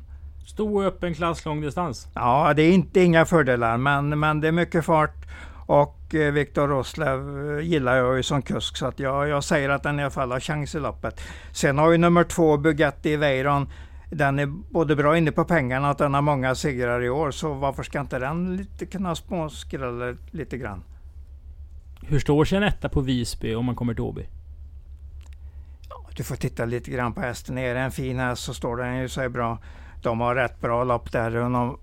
Stor 0.46 0.86
öppen 0.86 1.14
klass 1.14 1.46
lång 1.46 1.62
distans? 1.62 2.08
Ja, 2.14 2.54
det 2.56 2.62
är 2.62 2.72
inte 2.72 3.02
inga 3.02 3.26
fördelar 3.26 3.78
men, 3.78 4.20
men 4.20 4.42
det 4.42 4.48
är 4.48 4.52
mycket 4.52 4.86
fart. 4.86 5.26
Och 5.66 6.16
eh, 6.16 6.32
Viktor 6.32 6.68
Roslev 6.68 7.50
eh, 7.58 7.66
gillar 7.66 7.96
jag 7.96 8.18
ju 8.18 8.24
som 8.24 8.42
kusk 8.42 8.78
så 8.78 8.86
att 8.86 9.00
jag, 9.00 9.28
jag 9.28 9.44
säger 9.44 9.70
att 9.70 9.84
den 9.84 10.00
i 10.00 10.04
alla 10.04 10.12
fall 10.12 10.32
har 10.32 10.40
chans 10.40 10.76
i 10.76 10.80
loppet. 10.80 11.22
Sen 11.52 11.78
har 11.78 11.92
ju 11.92 11.98
nummer 11.98 12.24
två 12.24 12.58
Bugatti 12.58 13.16
Veyron 13.16 13.68
den 14.10 14.40
är 14.40 14.46
både 14.46 14.96
bra 14.96 15.18
inne 15.18 15.32
på 15.32 15.46
pengarna 15.46 15.92
och 15.92 15.98
den 15.98 16.14
har 16.14 16.22
många 16.22 16.56
segrar 16.56 17.04
i 17.04 17.10
år. 17.10 17.32
Så 17.32 17.54
varför 17.54 17.84
ska 17.84 18.00
inte 18.00 18.20
den 18.20 18.58
lite 18.58 18.86
kunna 18.86 19.16
småskrälla 19.16 20.18
lite 20.32 20.58
grann? 20.58 20.84
Hur 22.02 22.20
står 22.20 22.46
sig 22.46 22.58
en 22.58 22.64
etta 22.64 22.90
på 22.90 23.02
Visby 23.02 23.56
om 23.56 23.66
man 23.66 23.76
kommer 23.76 23.94
till 23.94 24.04
Åby? 24.04 24.26
Du 26.18 26.24
får 26.24 26.36
titta 26.36 26.66
lite 26.66 26.92
grann 26.92 27.14
på 27.14 27.22
hästen. 27.22 27.58
Är 27.58 27.74
det 27.74 27.80
en 27.80 27.92
fin 27.92 28.20
häst 28.20 28.44
så 28.44 28.54
står 28.54 28.78
den 28.78 28.98
ju 28.98 29.10
sig 29.10 29.30
bra. 29.30 29.58
De 30.02 30.20
har 30.20 30.36
rätt 30.36 30.62
bra 30.62 30.84
lopp 30.84 31.12
där. 31.12 31.36
Och 31.36 31.52
de, 31.52 31.78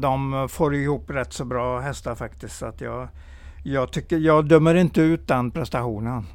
de 0.00 0.48
får 0.48 0.74
ihop 0.74 1.10
rätt 1.10 1.32
så 1.32 1.44
bra 1.44 1.80
hästar 1.80 2.14
faktiskt. 2.14 2.56
Så 2.56 2.66
att 2.66 2.80
jag, 2.80 3.08
jag, 3.62 3.92
tycker, 3.92 4.18
jag 4.18 4.48
dömer 4.48 4.74
inte 4.74 5.00
ut 5.00 5.28
den 5.28 5.50
prestationen. 5.50 6.26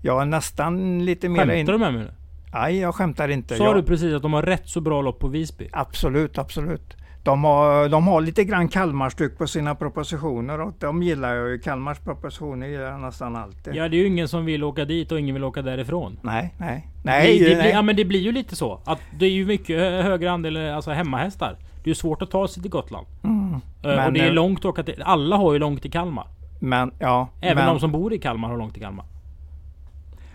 Jag 0.00 0.22
är 0.22 0.26
nästan 0.26 1.04
lite 1.04 1.28
mer... 1.28 1.46
Skämtar 1.46 1.72
du 1.72 1.78
med 1.78 1.94
mig 1.94 2.02
nu? 2.02 2.14
Nej, 2.52 2.78
jag 2.78 2.94
skämtar 2.94 3.28
inte. 3.28 3.56
Sa 3.56 3.64
jag... 3.64 3.76
du 3.76 3.82
precis 3.82 4.14
att 4.14 4.22
de 4.22 4.32
har 4.32 4.42
rätt 4.42 4.68
så 4.68 4.80
bra 4.80 5.02
lopp 5.02 5.18
på 5.18 5.28
Visby? 5.28 5.68
Absolut, 5.72 6.38
absolut. 6.38 6.96
De 7.24 7.44
har, 7.44 7.88
de 7.88 8.06
har 8.06 8.20
lite 8.20 8.44
grann 8.44 8.68
Kalmarstyck 8.68 9.38
på 9.38 9.46
sina 9.46 9.74
propositioner 9.74 10.60
och 10.60 10.74
de 10.78 11.02
gillar 11.02 11.34
jag 11.34 11.50
ju. 11.50 11.58
Kalmars 11.58 11.98
propositioner 11.98 12.66
gillar 12.66 12.84
jag 12.84 13.00
nästan 13.00 13.36
alltid. 13.36 13.74
Ja, 13.74 13.88
det 13.88 13.96
är 13.96 13.98
ju 13.98 14.06
ingen 14.06 14.28
som 14.28 14.44
vill 14.44 14.64
åka 14.64 14.84
dit 14.84 15.12
och 15.12 15.20
ingen 15.20 15.34
vill 15.34 15.44
åka 15.44 15.62
därifrån. 15.62 16.18
Nej, 16.22 16.54
nej. 16.58 16.88
nej, 17.02 17.38
det, 17.38 17.44
det, 17.44 17.54
det 17.54 17.62
blir, 17.62 17.70
ja, 17.70 17.82
men 17.82 17.96
det 17.96 18.04
blir 18.04 18.20
ju 18.20 18.32
lite 18.32 18.56
så. 18.56 18.80
Att 18.84 19.00
det 19.18 19.26
är 19.26 19.30
ju 19.30 19.46
mycket 19.46 19.78
högre 20.04 20.30
andel 20.30 20.56
alltså 20.56 20.90
hemmahästar. 20.90 21.56
Det 21.84 21.90
är 21.90 21.94
svårt 21.94 22.22
att 22.22 22.30
ta 22.30 22.48
sig 22.48 22.62
till 22.62 22.70
Gotland. 22.70 23.06
Mm. 23.22 23.60
Men, 23.82 24.06
och 24.06 24.12
det 24.12 24.20
är 24.20 24.32
långt 24.32 24.58
att 24.58 24.64
åka 24.64 24.82
till. 24.82 25.02
Alla 25.02 25.36
har 25.36 25.52
ju 25.52 25.58
långt 25.58 25.82
till 25.82 25.92
Kalmar. 25.92 26.26
Men, 26.60 26.92
ja. 26.98 27.28
Även 27.40 27.56
men, 27.56 27.66
de 27.66 27.80
som 27.80 27.92
bor 27.92 28.12
i 28.12 28.18
Kalmar 28.18 28.48
har 28.48 28.58
långt 28.58 28.72
till 28.72 28.82
Kalmar. 28.82 29.06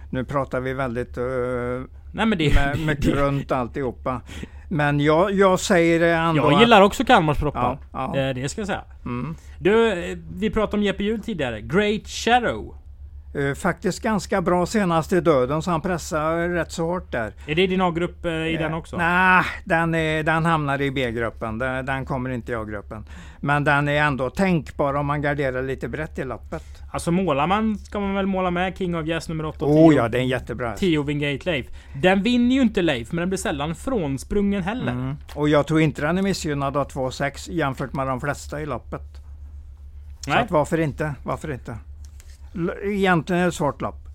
Nu 0.10 0.26
pratar 0.26 0.60
vi 0.60 0.74
väldigt 0.74 1.18
uh, 1.18 1.24
Nej, 2.12 2.26
men 2.26 2.38
det, 2.38 2.56
med, 2.56 2.86
med 2.86 3.06
runt 3.16 3.52
alltihopa. 3.52 4.22
Men 4.72 5.00
jag, 5.00 5.32
jag 5.32 5.60
säger 5.60 6.02
ändå 6.02 6.52
Jag 6.52 6.60
gillar 6.62 6.82
också 6.82 7.06
Kalmars 7.06 7.38
proppar. 7.38 7.78
Ja, 7.94 8.14
ja. 8.16 8.34
Det 8.34 8.50
ska 8.50 8.62
jag 8.62 8.68
säga. 8.68 8.84
Mm. 9.06 9.36
Du, 9.60 9.96
vi 10.40 10.50
pratade 10.50 10.78
om 10.78 10.84
Jeppe 10.84 11.04
Hjul 11.04 11.22
tidigare. 11.22 11.62
Great 11.62 12.08
Shadow. 12.08 12.76
Uh, 13.36 13.54
faktiskt 13.54 14.02
ganska 14.02 14.42
bra 14.42 14.66
senast 14.66 15.14
i 15.14 15.22
döden 15.22 15.62
så 15.62 15.72
han 15.72 15.82
pressar 15.82 16.50
rätt 16.50 16.72
så 16.72 16.86
hårt 16.86 17.12
där. 17.12 17.34
Är 17.48 17.56
det 17.56 17.68
din 17.68 17.82
A-grupp 17.82 18.26
uh, 18.26 18.32
i 18.32 18.54
uh, 18.54 18.60
den 18.60 18.74
också? 18.74 18.98
Nej, 18.98 19.44
den, 19.66 19.92
den 20.26 20.46
hamnar 20.46 20.82
i 20.82 20.92
B-gruppen. 20.92 21.58
Den, 21.58 21.86
den, 21.86 22.06
kommer 22.06 22.30
inte 22.30 22.52
i 22.52 22.56
A-gruppen. 22.56 23.06
Men 23.40 23.64
den 23.64 23.88
är 23.88 24.02
ändå 24.02 24.30
tänkbar 24.30 24.94
om 24.94 25.06
man 25.06 25.22
garderar 25.22 25.64
lite 25.64 25.88
brett 25.88 26.20
i 26.20 26.24
loppet. 26.24 26.64
Alltså 26.92 27.12
målar 27.12 27.48
man 27.48 27.78
ska 27.78 28.00
man 28.00 28.16
väl 28.16 28.26
måla 28.26 28.52
med 28.52 28.78
King 28.78 28.96
of 28.96 29.08
Yes 29.08 29.30
nummer 29.30 29.46
8 29.46 29.66
Oh 29.66 29.96
ja, 29.96 30.08
det 30.08 30.18
är 30.18 30.22
en 30.22 30.28
jättebra 30.28 30.76
10 30.76 31.04
Wingate 31.04 31.52
Leif. 31.52 31.68
Den 32.02 32.24
vinner 32.24 32.56
ju 32.56 32.62
inte 32.62 32.82
Leif, 32.82 33.12
men 33.12 33.22
den 33.22 33.30
blir 33.30 33.38
sällan 33.38 33.76
frånsprungen 33.76 34.64
heller. 34.64 34.92
Mm. 34.92 35.16
Och 35.36 35.50
jag 35.50 35.68
tror 35.68 35.82
inte 35.82 36.02
den 36.02 36.18
är 36.18 36.22
missgynnad 36.22 36.78
av 36.78 36.88
2,6 36.88 37.52
jämfört 37.52 37.94
med 37.94 38.08
de 38.08 38.22
flesta 38.22 38.62
i 38.62 38.66
loppet. 38.66 39.02
Nej. 40.28 40.38
Så 40.38 40.44
att 40.44 40.52
varför 40.52 40.80
inte? 40.80 41.14
Varför 41.24 41.52
inte? 41.52 41.78
Egentligen 42.84 43.40
är 43.40 43.44
det 43.44 43.48
ett 43.48 43.54
svårt 43.54 43.82
lopp. 43.82 44.10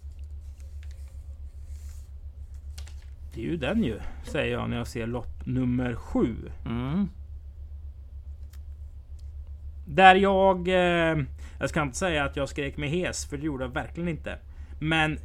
Det 3.35 3.40
är 3.40 3.44
ju 3.44 3.57
den 3.57 3.85
ju, 3.85 4.01
säger 4.25 4.53
jag 4.53 4.70
när 4.70 4.77
jag 4.77 4.87
ser 4.87 5.07
lopp 5.07 5.47
nummer 5.47 5.94
7. 5.94 6.37
Mm. 6.66 7.09
Där 9.87 10.14
jag... 10.14 10.68
Eh, 10.68 11.25
jag 11.59 11.68
ska 11.70 11.83
inte 11.83 11.97
säga 11.97 12.25
att 12.25 12.37
jag 12.37 12.49
skrek 12.49 12.77
med 12.77 12.90
hes, 12.90 13.27
för 13.27 13.37
det 13.37 13.47
gjorde 13.47 13.64
jag 13.64 13.75
verkligen 13.75 14.09
inte. 14.09 14.38
Men 14.81 15.18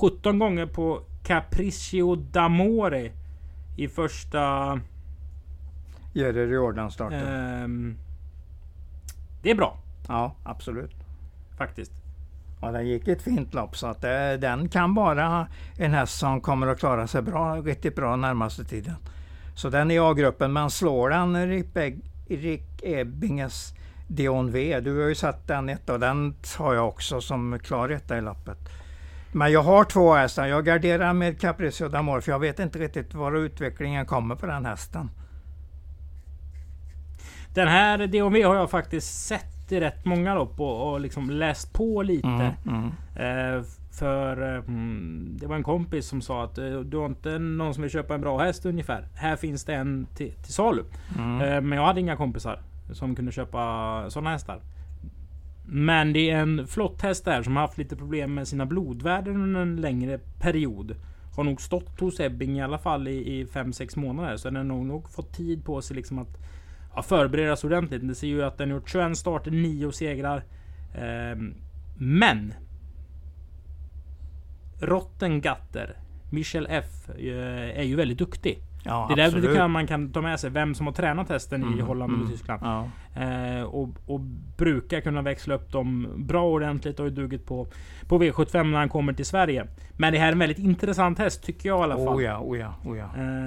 17 0.00 0.38
gånger 0.38 0.66
på 0.66 1.02
Capriccio 1.24 2.16
d'Amore 2.16 3.10
i 3.76 3.88
första... 3.88 4.80
Jerry 6.12 6.54
Jordan-starten. 6.54 7.20
Eh, 7.20 7.96
det 9.42 9.50
är 9.50 9.54
bra. 9.54 9.78
Ja, 10.08 10.34
absolut. 10.44 10.95
Faktiskt. 11.56 11.92
Ja, 12.60 12.72
den 12.72 12.86
gick 12.86 13.08
ett 13.08 13.22
fint 13.22 13.54
lopp 13.54 13.76
så 13.76 13.86
att 13.86 14.00
det, 14.00 14.32
eh, 14.32 14.38
den 14.38 14.68
kan 14.68 14.94
vara 14.94 15.46
en 15.78 15.94
häst 15.94 16.18
som 16.18 16.40
kommer 16.40 16.66
att 16.66 16.78
klara 16.78 17.06
sig 17.06 17.22
bra, 17.22 17.56
riktigt 17.56 17.96
bra 17.96 18.16
närmaste 18.16 18.64
tiden. 18.64 18.94
Så 19.54 19.70
den 19.70 19.90
är 19.90 20.10
A-gruppen, 20.10 20.52
men 20.52 20.70
slår 20.70 21.10
den 21.10 21.48
Rick 22.28 22.82
Ebbinges 22.82 23.74
Dion 24.08 24.50
V. 24.50 24.80
Du 24.80 25.00
har 25.00 25.08
ju 25.08 25.14
satt 25.14 25.48
den 25.48 25.68
etta 25.68 25.92
och 25.92 26.00
den 26.00 26.34
har 26.58 26.74
jag 26.74 26.88
också 26.88 27.20
som 27.20 27.58
klar 27.58 27.88
etta 27.88 28.18
i 28.18 28.20
loppet. 28.20 28.58
Men 29.32 29.52
jag 29.52 29.62
har 29.62 29.84
två 29.84 30.14
hästar. 30.14 30.46
Jag 30.46 30.64
garderar 30.64 31.12
med 31.12 31.40
Capriccio 31.40 31.88
d'Amor 31.88 32.20
för 32.20 32.32
jag 32.32 32.38
vet 32.38 32.58
inte 32.58 32.78
riktigt 32.78 33.14
var 33.14 33.36
utvecklingen 33.36 34.06
kommer 34.06 34.34
på 34.36 34.46
den 34.46 34.64
hästen. 34.64 35.10
Den 37.54 37.68
här 37.68 38.06
DOV 38.06 38.32
har 38.32 38.56
jag 38.56 38.70
faktiskt 38.70 39.26
sett 39.26 39.55
i 39.72 39.80
rätt 39.80 40.04
många 40.04 40.34
lopp 40.34 40.60
och, 40.60 40.92
och 40.92 41.00
liksom 41.00 41.30
läst 41.30 41.72
på 41.72 42.02
lite. 42.02 42.54
Mm, 42.66 42.92
mm. 43.14 43.56
Eh, 43.56 43.64
för 43.92 44.42
mm, 44.42 45.36
det 45.40 45.46
var 45.46 45.56
en 45.56 45.62
kompis 45.62 46.06
som 46.06 46.20
sa 46.20 46.44
att 46.44 46.58
eh, 46.58 46.80
du 46.80 46.96
har 46.96 47.06
inte 47.06 47.38
någon 47.38 47.74
som 47.74 47.82
vill 47.82 47.92
köpa 47.92 48.14
en 48.14 48.20
bra 48.20 48.38
häst 48.38 48.66
ungefär. 48.66 49.08
Här 49.14 49.36
finns 49.36 49.64
det 49.64 49.74
en 49.74 50.06
till, 50.14 50.32
till 50.32 50.52
salu. 50.52 50.82
Mm. 51.18 51.40
Eh, 51.40 51.60
men 51.60 51.78
jag 51.78 51.86
hade 51.86 52.00
inga 52.00 52.16
kompisar 52.16 52.62
som 52.92 53.14
kunde 53.14 53.32
köpa 53.32 54.04
sådana 54.10 54.30
hästar. 54.30 54.60
Men 55.68 56.12
det 56.12 56.30
är 56.30 56.38
en 56.38 56.66
flott 56.66 57.02
häst 57.02 57.24
där 57.24 57.42
som 57.42 57.56
har 57.56 57.62
haft 57.62 57.78
lite 57.78 57.96
problem 57.96 58.34
med 58.34 58.48
sina 58.48 58.66
blodvärden 58.66 59.36
under 59.36 59.60
en 59.60 59.76
längre 59.76 60.18
period. 60.40 60.96
Har 61.36 61.44
nog 61.44 61.60
stått 61.60 62.00
hos 62.00 62.20
Ebbing 62.20 62.58
i 62.58 62.62
alla 62.62 62.78
fall 62.78 63.08
i 63.08 63.44
5-6 63.44 63.98
månader. 63.98 64.36
Så 64.36 64.50
den 64.50 64.70
har 64.70 64.78
nog 64.84 65.10
fått 65.10 65.32
tid 65.32 65.64
på 65.64 65.82
sig 65.82 65.96
liksom 65.96 66.18
att 66.18 66.38
ja, 66.96 67.02
förberedas 67.02 67.64
ordentligt. 67.64 68.08
Det 68.08 68.14
ser 68.14 68.26
ju 68.26 68.42
att 68.42 68.58
den 68.58 68.70
gjort 68.70 68.90
21 68.90 69.16
starter, 69.16 69.50
9 69.50 69.92
segrar. 69.92 70.44
Eh, 70.94 71.38
men 71.98 72.54
Rottengatter, 74.80 75.96
Michel 76.30 76.66
F, 76.70 77.08
eh, 77.08 77.78
är 77.78 77.82
ju 77.82 77.96
väldigt 77.96 78.18
duktig. 78.18 78.58
Ja, 78.84 79.06
det 79.08 79.22
är 79.22 79.30
därför 79.30 79.54
kan, 79.54 79.70
man 79.70 79.86
kan 79.86 80.12
ta 80.12 80.20
med 80.20 80.40
sig 80.40 80.50
vem 80.50 80.74
som 80.74 80.86
har 80.86 80.94
tränat 80.94 81.28
hästen 81.28 81.62
mm, 81.62 81.78
i 81.78 81.82
Holland 81.82 82.12
och 82.12 82.18
mm, 82.18 82.30
Tyskland. 82.30 82.62
Ja. 82.64 82.88
Eh, 83.22 83.62
och, 83.62 83.88
och, 84.06 84.20
brukar 84.56 85.00
kunna 85.00 85.22
växla 85.22 85.54
upp 85.54 85.72
dem 85.72 86.08
bra 86.16 86.48
ordentligt 86.48 87.00
och 87.00 87.06
är 87.06 87.10
dugget 87.10 87.46
på, 87.46 87.66
på 88.08 88.18
V75 88.18 88.64
när 88.64 88.78
han 88.78 88.88
kommer 88.88 89.12
till 89.12 89.26
Sverige. 89.26 89.66
Men 89.96 90.12
det 90.12 90.18
här 90.18 90.28
är 90.28 90.32
en 90.32 90.38
väldigt 90.38 90.58
intressant 90.58 91.18
häst 91.18 91.42
tycker 91.42 91.68
jag 91.68 91.80
i 91.80 91.82
alla 91.82 91.96
fall. 91.96 92.16
Oh 92.16 92.24
ja, 92.24 92.40
oh 92.40 92.58
ja, 92.58 92.74
oh 92.84 92.98
ja. 92.98 93.04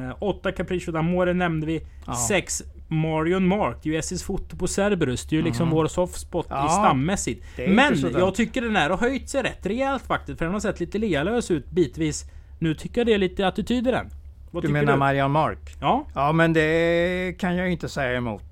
Eh, 0.09 0.15
8 0.19 0.51
Capriccio 0.51 0.91
d'Amore 0.91 1.33
nämnde 1.33 1.67
vi. 1.67 1.81
6 2.27 2.63
Marion 2.91 3.47
Mark. 3.47 3.77
Det 3.83 3.89
är 3.89 3.93
ju 3.93 3.99
SSs 3.99 4.23
foto 4.23 4.55
på 4.57 4.67
Cerberus. 4.67 5.25
Det 5.25 5.35
är 5.35 5.37
ju 5.37 5.43
liksom 5.43 5.63
Mm. 5.67 5.75
vår 5.75 5.87
soft 5.87 6.19
spot 6.19 6.45
Ja, 6.49 6.65
i 6.65 6.69
stammässigt. 6.69 7.45
Men 7.57 7.95
jag 8.11 8.35
tycker 8.35 8.61
den 8.61 8.75
här 8.75 8.89
har 8.89 8.97
höjt 8.97 9.29
sig 9.29 9.43
rätt 9.43 9.65
rejält 9.65 10.03
faktiskt. 10.07 10.37
För 10.37 10.45
den 10.45 10.53
har 10.53 10.59
sett 10.59 10.79
lite 10.79 10.97
lealös 10.97 11.51
ut 11.51 11.69
bitvis. 11.69 12.25
Nu 12.59 12.73
tycker 12.75 13.01
jag 13.01 13.05
det 13.07 13.13
är 13.13 13.17
lite 13.17 13.47
attityd 13.47 13.87
i 13.87 13.91
den. 13.91 14.09
Vad 14.51 14.63
Du 14.63 14.69
menar 14.69 14.93
du? 14.93 14.99
Marianne 14.99 15.31
Mark? 15.33 15.75
Ja. 15.81 16.05
Ja, 16.15 16.31
men 16.31 16.53
det 16.53 17.35
kan 17.39 17.55
jag 17.55 17.71
inte 17.71 17.89
säga 17.89 18.17
emot. 18.17 18.43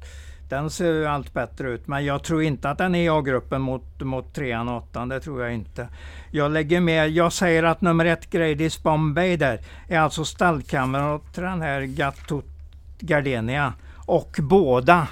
Den 0.49 0.69
ser 0.69 0.93
ju 0.93 1.05
allt 1.05 1.33
bättre 1.33 1.69
ut, 1.71 1.87
men 1.87 2.05
jag 2.05 2.23
tror 2.23 2.43
inte 2.43 2.69
att 2.69 2.77
den 2.77 2.95
är 2.95 3.03
i 3.03 3.09
A-gruppen 3.09 3.61
mot, 3.61 3.99
mot 4.01 4.33
trean 4.35 4.69
och 4.69 4.77
åttan. 4.77 5.09
Det 5.09 5.19
tror 5.19 5.43
jag 5.43 5.53
inte. 5.53 5.87
Jag 6.31 6.51
lägger 6.51 6.81
med, 6.81 7.09
jag 7.09 7.33
säger 7.33 7.63
att 7.63 7.81
nummer 7.81 8.05
ett 8.05 8.29
Gradys 8.29 8.83
Bombay 8.83 9.37
där 9.37 9.59
är 9.87 9.99
alltså 9.99 10.25
stallkameran 10.25 11.19
till 11.33 11.43
den 11.43 11.61
här 11.61 11.81
Gatto 11.81 12.41
Gardenia. 12.99 13.73
Och 14.07 14.35
båda 14.41 15.07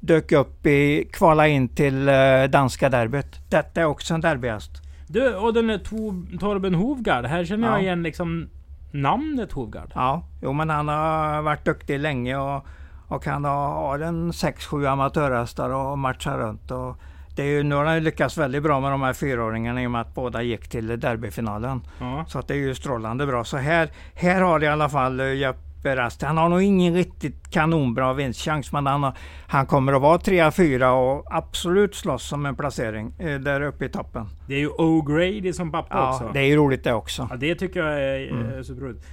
dök 0.00 0.32
upp 0.32 0.66
i, 0.66 1.08
kvala 1.12 1.48
in 1.48 1.68
till 1.68 2.08
eh, 2.08 2.14
danska 2.50 2.88
derbyt. 2.88 3.50
Detta 3.50 3.80
är 3.80 3.84
också 3.84 4.14
en 4.14 4.20
derbyhäst. 4.20 4.70
Du, 5.08 5.34
och 5.34 5.54
den 5.54 5.66
där 5.66 5.78
To- 5.78 6.38
Torben 6.38 6.74
Hovgard. 6.74 7.24
Här 7.26 7.44
känner 7.44 7.68
jag 7.68 7.76
Ja. 7.78 7.82
igen 7.82 8.02
liksom 8.02 8.48
namnet 8.92 9.52
Hovgard. 9.52 9.92
Ja, 9.94 10.22
jo 10.42 10.52
men 10.52 10.70
han 10.70 10.88
har 10.88 11.42
varit 11.42 11.64
duktig 11.64 11.98
länge 11.98 12.36
och, 12.36 12.66
och 13.08 13.26
han 13.26 13.44
har, 13.44 13.98
en 13.98 14.32
6-7 14.32 14.86
amatörhästar 14.92 15.70
och 15.70 15.98
matchar 15.98 16.38
runt. 16.38 16.70
Och 16.70 16.96
det 17.36 17.42
är 17.42 17.46
ju, 17.46 17.62
nu 17.62 17.74
har 17.74 17.84
han 17.84 18.04
lyckats 18.04 18.38
väldigt 18.38 18.62
bra 18.62 18.80
med 18.80 18.90
de 18.90 19.02
här 19.02 19.12
fyraåringarna 19.12 19.82
i 19.82 19.86
och 19.86 19.90
med 19.90 20.00
att 20.00 20.14
båda 20.14 20.42
gick 20.42 20.68
till 20.68 21.00
derbyfinalen. 21.00 21.80
Ja. 22.00 22.24
Så 22.28 22.38
att 22.38 22.48
det 22.48 22.54
är 22.54 22.58
ju 22.58 22.74
strålande 22.74 23.26
bra. 23.26 23.44
Så 23.44 23.56
här, 23.56 23.90
här 24.14 24.40
har 24.40 24.62
i 24.64 24.66
alla 24.66 24.88
fall 24.88 25.20
eh, 25.20 25.32
Jeppe 25.34 25.58
Rast. 25.84 26.22
Han 26.22 26.36
har 26.36 26.48
nog 26.48 26.62
ingen 26.62 26.94
riktigt 26.94 27.50
kanonbra 27.50 28.12
vinstchans 28.12 28.72
men 28.72 28.86
han, 28.86 29.02
har, 29.02 29.12
han 29.46 29.66
kommer 29.66 29.92
att 29.92 30.02
vara 30.02 30.18
3-4 30.18 30.88
och 30.88 31.24
absolut 31.30 31.94
slåss 31.94 32.32
om 32.32 32.46
en 32.46 32.56
placering 32.56 33.12
eh, 33.18 33.40
där 33.40 33.60
uppe 33.60 33.84
i 33.84 33.88
toppen. 33.88 34.26
Det 34.46 34.54
är 34.54 34.58
ju 34.58 34.68
O'Grady 34.68 35.52
som 35.52 35.72
pappa 35.72 35.96
Ja, 35.96 36.14
också. 36.14 36.30
det 36.32 36.40
är 36.40 36.44
ju 36.44 36.56
roligt 36.56 36.84
det 36.84 36.92
också. 36.92 37.28
Ja, 37.30 37.36
det 37.36 37.54
tycker 37.54 37.80
jag 37.80 38.02
är 38.02 38.30
mm. 38.30 38.46
Mm. 38.46 38.64
superroligt. 38.64 39.06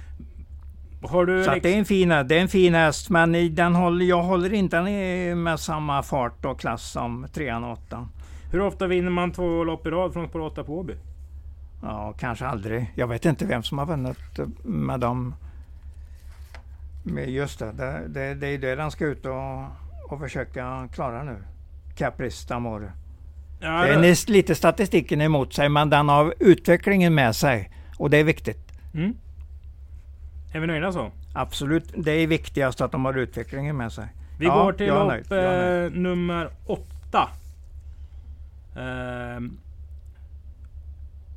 Har 1.02 1.26
du... 1.26 1.44
Så 1.44 1.50
liksom- 1.54 1.70
det 1.70 1.74
är 1.74 1.78
en 1.78 1.84
fin, 1.84 2.08
det 2.08 2.14
är 2.14 2.32
en 2.40 2.48
fin 2.48 2.74
häst 2.74 3.10
men 3.10 3.54
den 3.54 3.74
håller, 3.74 4.04
jag 4.06 4.22
håller 4.22 4.52
inte 4.52 4.76
den 4.76 5.42
med 5.42 5.60
samma 5.60 6.02
fart 6.02 6.44
och 6.44 6.60
klass 6.60 6.90
som 6.90 7.26
3 7.34 7.54
och 7.54 7.72
8. 7.72 8.08
Hur 8.52 8.60
ofta 8.60 8.86
vinner 8.86 9.10
man 9.10 9.32
två 9.32 9.64
lopp 9.64 9.86
i 9.86 9.90
rad 9.90 10.12
från 10.12 10.28
spår 10.28 10.40
8 10.40 10.64
på 10.64 10.78
Åby? 10.78 10.94
Ja, 11.82 12.14
kanske 12.18 12.46
aldrig. 12.46 12.92
Jag 12.94 13.06
vet 13.06 13.24
inte 13.24 13.46
vem 13.46 13.62
som 13.62 13.78
har 13.78 13.86
vunnit 13.86 14.38
eh, 14.38 14.46
med 14.64 15.00
dem. 15.00 15.34
Men 17.14 17.32
just 17.32 17.58
det, 17.58 17.72
det, 17.72 18.08
det, 18.08 18.34
det 18.34 18.46
är 18.46 18.58
det 18.58 18.74
den 18.74 18.90
ska 18.90 19.04
ut 19.06 19.26
och, 19.26 19.62
och 20.12 20.20
försöka 20.20 20.88
klara 20.92 21.22
nu. 21.22 21.36
Caprice 21.96 22.48
d'Amore. 22.54 22.90
Ja, 23.60 23.86
Den 23.86 24.04
är 24.04 24.30
lite 24.30 24.54
statistiken 24.54 25.20
emot 25.20 25.54
sig 25.54 25.68
men 25.68 25.90
den 25.90 26.08
har 26.08 26.34
utvecklingen 26.38 27.14
med 27.14 27.36
sig. 27.36 27.70
Och 27.98 28.10
det 28.10 28.16
är 28.16 28.24
viktigt. 28.24 28.72
mm. 28.94 29.16
Är 30.52 30.60
vi 30.60 30.66
nöjda 30.66 30.92
så? 30.92 31.10
Absolut, 31.34 31.94
det 31.96 32.12
är 32.12 32.26
viktigast 32.26 32.80
att 32.80 32.92
de 32.92 33.04
har 33.04 33.14
utvecklingen 33.18 33.76
med 33.76 33.92
sig. 33.92 34.06
Vi 34.38 34.46
Ja, 34.46 34.64
går 34.64 34.72
till 34.72 34.86
lopp 34.86 35.32
eh, 35.32 36.00
nummer 36.00 36.50
8. 36.66 37.28
Ehm. 38.76 39.58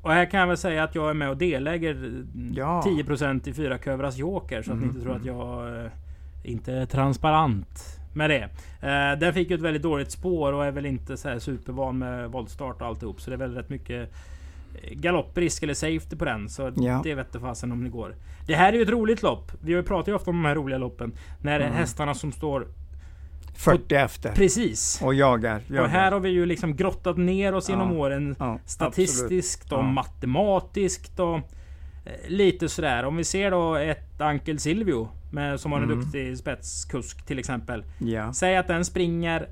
Och 0.02 0.12
här 0.12 0.26
kan 0.26 0.40
jag 0.40 0.48
väl 0.48 0.58
säga 0.58 0.84
att 0.84 0.96
jag 0.96 1.10
är 1.10 1.14
med 1.14 1.30
och 1.30 1.38
deläger 1.38 2.24
Ja. 2.56 2.82
10% 2.86 3.48
i 3.50 3.54
fyra 3.54 3.78
Kövras 3.78 4.18
Joker. 4.18 4.62
Så 4.62 4.72
att 4.72 4.78
ni 4.78 4.86
Mhm, 4.86 4.90
inte 4.96 5.02
tror 5.06 5.16
att 5.16 5.26
jag 5.26 5.76
eh, 5.86 5.92
inte 6.44 6.74
är 6.74 6.86
transparent 6.86 8.00
med 8.14 8.30
det. 8.30 8.44
Uh, 8.84 9.20
den 9.20 9.34
fick 9.34 9.50
ju 9.50 9.56
ett 9.56 9.62
väldigt 9.62 9.84
dåligt 9.84 10.12
spår 10.12 10.54
och 10.54 10.66
är 10.66 10.72
väl 10.72 10.86
inte 10.86 11.18
så 11.18 11.30
här 11.30 11.40
supervan 11.40 11.98
med 11.98 12.32
voltstart 12.32 12.82
och 12.82 12.88
alltihop. 12.88 13.22
Så 13.22 13.30
det 13.30 13.36
är 13.36 13.38
väl 13.38 13.56
rätt 13.56 13.70
mycket 13.70 14.12
eh, 14.84 14.94
galopprisk 14.98 15.64
eller 15.64 15.74
safety 15.74 16.16
på 16.16 16.26
den. 16.26 16.50
Så 16.50 16.72
Ja. 16.76 17.02
det 17.04 17.16
vette 17.16 17.40
fasen 17.40 17.72
om 17.72 17.84
det 17.84 17.90
går. 17.90 18.16
Det 18.48 18.56
här 18.56 18.74
är 18.74 18.78
ju 18.78 18.82
ett 18.84 18.90
roligt 18.90 19.22
lopp. 19.24 19.52
Vi 19.62 19.84
pratat 19.84 20.08
ju 20.08 20.14
ofta 20.14 20.30
om 20.30 20.36
de 20.44 20.46
här 20.48 20.56
roliga 20.56 20.78
loppen. 20.78 21.14
När 21.42 21.60
Mm. 21.60 21.74
hästarna 21.74 22.14
som 22.14 22.32
står 22.32 22.68
40 23.60 23.96
efter. 23.96 24.32
precis. 24.32 25.02
Och 25.04 25.14
jagar. 25.14 25.62
jagar. 25.68 25.84
Och 25.84 25.90
här 25.90 26.12
har 26.12 26.20
vi 26.20 26.30
ju 26.30 26.46
liksom 26.46 26.76
grottat 26.76 27.18
ner 27.18 27.54
oss 27.56 27.70
genom 27.70 27.92
Ja. 27.94 27.98
åren. 28.00 28.36
ja, 28.40 28.60
Statistiskt 28.66 29.72
och 29.72 29.80
Ja. 29.80 29.84
matematiskt 29.84 31.20
och 31.20 31.36
eh, 31.36 31.42
lite 32.28 32.70
sådär. 32.70 33.06
Om 33.06 33.16
vi 33.18 33.24
ser 33.24 33.52
då 33.52 33.76
ett 33.76 34.22
Ankel 34.22 34.60
Silvio 34.60 35.08
med, 35.32 35.60
som 35.60 35.72
har 35.72 35.80
en 35.80 35.84
Mm. 35.86 36.00
duktig 36.02 36.38
spetskusk 36.38 37.26
till 37.26 37.40
exempel. 37.40 37.84
Ja, 37.98 38.34
Säg 38.34 38.58
att 38.58 38.68
den 38.68 38.86
springer 38.86 39.48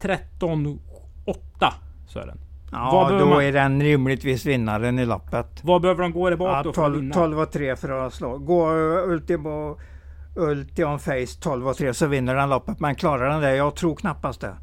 13.8 0.00 1.72
så 2.08 2.18
är 2.18 2.26
den. 2.26 2.38
Vad 2.72 3.12
ja 3.12 3.18
då 3.18 3.26
man- 3.26 3.42
är 3.44 3.52
den 3.52 3.82
rimligtvis 3.82 4.46
vinnaren 4.46 4.98
i 4.98 5.06
loppet. 5.06 5.60
Vad 5.64 5.82
behöver 5.82 6.02
de 6.02 6.12
gå 6.12 6.30
där 6.30 6.36
bak 6.36 6.48
Ja, 6.48 6.62
då 6.62 6.72
för 6.72 6.82
att 6.82 6.86
12, 6.92 7.00
vinna? 7.00 7.14
12 7.14 7.40
och 7.40 7.50
3 7.52 7.76
för 7.76 8.06
att 8.06 8.14
slå. 8.14 8.38
Går 8.38 8.74
Ultimo, 9.10 9.78
Ultion 10.34 10.98
Face 10.98 11.40
12 11.40 11.68
och 11.68 11.76
3 11.76 11.94
så 11.94 12.06
vinner 12.06 12.34
den 12.34 12.48
loppet. 12.48 12.80
Men 12.80 12.94
klarar 12.94 13.28
den 13.28 13.40
det? 13.40 13.56
Jag 13.56 13.76
tror 13.76 13.96
knappast 13.96 14.40
det. 14.40 14.56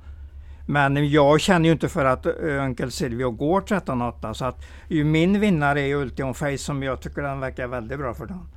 Men 0.65 1.09
jag 1.09 1.41
känner 1.41 1.65
ju 1.65 1.71
inte 1.71 1.89
för 1.89 2.05
att 2.05 2.25
eh, 2.25 2.63
Onkel 2.63 2.91
Silvio 2.91 3.31
går 3.31 3.61
13-8 3.61 4.33
så 4.33 4.45
att 4.45 4.65
ju 4.87 5.03
min 5.03 5.39
vinnare 5.39 5.81
är 5.81 5.95
Ultion 5.95 6.33
Face 6.33 6.57
som 6.57 6.83
jag 6.83 7.01
tycker 7.01 7.21
den 7.21 7.39
verkar 7.39 7.67
väldigt 7.67 7.99
bra 7.99 8.13
för 8.13 8.25
den. 8.25 8.49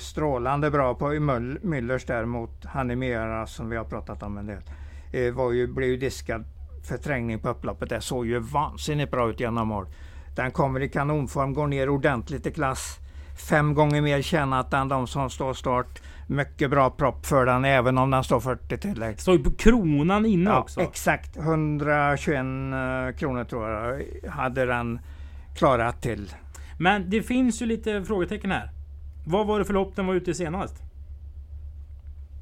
Strålande 0.00 0.70
bra 0.70 0.94
på 0.94 1.12
Müllers 1.12 1.60
Müllers 1.60 2.12
han 2.12 2.28
mot 2.28 2.64
Hanimera 2.64 3.46
som 3.46 3.70
vi 3.70 3.76
har 3.76 3.84
pratat 3.84 4.22
om 4.22 4.38
en 4.38 4.46
del. 4.46 4.62
Eh, 5.12 5.34
var 5.34 5.52
ju, 5.52 5.66
blev 5.66 5.88
ju 5.88 5.96
diskad 5.96 6.44
för 6.88 6.96
trängning 6.96 7.38
på 7.38 7.48
upploppet. 7.48 7.88
Det 7.88 8.00
såg 8.00 8.26
ju 8.26 8.38
vansinnigt 8.38 9.10
bra 9.10 9.30
ut 9.30 9.40
genom 9.40 9.68
mål. 9.68 9.86
Den 10.36 10.50
kommer 10.50 10.80
i 10.80 10.88
kanonform, 10.88 11.54
går 11.54 11.66
ner 11.66 11.88
ordentligt 11.88 12.46
i 12.46 12.50
klass. 12.50 12.98
Fem 13.36 13.74
gånger 13.74 14.02
mer 14.02 14.22
tjänat 14.22 14.72
än 14.72 14.88
de 14.88 15.06
som 15.06 15.30
står 15.30 15.54
start. 15.54 16.02
Mycket 16.26 16.70
bra 16.70 16.90
propp 16.90 17.26
för 17.26 17.46
den 17.46 17.64
även 17.64 17.98
om 17.98 18.10
den 18.10 18.24
står 18.24 18.40
40 18.40 18.78
tillägg. 18.78 19.20
Står 19.20 19.36
ju 19.36 19.44
på 19.44 19.50
kronan 19.50 20.26
inne 20.26 20.50
Ja, 20.50 20.58
också. 20.60 20.80
exakt 20.80 21.36
121 21.36 22.36
eh, 22.36 23.18
kronor 23.18 23.44
tror 23.44 23.70
jag 23.70 24.02
hade 24.30 24.66
den 24.66 25.00
klarat 25.56 26.02
till. 26.02 26.34
Men 26.78 27.10
det 27.10 27.22
finns 27.22 27.62
ju 27.62 27.66
lite 27.66 28.04
frågetecken 28.04 28.50
här. 28.50 28.70
Vad 29.26 29.46
var 29.46 29.58
det 29.58 29.64
för 29.64 29.74
lopp 29.74 29.96
den 29.96 30.06
var 30.06 30.14
ute 30.14 30.30
i 30.30 30.34
senast? 30.34 30.74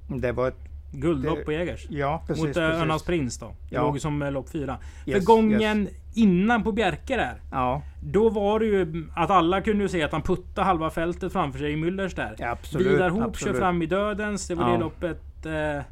Det 0.09 0.33
var 0.33 0.48
ett, 0.48 0.59
Guldlopp 0.92 1.44
på 1.44 1.53
Jägers. 1.53 1.87
ja 1.90 2.22
precis. 2.26 2.44
Mot 2.46 2.57
eh, 2.57 2.62
precis. 2.62 2.81
Örnas 2.83 3.03
Prins 3.03 3.38
då. 3.38 3.46
Det 3.46 3.74
Ja. 3.76 3.83
låg 3.83 4.00
som 4.00 4.22
eh, 4.22 4.33
lopp 4.33 4.48
fyra. 4.50 4.79
Yes, 5.07 5.18
för 5.18 5.26
gången 5.35 5.83
yes. 5.83 5.90
innan 6.14 6.62
på 6.62 6.72
Bjerke 6.72 7.16
där. 7.16 7.35
Ja, 7.50 7.83
Då 8.03 8.29
var 8.29 8.61
det 8.61 8.66
ju 8.66 9.07
att 9.16 9.31
alla 9.31 9.61
kunde 9.61 9.83
ju 9.83 9.88
se 9.88 10.03
att 10.03 10.12
han 10.12 10.22
puttade 10.22 10.64
halva 10.66 10.90
fältet 10.90 11.33
framför 11.33 11.59
sig 11.59 11.72
i 11.72 11.76
Müllers 11.76 12.16
där. 12.16 12.35
ja, 12.38 12.50
absolut. 12.50 12.87
Vidar 12.87 13.11
Hoop 13.11 13.37
kör 13.38 13.55
fram 13.55 13.83
i 13.83 13.87
dödens. 13.87 14.48
Det 14.48 14.55
var 14.55 14.64
Ja. 14.66 14.72
det 14.72 14.79
loppet 14.79 15.46
eh, 15.46 15.85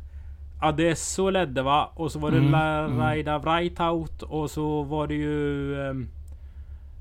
Adesso 0.61 1.31
ledde 1.31 1.63
va? 1.63 1.91
Och 1.95 2.13
så 2.13 2.19
var 2.19 2.31
det 2.31 2.39
Mm, 2.39 2.51
La 2.53 2.79
mm. 2.85 2.99
Raida 2.99 3.39
Vreitaut 3.39 4.23
och 4.23 4.51
så 4.51 4.83
var 4.83 5.07
det 5.07 5.15
ju... 5.15 5.75
ehm, 5.91 6.09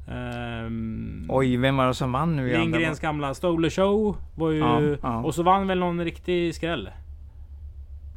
ehm, 0.08 1.26
Oj, 1.30 1.58
vem 1.58 1.78
var 1.78 1.88
det 1.88 1.94
som 1.94 2.12
vann 2.12 2.36
nu 2.36 2.58
Lindgrens 2.58 3.00
gamla 3.00 3.34
Stole 3.34 3.70
Show 3.70 4.18
var 4.36 4.52
ju... 4.52 4.58
Ja, 4.60 4.82
ja. 5.02 5.24
Och 5.24 5.36
så 5.36 5.44
vann 5.44 5.68
väl 5.68 5.80
någon 5.80 6.04
riktig 6.04 6.56
skräll. 6.56 6.90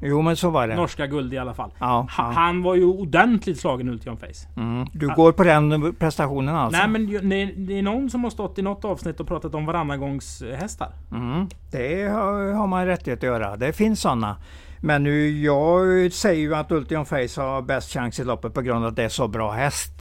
Jo, 0.00 0.22
men 0.22 0.36
så 0.36 0.50
var 0.50 0.68
det. 0.68 0.74
Norska 0.74 1.06
guld 1.06 1.34
i 1.34 1.38
alla 1.38 1.54
fall. 1.54 1.70
Ja, 1.78 1.86
Ha, 1.86 2.06
ja. 2.18 2.30
Han 2.30 2.62
var 2.62 2.74
ju 2.74 2.84
ordentligt 2.84 3.60
slagen 3.60 3.88
Ultion 3.88 4.16
Face. 4.16 4.48
Mm. 4.56 4.86
Du 4.92 5.08
går 5.14 5.32
på 5.32 5.44
den 5.44 5.94
prestationen 5.94 6.56
alltså? 6.56 6.78
Nej 6.78 6.88
men 6.88 7.28
det, 7.66 7.78
är 7.78 7.82
någon 7.82 8.10
som 8.10 8.24
har 8.24 8.30
stått 8.30 8.58
i 8.58 8.62
något 8.62 8.84
avsnitt 8.84 9.20
och 9.20 9.28
pratat 9.28 9.54
om 9.54 9.66
varannagångshästar. 9.66 10.92
Mm. 11.12 11.48
Det 11.70 12.08
har, 12.08 12.52
har 12.52 12.66
man 12.66 12.86
rättighet 12.86 13.18
att 13.18 13.22
göra. 13.22 13.56
Det 13.56 13.72
finns 13.72 14.00
sådana. 14.00 14.36
Men 14.80 15.02
nu, 15.02 15.42
jag 15.42 16.12
säger 16.12 16.40
ju 16.40 16.54
att 16.54 16.72
Ultion 16.72 17.06
Face 17.06 17.42
har 17.42 17.62
bäst 17.62 17.92
chans 17.92 18.20
i 18.20 18.24
loppet 18.24 18.54
på 18.54 18.60
grund 18.60 18.84
av 18.84 18.90
att 18.90 18.96
det 18.96 19.04
är 19.04 19.08
så 19.08 19.28
bra 19.28 19.50
häst. 19.50 19.92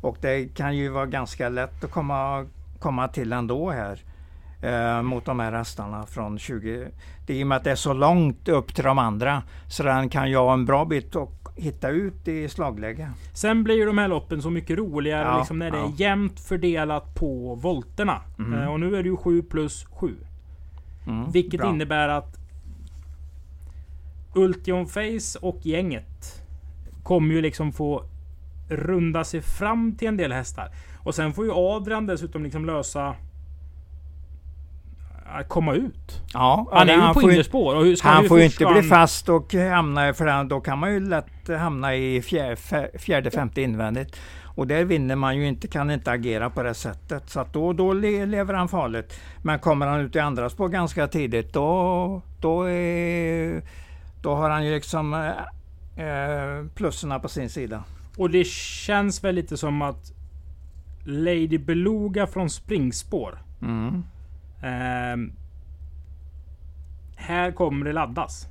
Och 0.00 0.16
det 0.20 0.44
kan 0.56 0.76
ju 0.76 0.88
vara 0.88 1.06
ganska 1.06 1.48
lätt 1.48 1.84
att 1.84 1.90
komma, 1.90 2.46
komma 2.78 3.08
till 3.08 3.32
ändå 3.32 3.70
här. 3.70 4.00
Eh, 4.62 5.02
mot 5.02 5.24
de 5.24 5.40
här 5.40 5.52
hästarna 5.52 6.06
från 6.06 6.38
20... 6.38 6.88
Det 7.26 7.32
är 7.32 7.36
i 7.36 7.42
och 7.42 7.46
med 7.46 7.56
att 7.56 7.64
det 7.64 7.70
är 7.70 7.74
så 7.76 7.92
långt 7.92 8.48
upp 8.48 8.74
till 8.74 8.84
de 8.84 8.98
andra. 8.98 9.42
Så 9.68 9.82
den 9.82 10.08
kan 10.08 10.34
ha 10.34 10.52
en 10.52 10.64
bra 10.64 10.84
bit 10.84 11.16
och 11.16 11.48
hitta 11.56 11.88
ut 11.88 12.28
i 12.28 12.48
slagläge. 12.48 13.10
Sen 13.34 13.64
blir 13.64 13.74
ju 13.74 13.86
de 13.86 13.98
här 13.98 14.08
loppen 14.08 14.42
så 14.42 14.50
mycket 14.50 14.78
roligare 14.78 15.22
Ja, 15.22 15.38
liksom 15.38 15.58
när 15.58 15.70
det 15.70 15.78
ja. 15.78 15.84
är 15.84 16.00
jämnt 16.00 16.40
fördelat 16.40 17.14
på 17.14 17.54
volterna. 17.54 18.20
Mm. 18.38 18.60
Eh, 18.60 18.72
och 18.72 18.80
nu 18.80 18.96
är 18.96 19.02
det 19.02 19.08
ju 19.08 19.16
7 19.16 19.42
plus 19.42 19.84
7. 19.84 20.14
Mm, 21.06 21.30
Vilket 21.30 21.60
bra. 21.60 21.70
innebär 21.70 22.08
att 22.08 22.36
Ultion 24.34 24.86
Face 24.86 25.38
och 25.40 25.58
gänget 25.66 26.42
kommer 27.02 27.34
ju 27.34 27.40
liksom 27.40 27.72
få 27.72 28.04
runda 28.68 29.24
sig 29.24 29.42
fram 29.42 29.96
till 29.96 30.08
en 30.08 30.16
del 30.16 30.32
hästar. 30.32 30.68
Och 30.98 31.14
sen 31.14 31.32
får 31.32 31.44
ju 31.44 31.50
Adrian 31.54 32.06
dessutom 32.06 32.44
liksom 32.44 32.64
lösa 32.66 33.14
komma 35.48 35.74
ut. 35.74 36.22
Ja, 36.34 36.68
Han 36.72 36.88
är 36.88 36.94
ju 36.94 37.00
han 37.00 37.14
på 37.14 37.20
hur 37.84 37.96
ska 37.96 38.08
Han 38.08 38.22
hur 38.22 38.28
får 38.28 38.38
ju 38.38 38.44
inte 38.44 38.56
bli 38.56 38.66
han- 38.66 38.82
fast 38.84 39.28
och 39.28 39.54
hamna, 39.54 40.14
för 40.14 40.26
han- 40.26 40.48
då 40.48 40.60
kan 40.60 40.78
man 40.78 40.92
ju 40.92 41.00
lätt 41.00 41.48
hamna 41.58 41.94
i 41.96 42.22
fjärde, 42.22 42.56
fjärde 42.98 43.30
femte 43.30 43.62
invändigt. 43.62 44.16
Och 44.54 44.66
där 44.66 44.84
vinner 44.84 45.16
man 45.16 45.36
ju 45.36 45.46
inte, 45.48 45.68
kan 45.68 45.90
inte 45.90 46.10
agera 46.10 46.50
på 46.50 46.62
det 46.62 46.74
sättet. 46.74 47.30
Så 47.30 47.40
att 47.40 47.52
då, 47.52 47.72
då 47.72 47.92
le- 47.92 48.26
lever 48.26 48.54
han 48.54 48.68
farligt. 48.68 49.20
Men 49.42 49.58
kommer 49.58 49.86
han 49.86 50.00
ut 50.00 50.16
i 50.16 50.18
andra 50.18 50.50
spår 50.50 50.68
ganska 50.68 51.06
tidigt 51.08 51.52
då, 51.52 52.22
då, 52.40 52.62
är, 52.70 53.62
då 54.22 54.34
har 54.34 54.50
han 54.50 54.66
ju 54.66 54.74
liksom 54.74 55.14
eh, 55.14 56.06
eh, 56.06 56.64
plusserna 56.74 57.18
på 57.18 57.28
sin 57.28 57.50
sida. 57.50 57.84
Och 58.16 58.30
det 58.30 58.46
känns 58.46 59.24
väl 59.24 59.34
lite 59.34 59.56
som 59.56 59.82
att 59.82 60.12
Lady 61.04 61.58
Beluga 61.58 62.26
från 62.26 62.50
springspår. 62.50 63.38
Mm. 63.62 64.04
Ehm, 64.62 65.32
här 67.16 67.52
kommer 67.52 67.86
det 67.86 67.92
laddas. 67.92 68.48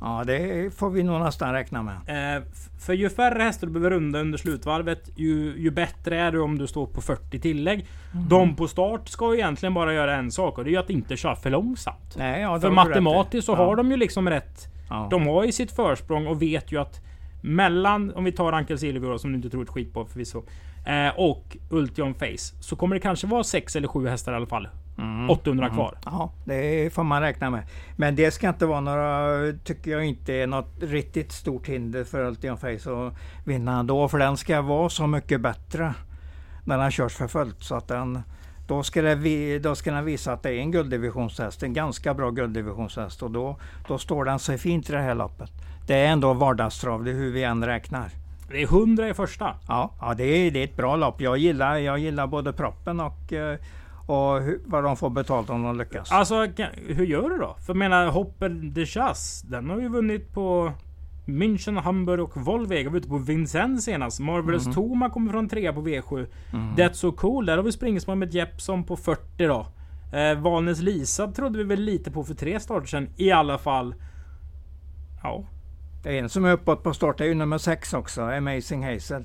Ja, 0.00 0.24
det 0.26 0.74
får 0.74 0.90
vi 0.90 1.02
nog 1.02 1.20
nästan 1.20 1.52
räkna 1.52 1.82
med. 1.82 2.36
Eh, 2.36 2.42
för 2.78 2.92
ju 2.92 3.10
färre 3.10 3.42
hästar 3.42 3.66
du 3.66 3.72
behöver 3.72 3.90
runda 3.90 4.20
under 4.20 4.38
slutvarvet, 4.38 5.10
ju, 5.16 5.54
ju 5.58 5.70
bättre 5.70 6.20
är 6.20 6.32
du 6.32 6.40
om 6.40 6.58
du 6.58 6.66
står 6.66 6.86
på 6.86 7.00
40 7.00 7.38
tillägg. 7.38 7.86
Mm. 8.14 8.28
De 8.28 8.56
på 8.56 8.68
start 8.68 9.08
ska 9.08 9.34
ju 9.34 9.40
egentligen 9.40 9.74
bara 9.74 9.94
göra 9.94 10.16
en 10.16 10.30
sak 10.30 10.58
och 10.58 10.64
det 10.64 10.70
är 10.70 10.72
ju 10.72 10.78
att 10.78 10.90
inte 10.90 11.16
köra 11.16 11.36
för 11.36 11.50
långsamt. 11.50 12.16
Nej, 12.16 12.42
ja, 12.42 12.60
För 12.60 12.70
matematiskt 12.70 13.46
så 13.46 13.52
ja. 13.52 13.56
har 13.56 13.76
de 13.76 13.90
ju 13.90 13.96
liksom 13.96 14.30
rätt. 14.30 14.68
Ja. 14.90 15.08
De 15.10 15.26
har 15.26 15.44
ju 15.44 15.52
sitt 15.52 15.72
försprång 15.72 16.26
och 16.26 16.42
vet 16.42 16.72
ju 16.72 16.80
att 16.80 17.00
mellan, 17.42 18.12
om 18.14 18.24
vi 18.24 18.32
tar 18.32 18.52
Ankel 18.52 18.78
Silvio 18.78 19.18
som 19.18 19.32
du 19.32 19.36
inte 19.36 19.50
tror 19.50 19.62
ett 19.62 19.68
skit 19.68 19.92
på 19.92 20.04
förvisso. 20.04 20.42
Eh, 20.86 21.18
och 21.18 21.56
Ultion 21.70 22.14
Face. 22.14 22.54
Så 22.60 22.76
kommer 22.76 22.96
det 22.96 23.00
kanske 23.00 23.26
vara 23.26 23.44
sex 23.44 23.76
eller 23.76 23.88
sju 23.88 24.06
hästar 24.06 24.32
i 24.32 24.36
alla 24.36 24.46
fall. 24.46 24.68
Mm. 24.98 25.30
800 25.30 25.70
kvar. 25.70 25.98
Ja, 26.04 26.32
det 26.44 26.94
får 26.94 27.04
man 27.04 27.22
räkna 27.22 27.50
med. 27.50 27.62
Men 27.96 28.16
det 28.16 28.30
ska 28.30 28.48
inte 28.48 28.66
vara 28.66 28.80
några, 28.80 29.52
tycker 29.64 29.90
jag 29.90 30.04
inte 30.04 30.34
är 30.34 30.46
något 30.46 30.74
riktigt 30.80 31.32
stort 31.32 31.66
hinder 31.66 32.04
för 32.04 32.24
Ultion 32.24 32.58
Face 32.58 32.92
att 32.92 33.14
vinna 33.44 33.78
ändå. 33.78 34.08
För 34.08 34.18
den 34.18 34.36
ska 34.36 34.62
vara 34.62 34.88
så 34.88 35.06
mycket 35.06 35.40
bättre 35.40 35.94
när 36.64 36.78
den 36.78 36.90
körs 36.90 37.14
för 37.14 37.28
fullt. 37.28 37.62
Så 37.62 37.74
att 37.74 37.88
den, 37.88 38.22
då, 38.66 38.82
ska 38.82 39.02
det, 39.02 39.58
då 39.58 39.74
ska 39.74 39.92
den 39.92 40.04
visa 40.04 40.32
att 40.32 40.42
det 40.42 40.50
är 40.50 40.58
en 40.58 40.70
gulddivisionshäst. 40.70 41.62
En 41.62 41.72
ganska 41.72 42.14
bra 42.14 42.30
gulddivisionshäst. 42.30 43.22
Och 43.22 43.30
då, 43.30 43.56
då 43.88 43.98
står 43.98 44.24
den 44.24 44.38
sig 44.38 44.58
fint 44.58 44.90
i 44.90 44.92
det 44.92 44.98
här 44.98 45.14
loppet. 45.14 45.52
Det 45.86 45.94
är 45.94 46.12
ändå 46.12 46.32
vardagstrav, 46.32 47.04
det 47.04 47.10
är 47.10 47.14
hur 47.14 47.32
vi 47.32 47.42
än 47.44 47.64
räknar. 47.66 48.10
Det 48.48 48.62
är 48.62 48.66
100 48.66 49.08
i 49.08 49.14
första. 49.14 49.54
Ja, 49.68 49.90
ja 50.00 50.14
det, 50.14 50.24
är, 50.24 50.50
det 50.50 50.58
är 50.60 50.64
ett 50.64 50.76
bra 50.76 50.96
lopp. 50.96 51.20
Jag 51.20 51.38
gillar, 51.38 51.76
jag 51.76 51.98
gillar 51.98 52.26
både 52.26 52.52
proppen 52.52 53.00
och, 53.00 53.32
eh, 53.32 53.58
och 54.06 54.42
hur, 54.42 54.60
vad 54.66 54.84
de 54.84 54.96
får 54.96 55.10
betalt 55.10 55.50
om 55.50 55.62
de 55.62 55.78
lyckas. 55.78 56.12
Alltså, 56.12 56.46
hur 56.86 57.06
gör 57.06 57.30
du 57.30 57.38
då? 57.38 57.56
För 57.58 57.72
jag 57.72 57.76
menar, 57.76 58.06
Hopper 58.06 58.48
de 58.48 58.86
Chasse, 58.86 59.46
den 59.46 59.70
har 59.70 59.80
ju 59.80 59.88
vunnit 59.88 60.32
på 60.34 60.72
München, 61.26 61.80
Hamburg 61.80 62.20
och 62.20 62.36
Volvega. 62.36 62.90
Var 62.90 62.96
ute 62.96 63.08
på 63.08 63.18
Vincennes 63.18 63.84
senast. 63.84 64.20
Marvelous 64.20 64.66
Mhm. 64.66 64.74
Toma 64.74 65.10
kommer 65.10 65.30
från 65.32 65.48
trea 65.48 65.72
på 65.72 65.80
V7. 65.80 66.26
Mm. 66.52 66.74
That's 66.76 66.92
so 66.92 67.12
cool. 67.12 67.46
Där 67.46 67.56
har 67.56 67.64
vi 67.64 67.72
springspår 67.72 68.14
med 68.14 68.34
Jeppson 68.34 68.84
på 68.84 68.96
40 68.96 69.46
då. 69.46 69.66
Eh, 70.18 70.38
Valnes 70.38 70.80
Lisa 70.80 71.32
trodde 71.32 71.58
vi 71.58 71.64
väl 71.64 71.80
lite 71.80 72.10
på 72.10 72.24
för 72.24 72.34
tre 72.34 72.60
starter 72.60 72.86
sen 72.86 73.08
i 73.16 73.30
alla 73.30 73.58
fall. 73.58 73.94
Ja. 75.22 75.44
Det 76.02 76.18
är 76.18 76.22
en 76.22 76.28
som 76.28 76.44
är 76.44 76.52
uppåt 76.52 76.82
på 76.82 76.94
start, 76.94 77.18
det 77.18 77.24
är 77.24 77.28
ju 77.28 77.34
nummer 77.34 77.58
sex 77.58 77.94
också, 77.94 78.22
Amazing 78.22 78.84
Hazel. 78.84 79.24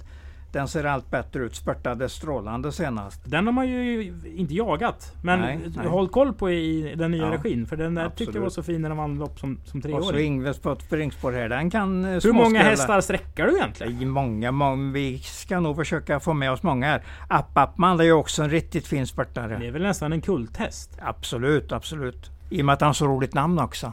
Den 0.51 0.67
ser 0.67 0.83
allt 0.83 1.11
bättre 1.11 1.39
ut, 1.43 1.55
spurtade 1.55 2.09
strålande 2.09 2.71
senast. 2.71 3.21
Den 3.25 3.45
har 3.45 3.53
man 3.53 3.67
ju 3.67 4.13
inte 4.35 4.53
jagat. 4.53 5.13
Men 5.21 5.39
Nej, 5.39 5.59
nej. 5.75 5.87
håll 5.87 6.07
koll 6.09 6.33
på 6.33 6.49
i 6.51 6.93
den 6.97 7.11
nya 7.11 7.23
Ja, 7.25 7.31
regin. 7.33 7.65
För 7.67 7.75
den 7.77 7.95
där 7.95 8.09
tyckte 8.09 8.37
jag 8.37 8.41
var 8.43 8.49
så 8.49 8.63
fin 8.63 8.81
när 8.81 8.89
den 8.89 8.97
vann 8.97 9.19
lopp 9.19 9.39
som, 9.39 9.59
som 9.65 9.79
Och 9.79 9.83
så 9.83 9.89
treåring. 9.89 10.25
Ingves 10.25 10.59
på 10.59 10.71
ett 10.71 10.81
springspår 10.81 11.31
här, 11.31 11.49
den 11.49 11.69
kan 11.69 12.05
eh, 12.05 12.09
Hur 12.11 12.33
många 12.33 12.45
småskrälla. 12.45 12.69
hästar 12.69 13.01
sträckar 13.01 13.45
du 13.47 13.55
egentligen? 13.57 14.09
Många, 14.09 14.51
många, 14.51 14.91
vi 14.93 15.19
ska 15.19 15.59
nog 15.59 15.75
försöka 15.75 16.19
få 16.19 16.33
med 16.33 16.51
oss 16.51 16.63
många 16.63 16.85
här. 16.87 17.03
App 17.27 17.57
Appman 17.57 17.97
det 17.97 18.03
är 18.03 18.05
ju 18.05 18.13
också 18.13 18.43
en 18.43 18.49
riktigt 18.49 18.87
fin 18.87 19.07
spurtare. 19.07 19.57
Det 19.59 19.67
är 19.67 19.71
väl 19.71 19.81
nästan 19.83 20.13
en 20.13 20.21
kulthäst? 20.21 20.97
Absolut, 21.01 21.71
absolut. 21.71 22.31
I 22.49 22.61
och 22.61 22.65
med 22.65 22.73
att 22.73 22.81
han 22.81 22.87
har 22.89 22.93
så 22.93 23.07
roligt 23.07 23.33
namn 23.33 23.59
också. 23.59 23.91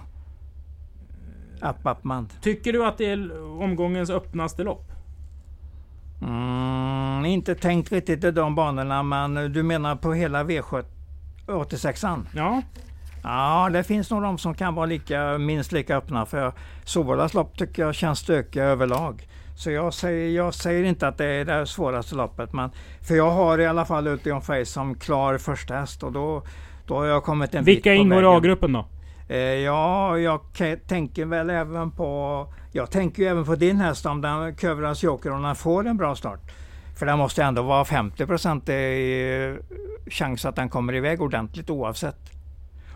App 1.61 1.87
Appman. 1.87 2.29
Tycker 2.43 2.73
du 2.73 2.85
att 2.85 2.99
det 2.99 3.11
är 3.11 3.43
omgångens 3.63 4.11
öppnaste 4.11 4.63
lopp? 4.63 4.91
Mm, 6.23 7.25
inte 7.25 7.55
tänkt 7.55 7.93
riktigt 7.93 8.25
i 8.25 8.31
de 8.31 8.55
banorna, 8.55 9.03
men 9.03 9.53
du 9.53 9.63
menar 9.63 9.97
på 9.97 10.13
hela 10.13 10.45
V7 10.45 10.85
86an? 11.47 12.27
Ja. 12.35 12.63
Ja, 13.23 13.71
det 13.73 13.85
finns 13.85 14.11
nog 14.11 14.23
de 14.23 14.39
som 14.39 14.55
kan 14.55 14.75
vara 14.75 14.87
lika, 14.87 15.39
minst 15.39 15.73
lika 15.73 15.97
öppna. 15.97 16.27
För 16.27 16.53
Sovolas 16.85 17.35
lopp 17.35 17.59
tycker 17.59 17.83
jag 17.83 17.95
känns 17.95 18.19
stökiga 18.19 18.65
överlag. 18.65 19.29
Så 19.57 19.71
jag 19.71 19.95
säger, 19.95 20.31
jag 20.31 20.55
säger 20.55 20.85
inte 20.85 21.09
att 21.09 21.19
det 21.19 21.27
är 21.27 21.45
det 21.45 21.67
svåraste 21.67 22.15
loppet. 22.15 22.53
Men, 22.53 22.71
för 23.09 23.15
jag 23.15 23.31
har 23.31 23.59
i 23.59 23.67
alla 23.67 23.85
fall 23.85 24.07
Ultion 24.07 24.43
Face 24.43 24.65
som 24.65 24.95
klar 24.95 25.39
första 25.39 25.75
häst 25.75 26.03
och 26.03 26.13
då, 26.13 26.43
då 26.87 26.97
har 26.97 27.05
jag 27.05 27.25
kommit 27.25 27.55
en 27.55 27.65
Vilka 27.65 27.91
bit 27.91 27.99
på 27.99 28.03
ingår 28.03 28.23
i. 28.23 28.27
A-gruppen 28.27 28.73
då? 28.73 28.87
Eh, 29.35 29.41
ja, 29.41 30.19
jag 30.19 30.41
tänker 30.87 31.25
väl 31.25 31.51
även 31.51 31.91
på... 31.91 32.47
Jag 32.73 32.91
tänker 32.91 33.23
ju 33.23 33.29
även 33.29 33.45
på 33.45 33.55
din 33.57 33.81
häst 33.81 34.07
om 34.07 34.21
den 34.21 34.57
Kövras 34.57 35.03
Joker 35.03 35.31
om 35.31 35.43
den 35.43 35.57
får 35.57 35.87
en 35.87 35.97
bra 35.97 36.17
start. 36.17 36.41
För 36.99 37.07
det 37.07 37.17
måste 37.17 37.43
ändå 37.43 37.63
vara 37.63 37.85
50 37.85 38.27
procent 38.27 38.69
eh, 38.69 38.75
chans 40.07 40.45
att 40.45 40.57
den 40.57 40.69
kommer 40.69 40.95
iväg 40.95 41.23
ordentligt 41.23 41.71
oavsett. 41.71 42.17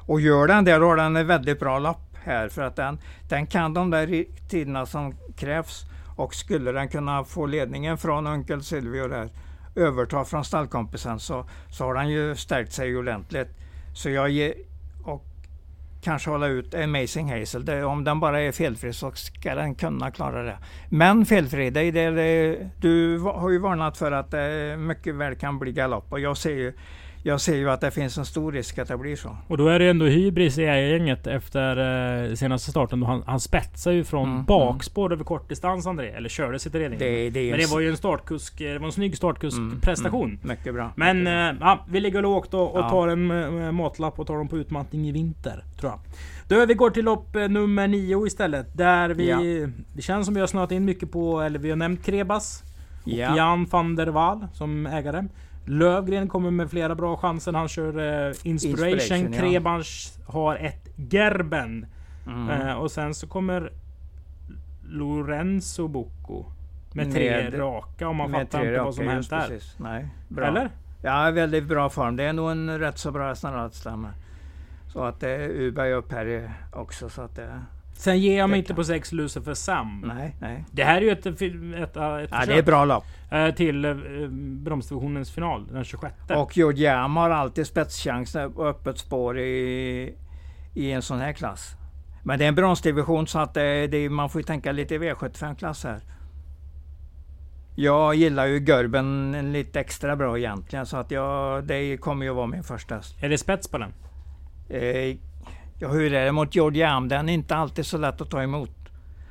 Och 0.06 0.20
gör 0.20 0.46
den 0.46 0.64
det, 0.64 0.78
då 0.78 0.86
har 0.86 0.96
den 0.96 1.16
en 1.16 1.26
väldigt 1.26 1.60
bra 1.60 1.78
lopp 1.78 2.16
här. 2.24 2.48
För 2.48 2.62
att 2.62 2.76
den, 2.76 2.98
den 3.28 3.46
kan 3.46 3.74
de 3.74 3.90
där 3.90 4.24
tiderna 4.48 4.86
som 4.86 5.14
krävs. 5.36 5.84
Och 6.16 6.34
skulle 6.34 6.72
den 6.72 6.88
kunna 6.88 7.24
få 7.24 7.46
ledningen 7.46 7.98
från 7.98 8.26
Onkel 8.26 8.62
Silvio 8.62 9.08
där, 9.08 9.28
överta 9.76 10.24
från 10.24 10.44
stallkompisen 10.44 11.20
så, 11.20 11.44
så 11.70 11.84
har 11.84 11.94
den 11.94 12.08
ju 12.08 12.36
stärkt 12.36 12.72
sig 12.72 12.96
ordentligt. 12.96 13.48
Så 13.94 14.10
jag 14.10 14.30
ger, 14.30 14.54
kanske 16.08 16.30
hålla 16.30 16.46
ut 16.46 16.74
Amazing 16.74 17.32
Hazel. 17.32 17.64
Det, 17.64 17.84
om 17.84 18.04
den 18.04 18.20
bara 18.20 18.40
är 18.40 18.52
felfri 18.52 18.92
så 18.92 19.12
ska 19.12 19.54
den 19.54 19.74
kunna 19.74 20.10
klara 20.10 20.42
det. 20.42 20.58
Men 20.88 21.26
felfri, 21.26 21.70
det 21.70 21.80
är 21.80 21.92
det, 21.92 22.10
det, 22.10 22.70
du 22.80 23.18
har 23.18 23.50
ju 23.50 23.58
varnat 23.58 23.98
för 23.98 24.12
att 24.12 24.30
det 24.30 24.76
mycket 24.78 25.14
väl 25.14 25.34
kan 25.36 25.58
bli 25.58 25.72
galopp. 25.72 26.12
Och 26.12 26.20
jag 26.20 26.36
ser 26.36 26.54
ju, 26.54 26.72
jag 27.28 27.40
ser 27.40 27.56
ju 27.56 27.70
att 27.70 27.80
det 27.80 27.90
finns 27.90 28.18
en 28.18 28.24
stor 28.24 28.52
risk 28.52 28.78
att 28.78 28.88
det 28.88 28.96
blir 28.98 29.16
så. 29.16 29.36
Och 29.48 29.56
då 29.58 29.68
är 29.68 29.78
det 29.78 29.88
ändå 29.88 30.06
hybris 30.06 30.58
i 30.58 30.62
gänget 30.62 31.26
efter 31.26 31.76
eh, 32.28 32.34
senaste 32.34 32.70
starten. 32.70 33.02
Han, 33.02 33.22
han 33.26 33.40
spetsade 33.40 33.96
ju 33.96 34.04
från 34.04 34.28
Mm, 34.32 34.44
bakspår 34.44 35.12
över 35.12 35.24
kortdistans 35.24 35.86
André. 35.86 36.08
Eller 36.08 36.28
körde 36.28 36.58
sig 36.58 36.72
till 36.72 36.80
ledningen. 36.80 37.06
Det, 37.06 37.30
det 37.30 37.44
Men 37.50 37.54
en 37.54 37.66
det 37.66 37.72
var 37.72 37.80
ju 37.80 37.88
en 37.88 37.96
startkusk. 37.96 38.60
eh, 38.60 38.72
Det 38.72 38.78
var 38.78 38.86
en 38.86 38.92
snygg 38.92 39.06
Mm, 39.08 39.16
startkuskprestation. 39.16 40.24
mm, 40.24 40.38
mycket 40.42 40.74
bra. 40.74 40.92
Men 40.96 41.26
eh, 41.26 41.56
ja, 41.60 41.86
vi 41.90 42.00
ligger 42.00 42.22
lågt 42.22 42.54
och, 42.54 42.74
och 42.74 42.80
Ja. 42.80 42.90
tar 42.90 43.08
en 43.08 43.74
matlapp 43.74 44.18
och 44.18 44.26
tar 44.26 44.34
dem 44.36 44.48
på 44.48 44.58
utmattning 44.58 45.08
i 45.08 45.12
vinter. 45.12 45.64
Tror 45.80 45.92
jag. 45.92 46.00
Då 46.48 46.66
vi 46.66 46.74
går 46.74 46.90
till 46.90 47.04
lopp 47.04 47.34
nummer 47.34 47.88
9 47.88 48.26
istället. 48.26 48.66
Där 48.76 49.08
vi... 49.08 49.28
Ja. 49.28 49.68
Det 49.92 50.02
känns 50.02 50.24
som 50.26 50.34
vi 50.34 50.40
har 50.40 50.46
snöat 50.46 50.72
in 50.72 50.84
mycket 50.84 51.12
på, 51.12 51.40
eller 51.40 51.58
vi 51.58 51.68
har 51.70 51.76
nämnt 51.76 52.06
Krebas. 52.06 52.62
Ja. 53.04 53.36
Jan 53.36 53.64
van 53.70 53.96
der 53.96 54.06
Waal 54.06 54.46
som 54.54 54.86
ägare. 54.86 55.24
Lövgren 55.68 56.28
kommer 56.28 56.50
med 56.50 56.70
flera 56.70 56.94
bra 56.94 57.16
chanser. 57.16 57.52
Han 57.52 57.68
kör 57.68 57.98
eh, 58.28 58.34
Inspiration. 58.42 58.88
Inspiration, 58.88 59.32
ja. 59.32 59.40
Krebas 59.40 60.18
har 60.26 60.56
ett 60.56 60.88
Gerben. 60.96 61.86
Mm. 62.26 62.50
Eh, 62.50 62.74
och 62.74 62.90
sen 62.90 63.14
så 63.14 63.26
kommer 63.26 63.72
Lorenzo 64.84 65.88
Bocco. 65.88 66.44
Med 66.92 67.12
tre 67.12 67.30
Med- 67.30 67.58
raka 67.58 68.08
om 68.08 68.16
man 68.16 68.32
fattar 68.32 68.66
inte 68.66 68.80
vad 68.82 68.94
som 68.94 69.04
raka, 69.04 69.14
hänt 69.14 69.30
där. 69.30 69.48
precis. 69.48 69.78
Nej, 69.78 70.08
bra. 70.28 70.46
Eller? 70.46 70.70
Ja, 71.02 71.30
väldigt 71.30 71.64
bra 71.64 71.88
form. 71.90 72.16
Det 72.16 72.24
är 72.24 72.32
nog 72.32 72.50
en 72.50 72.78
rätt 72.78 72.98
så 72.98 73.10
bra 73.10 73.34
snarare 73.34 73.70
Så 74.92 75.04
att 75.04 75.20
det 75.20 75.30
är 75.30 75.48
Uberg 75.48 75.92
upp 75.92 76.12
här 76.12 76.52
också. 76.72 77.08
Så 77.08 77.22
att 77.22 77.36
det, 77.36 77.62
Sen 77.98 78.18
ger 78.18 78.38
jag 78.38 78.50
mig 78.50 78.58
inte 78.58 78.74
på 78.74 78.84
sex 78.84 79.12
Lucifer 79.12 79.54
Sam. 79.54 80.04
nej, 80.16 80.36
nej. 80.40 80.64
Det 80.72 80.84
här 80.84 80.96
är 80.96 81.00
ju 81.00 81.10
ett, 81.10 81.26
ett, 81.26 81.42
ett, 81.42 81.96
ett 81.96 82.30
Ja, 82.30 82.46
det 82.46 82.58
är 82.58 82.62
bra 82.62 82.84
lopp. 82.84 83.04
eh, 83.30 83.50
till 83.50 83.84
eh, 83.84 83.94
bromsdivisionens 84.64 85.30
final 85.30 85.66
den 85.66 85.84
26. 85.84 86.14
Och 86.36 86.56
George 86.56 86.82
Jam 86.84 87.16
har 87.16 87.30
alltid 87.30 87.66
spetschans 87.66 88.36
på 88.54 88.66
öppet 88.66 88.98
spår 88.98 89.38
i, 89.38 90.14
i 90.74 90.92
en 90.92 91.02
sån 91.02 91.18
här 91.18 91.32
klass. 91.32 91.72
Men 92.22 92.38
det 92.38 92.44
är 92.44 92.48
en 92.48 92.54
bronsdivision 92.54 93.26
så 93.26 93.38
att 93.38 93.54
det, 93.54 93.86
det, 93.86 94.08
man 94.08 94.30
får 94.30 94.40
ju 94.40 94.44
tänka 94.44 94.72
lite 94.72 94.98
V75-klass 94.98 95.84
här. 95.84 96.00
Jag 97.74 98.14
gillar 98.14 98.46
ju 98.46 98.58
Görben 98.58 99.52
lite 99.52 99.80
extra 99.80 100.16
bra 100.16 100.38
egentligen 100.38 100.86
så 100.86 100.96
att 100.96 101.10
jag, 101.10 101.64
det 101.64 101.96
kommer 101.96 102.26
ju 102.26 102.32
vara 102.32 102.46
min 102.46 102.62
första. 102.62 103.00
Är 103.20 103.28
det 103.28 103.38
spets 103.38 103.68
på 103.68 103.78
den? 103.78 103.92
Eh, 104.68 105.16
ja, 105.78 105.88
hur 105.88 106.12
är 106.12 106.24
det 106.24 106.32
mot 106.32 106.54
George 106.54 106.80
Jam? 106.80 107.08
Den 107.08 107.28
är 107.28 107.32
inte 107.32 107.56
alltid 107.56 107.86
så 107.86 107.98
lätt 107.98 108.20
att 108.20 108.30
ta 108.30 108.42
emot. 108.42 108.70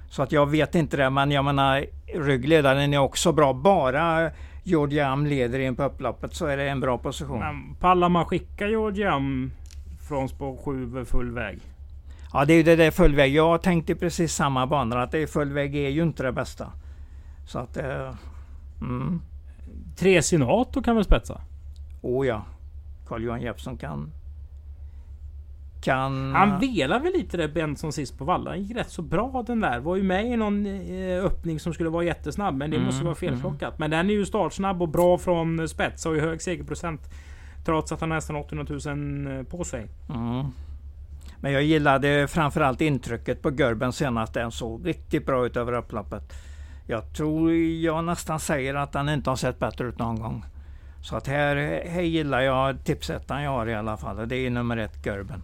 Så 0.10 0.24
att 0.24 0.32
jag 0.32 0.46
vet 0.46 0.76
inte 0.76 0.98
det, 0.98 1.10
men 1.10 1.32
jag 1.32 1.46
menar 1.46 1.86
ryggledaren 2.14 2.94
är 2.94 2.98
också 2.98 3.32
bra. 3.32 3.54
Bara 3.54 4.32
George 4.64 4.98
Jam 4.98 5.26
leder 5.26 5.60
in 5.60 5.76
på 5.76 5.84
upploppet 5.84 6.34
så 6.34 6.46
är 6.46 6.58
det 6.58 6.70
en 6.70 6.80
bra 6.80 6.98
position. 6.98 7.40
Men 7.40 7.76
pallar 7.80 8.10
man 8.10 8.26
skicka 8.26 8.68
George 8.68 9.06
Jam 9.06 9.52
från 10.08 10.30
spår 10.30 10.58
7 10.66 11.06
full 11.06 11.32
väg? 11.32 11.60
Ja, 12.34 12.46
det 12.46 12.54
är 12.54 12.58
ju 12.58 12.64
det 12.64 12.76
där 12.76 12.92
full 12.92 13.16
väg. 13.16 13.34
Jag 13.34 13.62
tänkte 13.62 13.96
precis 13.96 14.34
samma 14.34 14.68
banor, 14.68 14.98
att 14.98 15.12
det 15.12 15.20
är 15.20 15.28
full 15.28 15.54
väg 15.54 15.76
är 15.76 15.90
ju 15.90 16.04
inte 16.04 16.24
det 16.24 16.32
bästa. 16.32 16.72
Så 17.48 17.60
att... 17.60 17.78
Eh, 17.78 18.14
mm. 18.82 19.22
Tre 19.98 20.22
Sinato 20.22 20.82
kan 20.82 20.96
väl 20.96 21.06
spetsa? 21.06 21.42
Oh 22.02 22.28
ja. 22.28 22.46
Carl-Johan 23.08 23.42
Jeppsson 23.42 23.78
kan... 23.78 24.12
Kan... 25.88 26.36
Han 26.36 26.60
velar 26.60 27.00
väl 27.00 27.14
lite 27.14 27.38
det 27.38 27.48
Benson 27.48 27.94
sist 27.94 28.18
på 28.18 28.26
Valla. 28.26 28.56
gick 28.56 28.78
rätt 28.78 28.90
så 28.90 29.02
bra 29.02 29.44
den 29.48 29.60
där. 29.60 29.80
Var 29.80 29.96
ju 29.96 30.04
med 30.04 30.26
i 30.26 30.38
någon 30.38 30.66
eh, 30.66 31.26
öppning 31.26 31.60
som 31.60 31.74
skulle 31.74 31.90
vara 31.90 32.04
jättesnabb. 32.04 32.56
Men 32.56 32.70
det 32.70 32.76
Mm, 32.76 32.86
måste 32.86 33.06
vara 33.06 33.16
felplockat. 33.16 33.80
Men 33.80 33.92
den 33.92 34.10
är 34.10 34.14
ju 34.14 34.26
startsnabb 34.26 34.82
och 34.82 34.90
bra 34.90 35.18
från 35.18 35.70
spets. 35.70 36.06
Och 36.06 36.16
ju 36.16 36.22
hög 36.22 36.42
segerprocent. 36.42 37.02
Trots 37.66 37.92
att 37.92 38.02
han 38.02 38.12
har 38.12 38.18
nästan 38.18 38.36
800 38.36 38.94
000 38.94 39.46
på 39.46 39.64
sig. 39.64 39.88
Mm. 40.10 40.46
Men 41.40 41.52
jag 41.52 41.64
gillade 41.64 42.28
framförallt 42.28 42.82
intrycket 42.82 43.42
på 43.42 43.52
Görben 43.52 43.94
senast. 43.94 44.34
Den 44.34 44.52
såg 44.52 44.88
riktigt 44.88 45.26
bra 45.26 45.46
ut 45.46 45.58
över 45.58 45.74
upploppet. 45.74 46.34
Jag 46.88 47.14
tror 47.14 47.54
jag 47.54 48.04
nästan 48.04 48.40
säger 48.40 48.76
att 48.76 48.92
den 48.92 49.10
inte 49.10 49.30
har 49.30 49.38
sett 49.38 49.60
bättre 49.60 49.88
ut 49.88 50.00
någon 50.00 50.20
gång. 50.20 50.46
Så 51.02 51.16
att 51.16 51.28
här, 51.28 51.84
här 51.90 52.02
gillar 52.02 52.42
jag 52.42 52.84
tipsettan 52.84 53.44
jag 53.44 53.52
har 53.52 53.68
i 53.68 53.76
alla 53.76 53.98
fall. 53.98 54.20
Och 54.20 54.28
det 54.28 54.36
är 54.36 54.50
nummer 54.50 54.78
ett 54.78 55.06
Görben. 55.06 55.44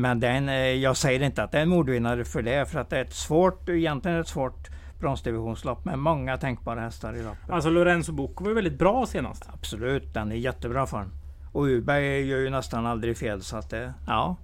Men 0.00 0.20
den, 0.20 0.48
eh, 0.48 0.54
jag 0.54 0.96
säger 0.96 1.22
inte 1.22 1.42
att 1.42 1.52
det 1.52 1.58
är 1.58 1.62
en 1.62 1.68
mordvinnare 1.68 2.24
för 2.24 2.42
det. 2.42 2.70
För 2.70 2.80
att 2.80 2.90
det 2.90 2.96
är 2.96 3.04
ett 3.04 3.14
svårt, 3.14 3.68
egentligen 3.68 4.20
ett 4.20 4.28
svårt 4.28 4.68
bronsdivisionslopp 4.98 5.84
med 5.84 5.98
många 5.98 6.36
tänkbara 6.36 6.80
hästar 6.80 7.14
i 7.16 7.22
loppet. 7.22 7.50
Alltså 7.50 7.70
Lorenzo 7.70 8.12
Bocco 8.12 8.44
var 8.44 8.50
ju 8.50 8.54
väldigt 8.54 8.78
bra 8.78 9.06
senast. 9.06 9.48
Absolut, 9.54 10.14
den 10.14 10.32
är 10.32 10.36
jättebra 10.36 10.86
form. 10.86 11.10
Och 11.52 11.64
Uberg 11.64 12.26
gör 12.26 12.38
ju 12.38 12.50
nästan 12.50 12.86
aldrig 12.86 13.16
fel 13.16 13.42
så 13.42 13.56
att 13.56 13.70
det, 13.70 13.92
ja. 14.06 14.36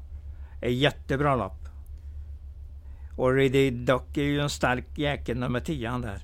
Är 0.60 0.70
jättebra 0.70 1.36
lopp. 1.36 1.68
Och 3.16 3.34
Ready 3.34 3.70
Duck 3.70 4.16
är 4.16 4.22
ju 4.22 4.40
en 4.40 4.50
stark 4.50 4.98
jäkel 4.98 5.38
nummer 5.38 5.60
10 5.60 5.98
där. 5.98 6.18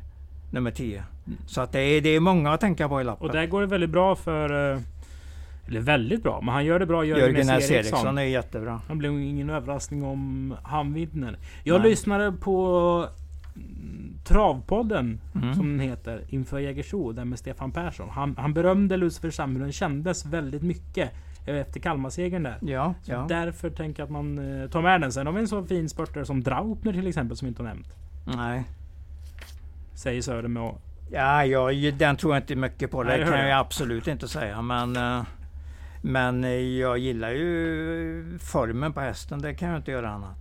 Nummer 0.51 0.71
10. 0.71 1.05
Mm. 1.27 1.39
Så 1.47 1.61
att 1.61 1.73
det 1.73 1.81
är, 1.81 2.01
det 2.01 2.09
är 2.09 2.21
många 2.21 2.53
att 2.53 2.61
tänka 2.61 2.89
på 2.89 3.01
i 3.01 3.05
loppet. 3.05 3.23
Och 3.23 3.33
där 3.33 3.47
går 3.47 3.61
det 3.61 3.67
väldigt 3.67 3.91
bra 3.91 4.17
för... 4.17 4.81
Eller 5.73 5.81
väldigt 5.81 6.23
bra, 6.23 6.41
men 6.41 6.55
han 6.55 6.65
gör 6.65 6.79
det 6.79 6.87
bra. 6.87 7.05
Jörgen 7.05 7.49
S. 7.49 7.71
Eriksson. 7.71 8.19
Är 8.19 8.23
jättebra. 8.23 8.81
Blir 8.89 9.11
nog 9.11 9.21
ingen 9.21 9.51
överraskning 9.51 10.05
om 10.05 10.55
han 10.63 10.93
vinner. 10.93 11.37
Jag 11.65 11.81
Nej. 11.81 11.91
lyssnade 11.91 12.33
på 12.33 13.07
mm, 13.57 14.15
Travpodden, 14.25 15.21
Mm. 15.35 15.55
som 15.55 15.69
den 15.79 15.81
heter, 15.81 16.25
inför 16.29 16.59
Jägersro, 16.59 17.13
där 17.13 17.25
med 17.25 17.39
Stefan 17.39 17.73
Persson. 17.73 18.09
Han, 18.11 18.35
han 18.39 18.55
berömde 18.55 18.97
Lucifer 18.97 19.31
Sam, 19.31 19.59
den 19.59 19.73
kändes 19.73 20.27
väldigt 20.27 20.63
mycket 20.63 21.11
eh, 21.47 21.57
efter 21.57 21.81
Kalmarsegern 21.81 22.43
där. 22.43 22.59
Ja, 22.61 22.95
Så 23.03 23.13
ja. 23.13 23.27
Därför 23.29 23.71
tänker 23.71 24.03
jag 24.03 24.07
att 24.07 24.13
man 24.13 24.61
eh, 24.63 24.69
tar 24.71 24.83
med 24.83 25.01
den. 25.01 25.13
Sen 25.13 25.27
har 25.27 25.33
vi 25.35 25.41
en 25.41 25.49
så 25.49 25.65
fin 25.65 25.89
spurtare 25.89 26.25
som 26.25 26.43
Draupner 26.43 26.93
till 26.93 27.07
exempel, 27.07 27.37
som 27.37 27.49
inte 27.49 27.63
har 27.63 27.69
nämnt. 27.69 27.97
Nej. 28.37 28.63
Säger 29.95 30.23
Söder 30.23 30.49
med 30.49 30.75
Ja, 31.15 31.45
jag, 31.45 31.95
den 31.95 32.17
tror 32.17 32.35
jag 32.35 32.43
inte 32.43 32.57
mycket 32.57 32.91
på. 32.91 33.03
Nej, 33.03 33.19
Det 33.19 33.25
det 33.25 33.31
kan 33.31 33.41
jag 33.41 33.49
jag. 33.51 33.59
absolut 33.61 34.09
inte 34.09 34.29
säga. 34.29 34.63
Men, 34.63 34.97
eh, 34.97 35.23
men 36.03 36.45
eh, 36.45 36.51
jag 36.51 36.99
gillar 36.99 37.31
ju 37.31 38.39
formen 38.39 38.93
på 38.93 39.01
hästen. 39.01 39.43
Det 39.43 39.55
kan 39.55 39.69
jag 39.69 39.77
inte 39.79 39.91
göra 39.91 40.11
annat. 40.11 40.37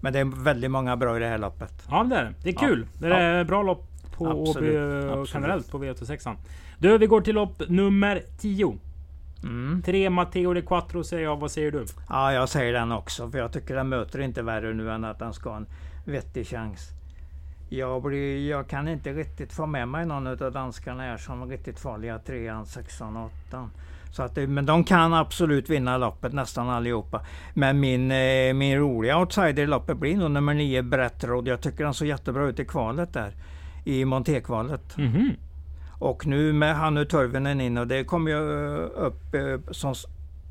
Men 0.00 0.12
det 0.12 0.18
är 0.18 0.44
väldigt 0.44 0.70
många 0.70 0.96
bra 0.96 1.16
i 1.16 1.20
det 1.20 1.26
här 1.26 1.38
loppet. 1.38 1.72
Ja 1.90 2.04
det 2.04 2.16
är 2.16 2.24
det. 2.24 2.34
Det 2.42 2.48
är 2.48 2.54
Ja. 2.54 2.60
kul. 2.60 2.86
Det 3.00 3.14
är 3.14 3.44
bra 3.44 3.62
lopp 3.62 3.84
på 4.16 4.24
Åby 4.24 4.48
absolut. 4.48 5.30
generellt 5.34 5.70
på 5.70 5.78
V86. 5.84 6.36
Du, 6.78 6.98
vi 6.98 7.06
går 7.06 7.20
till 7.20 7.34
lopp 7.34 7.62
nummer 7.68 8.22
10. 8.40 8.78
Mm. 9.42 9.82
Tre 9.82 10.10
Matteo 10.10 10.54
de 10.54 10.62
Quattro 10.62 11.04
säger 11.04 11.22
jag. 11.22 11.36
Vad 11.36 11.50
säger 11.50 11.70
du? 11.72 11.84
Ja, 12.08 12.32
jag 12.32 12.48
säger 12.48 12.72
den 12.72 12.92
också. 12.92 13.30
För 13.30 13.38
jag 13.38 13.52
tycker 13.52 13.74
den 13.76 13.88
möter 13.88 14.20
inte 14.20 14.42
värre 14.42 14.74
nu 14.74 14.90
än 14.90 15.04
att 15.04 15.18
den 15.18 15.32
ska 15.32 15.50
ha 15.50 15.56
en 15.56 15.66
vettig 16.04 16.46
chans. 16.46 16.90
Jag, 17.68 18.02
blir, 18.02 18.50
jag 18.50 18.68
kan 18.68 18.88
inte 18.88 19.12
riktigt 19.12 19.52
få 19.52 19.66
med 19.66 19.88
mig 19.88 20.06
någon 20.06 20.26
av 20.26 20.52
danskarna 20.52 21.02
här 21.02 21.16
som 21.16 21.50
riktigt 21.50 21.80
farliga. 21.80 22.18
Trean, 22.18 22.66
sexan 22.66 23.16
åttan. 23.16 23.70
Så 24.10 24.22
att, 24.22 24.36
men 24.36 24.66
de 24.66 24.84
kan 24.84 25.14
absolut 25.14 25.70
vinna 25.70 25.98
loppet 25.98 26.32
nästan 26.32 26.68
allihopa. 26.68 27.20
Men 27.54 27.80
min, 27.80 28.10
eh, 28.10 28.54
min 28.54 28.78
roliga 28.78 29.18
outsider 29.18 29.62
i 29.62 29.66
loppet 29.66 29.96
blir 29.96 30.16
nog 30.16 30.30
nummer 30.30 30.54
nio 30.54 30.82
Brettrod. 30.82 31.48
Jag 31.48 31.60
tycker 31.60 31.84
han 31.84 31.94
såg 31.94 32.08
jättebra 32.08 32.46
ut 32.46 32.60
i 32.60 32.64
kvalet 32.64 33.12
där. 33.12 33.32
I 33.84 34.04
montekvalet. 34.04 34.96
Mhm. 34.96 35.32
Och 35.98 36.26
nu 36.26 36.52
med 36.52 36.76
Hannu 36.76 37.04
Törvinen 37.04 37.60
in 37.60 37.78
och 37.78 37.86
det 37.86 38.04
kommer 38.04 38.30
ju 38.30 38.74
eh, 38.76 38.90
upp 38.94 39.34
eh, 39.34 39.72
som 39.72 39.94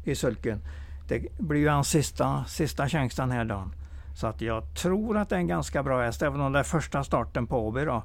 i 0.03 0.15
sulken. 0.15 0.59
Det 1.07 1.37
blir 1.37 1.59
ju 1.59 1.67
hans 1.67 1.89
sista, 1.89 2.45
sista 2.47 2.89
chans 2.89 3.15
den 3.15 3.31
här 3.31 3.45
dagen. 3.45 3.71
Så 4.17 4.27
att 4.27 4.41
jag 4.41 4.73
tror 4.75 5.17
att 5.17 5.29
det 5.29 5.35
är 5.35 5.39
en 5.39 5.47
ganska 5.47 5.83
bra 5.83 6.01
häst, 6.01 6.21
även 6.21 6.41
om 6.41 6.51
det 6.53 6.59
är 6.59 6.63
första 6.63 7.03
starten 7.03 7.47
på 7.47 7.67
Åby 7.67 7.85
då. 7.85 8.03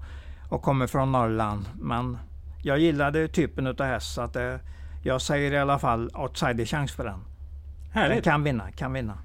Och 0.49 0.63
kommer 0.63 0.87
från 0.87 1.13
Norrland. 1.13 1.65
Men 1.81 2.19
jag 2.63 2.79
gillade 2.79 3.29
typen 3.29 3.67
utav 3.67 3.87
häst 3.87 4.15
så 4.15 4.21
att 4.21 4.33
det, 4.33 4.61
jag 5.03 5.21
säger 5.23 5.53
i 5.53 5.59
alla 5.59 5.79
fall 5.79 6.11
outsider-chans 6.15 6.93
för 6.93 7.05
den. 7.05 7.19
Den 7.19 7.93
Härligt. 7.93 8.25
kan 8.25 8.43
vinna, 8.45 8.71
kan 8.73 8.93
vinna. 8.93 9.19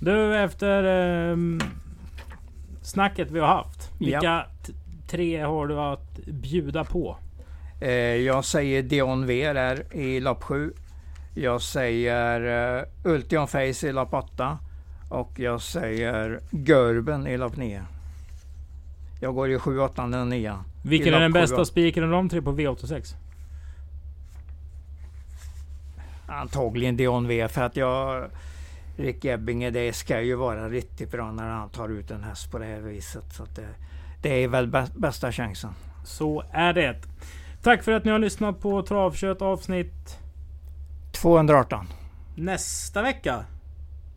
Du, 0.00 0.36
efter 0.36 0.84
ehm, 1.32 1.60
snacket 2.82 3.30
vi 3.30 3.40
har 3.40 3.46
haft. 3.48 3.90
Vilka 3.98 4.20
Ja. 4.22 4.44
tre 5.08 5.40
har 5.40 5.66
du 5.66 5.80
att 5.80 6.16
bjuda 6.26 6.84
på? 6.84 7.16
Eh, 7.80 7.90
jag 8.14 8.44
säger 8.44 8.82
Dion 8.82 9.26
V 9.26 9.52
där 9.52 9.96
i 9.96 10.20
lopp 10.20 10.42
7. 10.42 10.72
Jag 11.34 11.62
säger 11.62 12.76
eh, 12.78 12.84
Ultion 13.04 13.46
Face 13.48 13.86
i 13.88 13.92
lopp 13.92 14.14
8. 14.14 14.58
Och 15.08 15.38
jag 15.38 15.60
säger 15.62 16.40
Görben 16.50 17.26
i 17.26 17.36
lopp 17.36 17.56
9. 17.56 17.82
Jag 19.20 19.34
går 19.34 19.50
i 19.50 19.58
7, 19.58 19.78
8 19.80 20.04
och 20.04 20.26
9. 20.26 20.54
Vilken 20.82 21.14
är 21.14 21.20
den 21.20 21.32
bästa 21.32 21.64
spiken 21.64 22.04
av 22.04 22.10
de 22.10 22.28
tre 22.28 22.42
på 22.42 22.52
V86? 22.52 23.14
Antagligen 26.26 26.96
Dion 26.96 27.26
V 27.28 27.48
för 27.48 27.62
att 27.62 27.76
jag... 27.76 28.30
Rick 28.96 29.24
Ebbinge, 29.24 29.70
det 29.70 29.92
ska 29.92 30.20
ju 30.20 30.34
vara 30.34 30.68
riktigt 30.68 31.10
bra 31.10 31.32
när 31.32 31.48
han 31.48 31.68
tar 31.68 31.88
ut 31.88 32.10
en 32.10 32.22
häst 32.22 32.50
på 32.50 32.58
det 32.58 32.64
här 32.64 32.80
viset. 32.80 33.24
Så 33.32 33.44
det, 33.54 33.68
det 34.22 34.44
är 34.44 34.48
väl 34.48 34.66
bä- 34.66 35.00
bästa 35.00 35.32
chansen. 35.32 35.70
Så 36.04 36.42
är 36.52 36.72
det. 36.72 36.96
Tack 37.62 37.82
för 37.82 37.92
att 37.92 38.04
ni 38.04 38.10
har 38.10 38.18
lyssnat 38.18 38.60
på 38.60 38.82
Travkött 38.82 39.42
avsnitt 39.42 40.18
218. 41.12 41.86
nästa 42.34 43.02
vecka. 43.02 43.44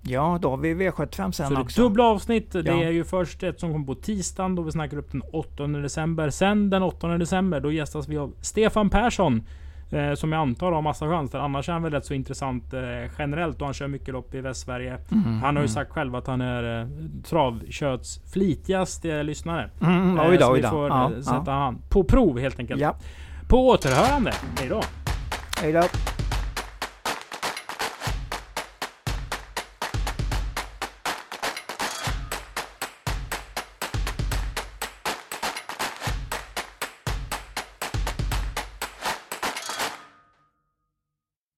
Ja, 0.02 0.40
då 0.42 0.50
har 0.50 0.58
vi 0.58 0.74
V75 0.74 1.32
sen 1.32 1.48
Så 1.48 1.54
det 1.54 1.62
också. 1.62 1.82
dubbla 1.82 2.04
avsnitt. 2.04 2.52
Det 2.52 2.62
Ja. 2.66 2.84
är 2.84 2.92
ju 2.92 3.04
först 3.04 3.44
ett 3.44 3.60
som 3.60 3.72
kommer 3.74 3.86
på 3.86 3.96
tisdagen 3.96 4.56
då 4.56 4.62
vi 4.62 4.72
snackar 4.72 4.98
upp 4.98 5.12
den 5.12 5.22
8 5.34 5.68
december. 5.68 6.30
Sen 6.30 6.70
den 6.70 6.84
8 6.84 7.08
december 7.18 7.60
då 7.60 7.72
gästas 7.72 8.08
vi 8.08 8.18
av 8.18 8.34
Stefan 8.42 8.90
Persson. 8.90 9.44
Eh, 9.92 10.14
som 10.14 10.32
jag 10.32 10.42
antar 10.42 10.72
har 10.72 10.82
massa 10.82 11.08
chans. 11.10 11.32
För 11.32 11.38
annars 11.40 11.70
är 11.70 11.74
han 11.74 11.84
väl 11.84 11.92
rätt 11.92 12.06
så 12.06 12.14
intressant 12.14 12.74
eh, 12.74 12.80
generellt 13.20 13.60
och 13.62 13.66
han 13.68 13.74
kör 13.74 13.88
mycket 13.88 14.14
lopp 14.14 14.36
i 14.36 14.42
Västsverige. 14.42 14.98
Mm, 15.12 15.24
Han 15.26 15.42
har 15.42 15.52
ju 15.52 15.58
mm. 15.58 15.68
sagt 15.68 15.92
själv 15.92 16.16
att 16.16 16.28
han 16.28 16.42
är 16.42 16.82
eh, 16.82 16.88
travköts 17.24 18.22
flitigaste 18.34 19.24
lyssnare. 19.24 19.70
Mm, 19.82 20.20
Eh, 20.20 20.30
oj 20.30 20.38
då, 20.38 20.46
så 20.46 20.54
vi 20.54 20.62
får 20.64 20.88
Ja, 20.90 21.12
eh, 21.12 21.22
sätta 21.22 21.44
ja. 21.46 21.52
han 21.52 21.82
på 21.90 22.04
prov 22.04 22.40
helt 22.40 22.60
enkelt. 22.60 22.82
Ja, 22.82 22.96
På 23.48 23.68
återhörande. 23.68 24.32
Hejdå. 24.60 24.82
hej 25.62 25.72
då. 25.74 25.82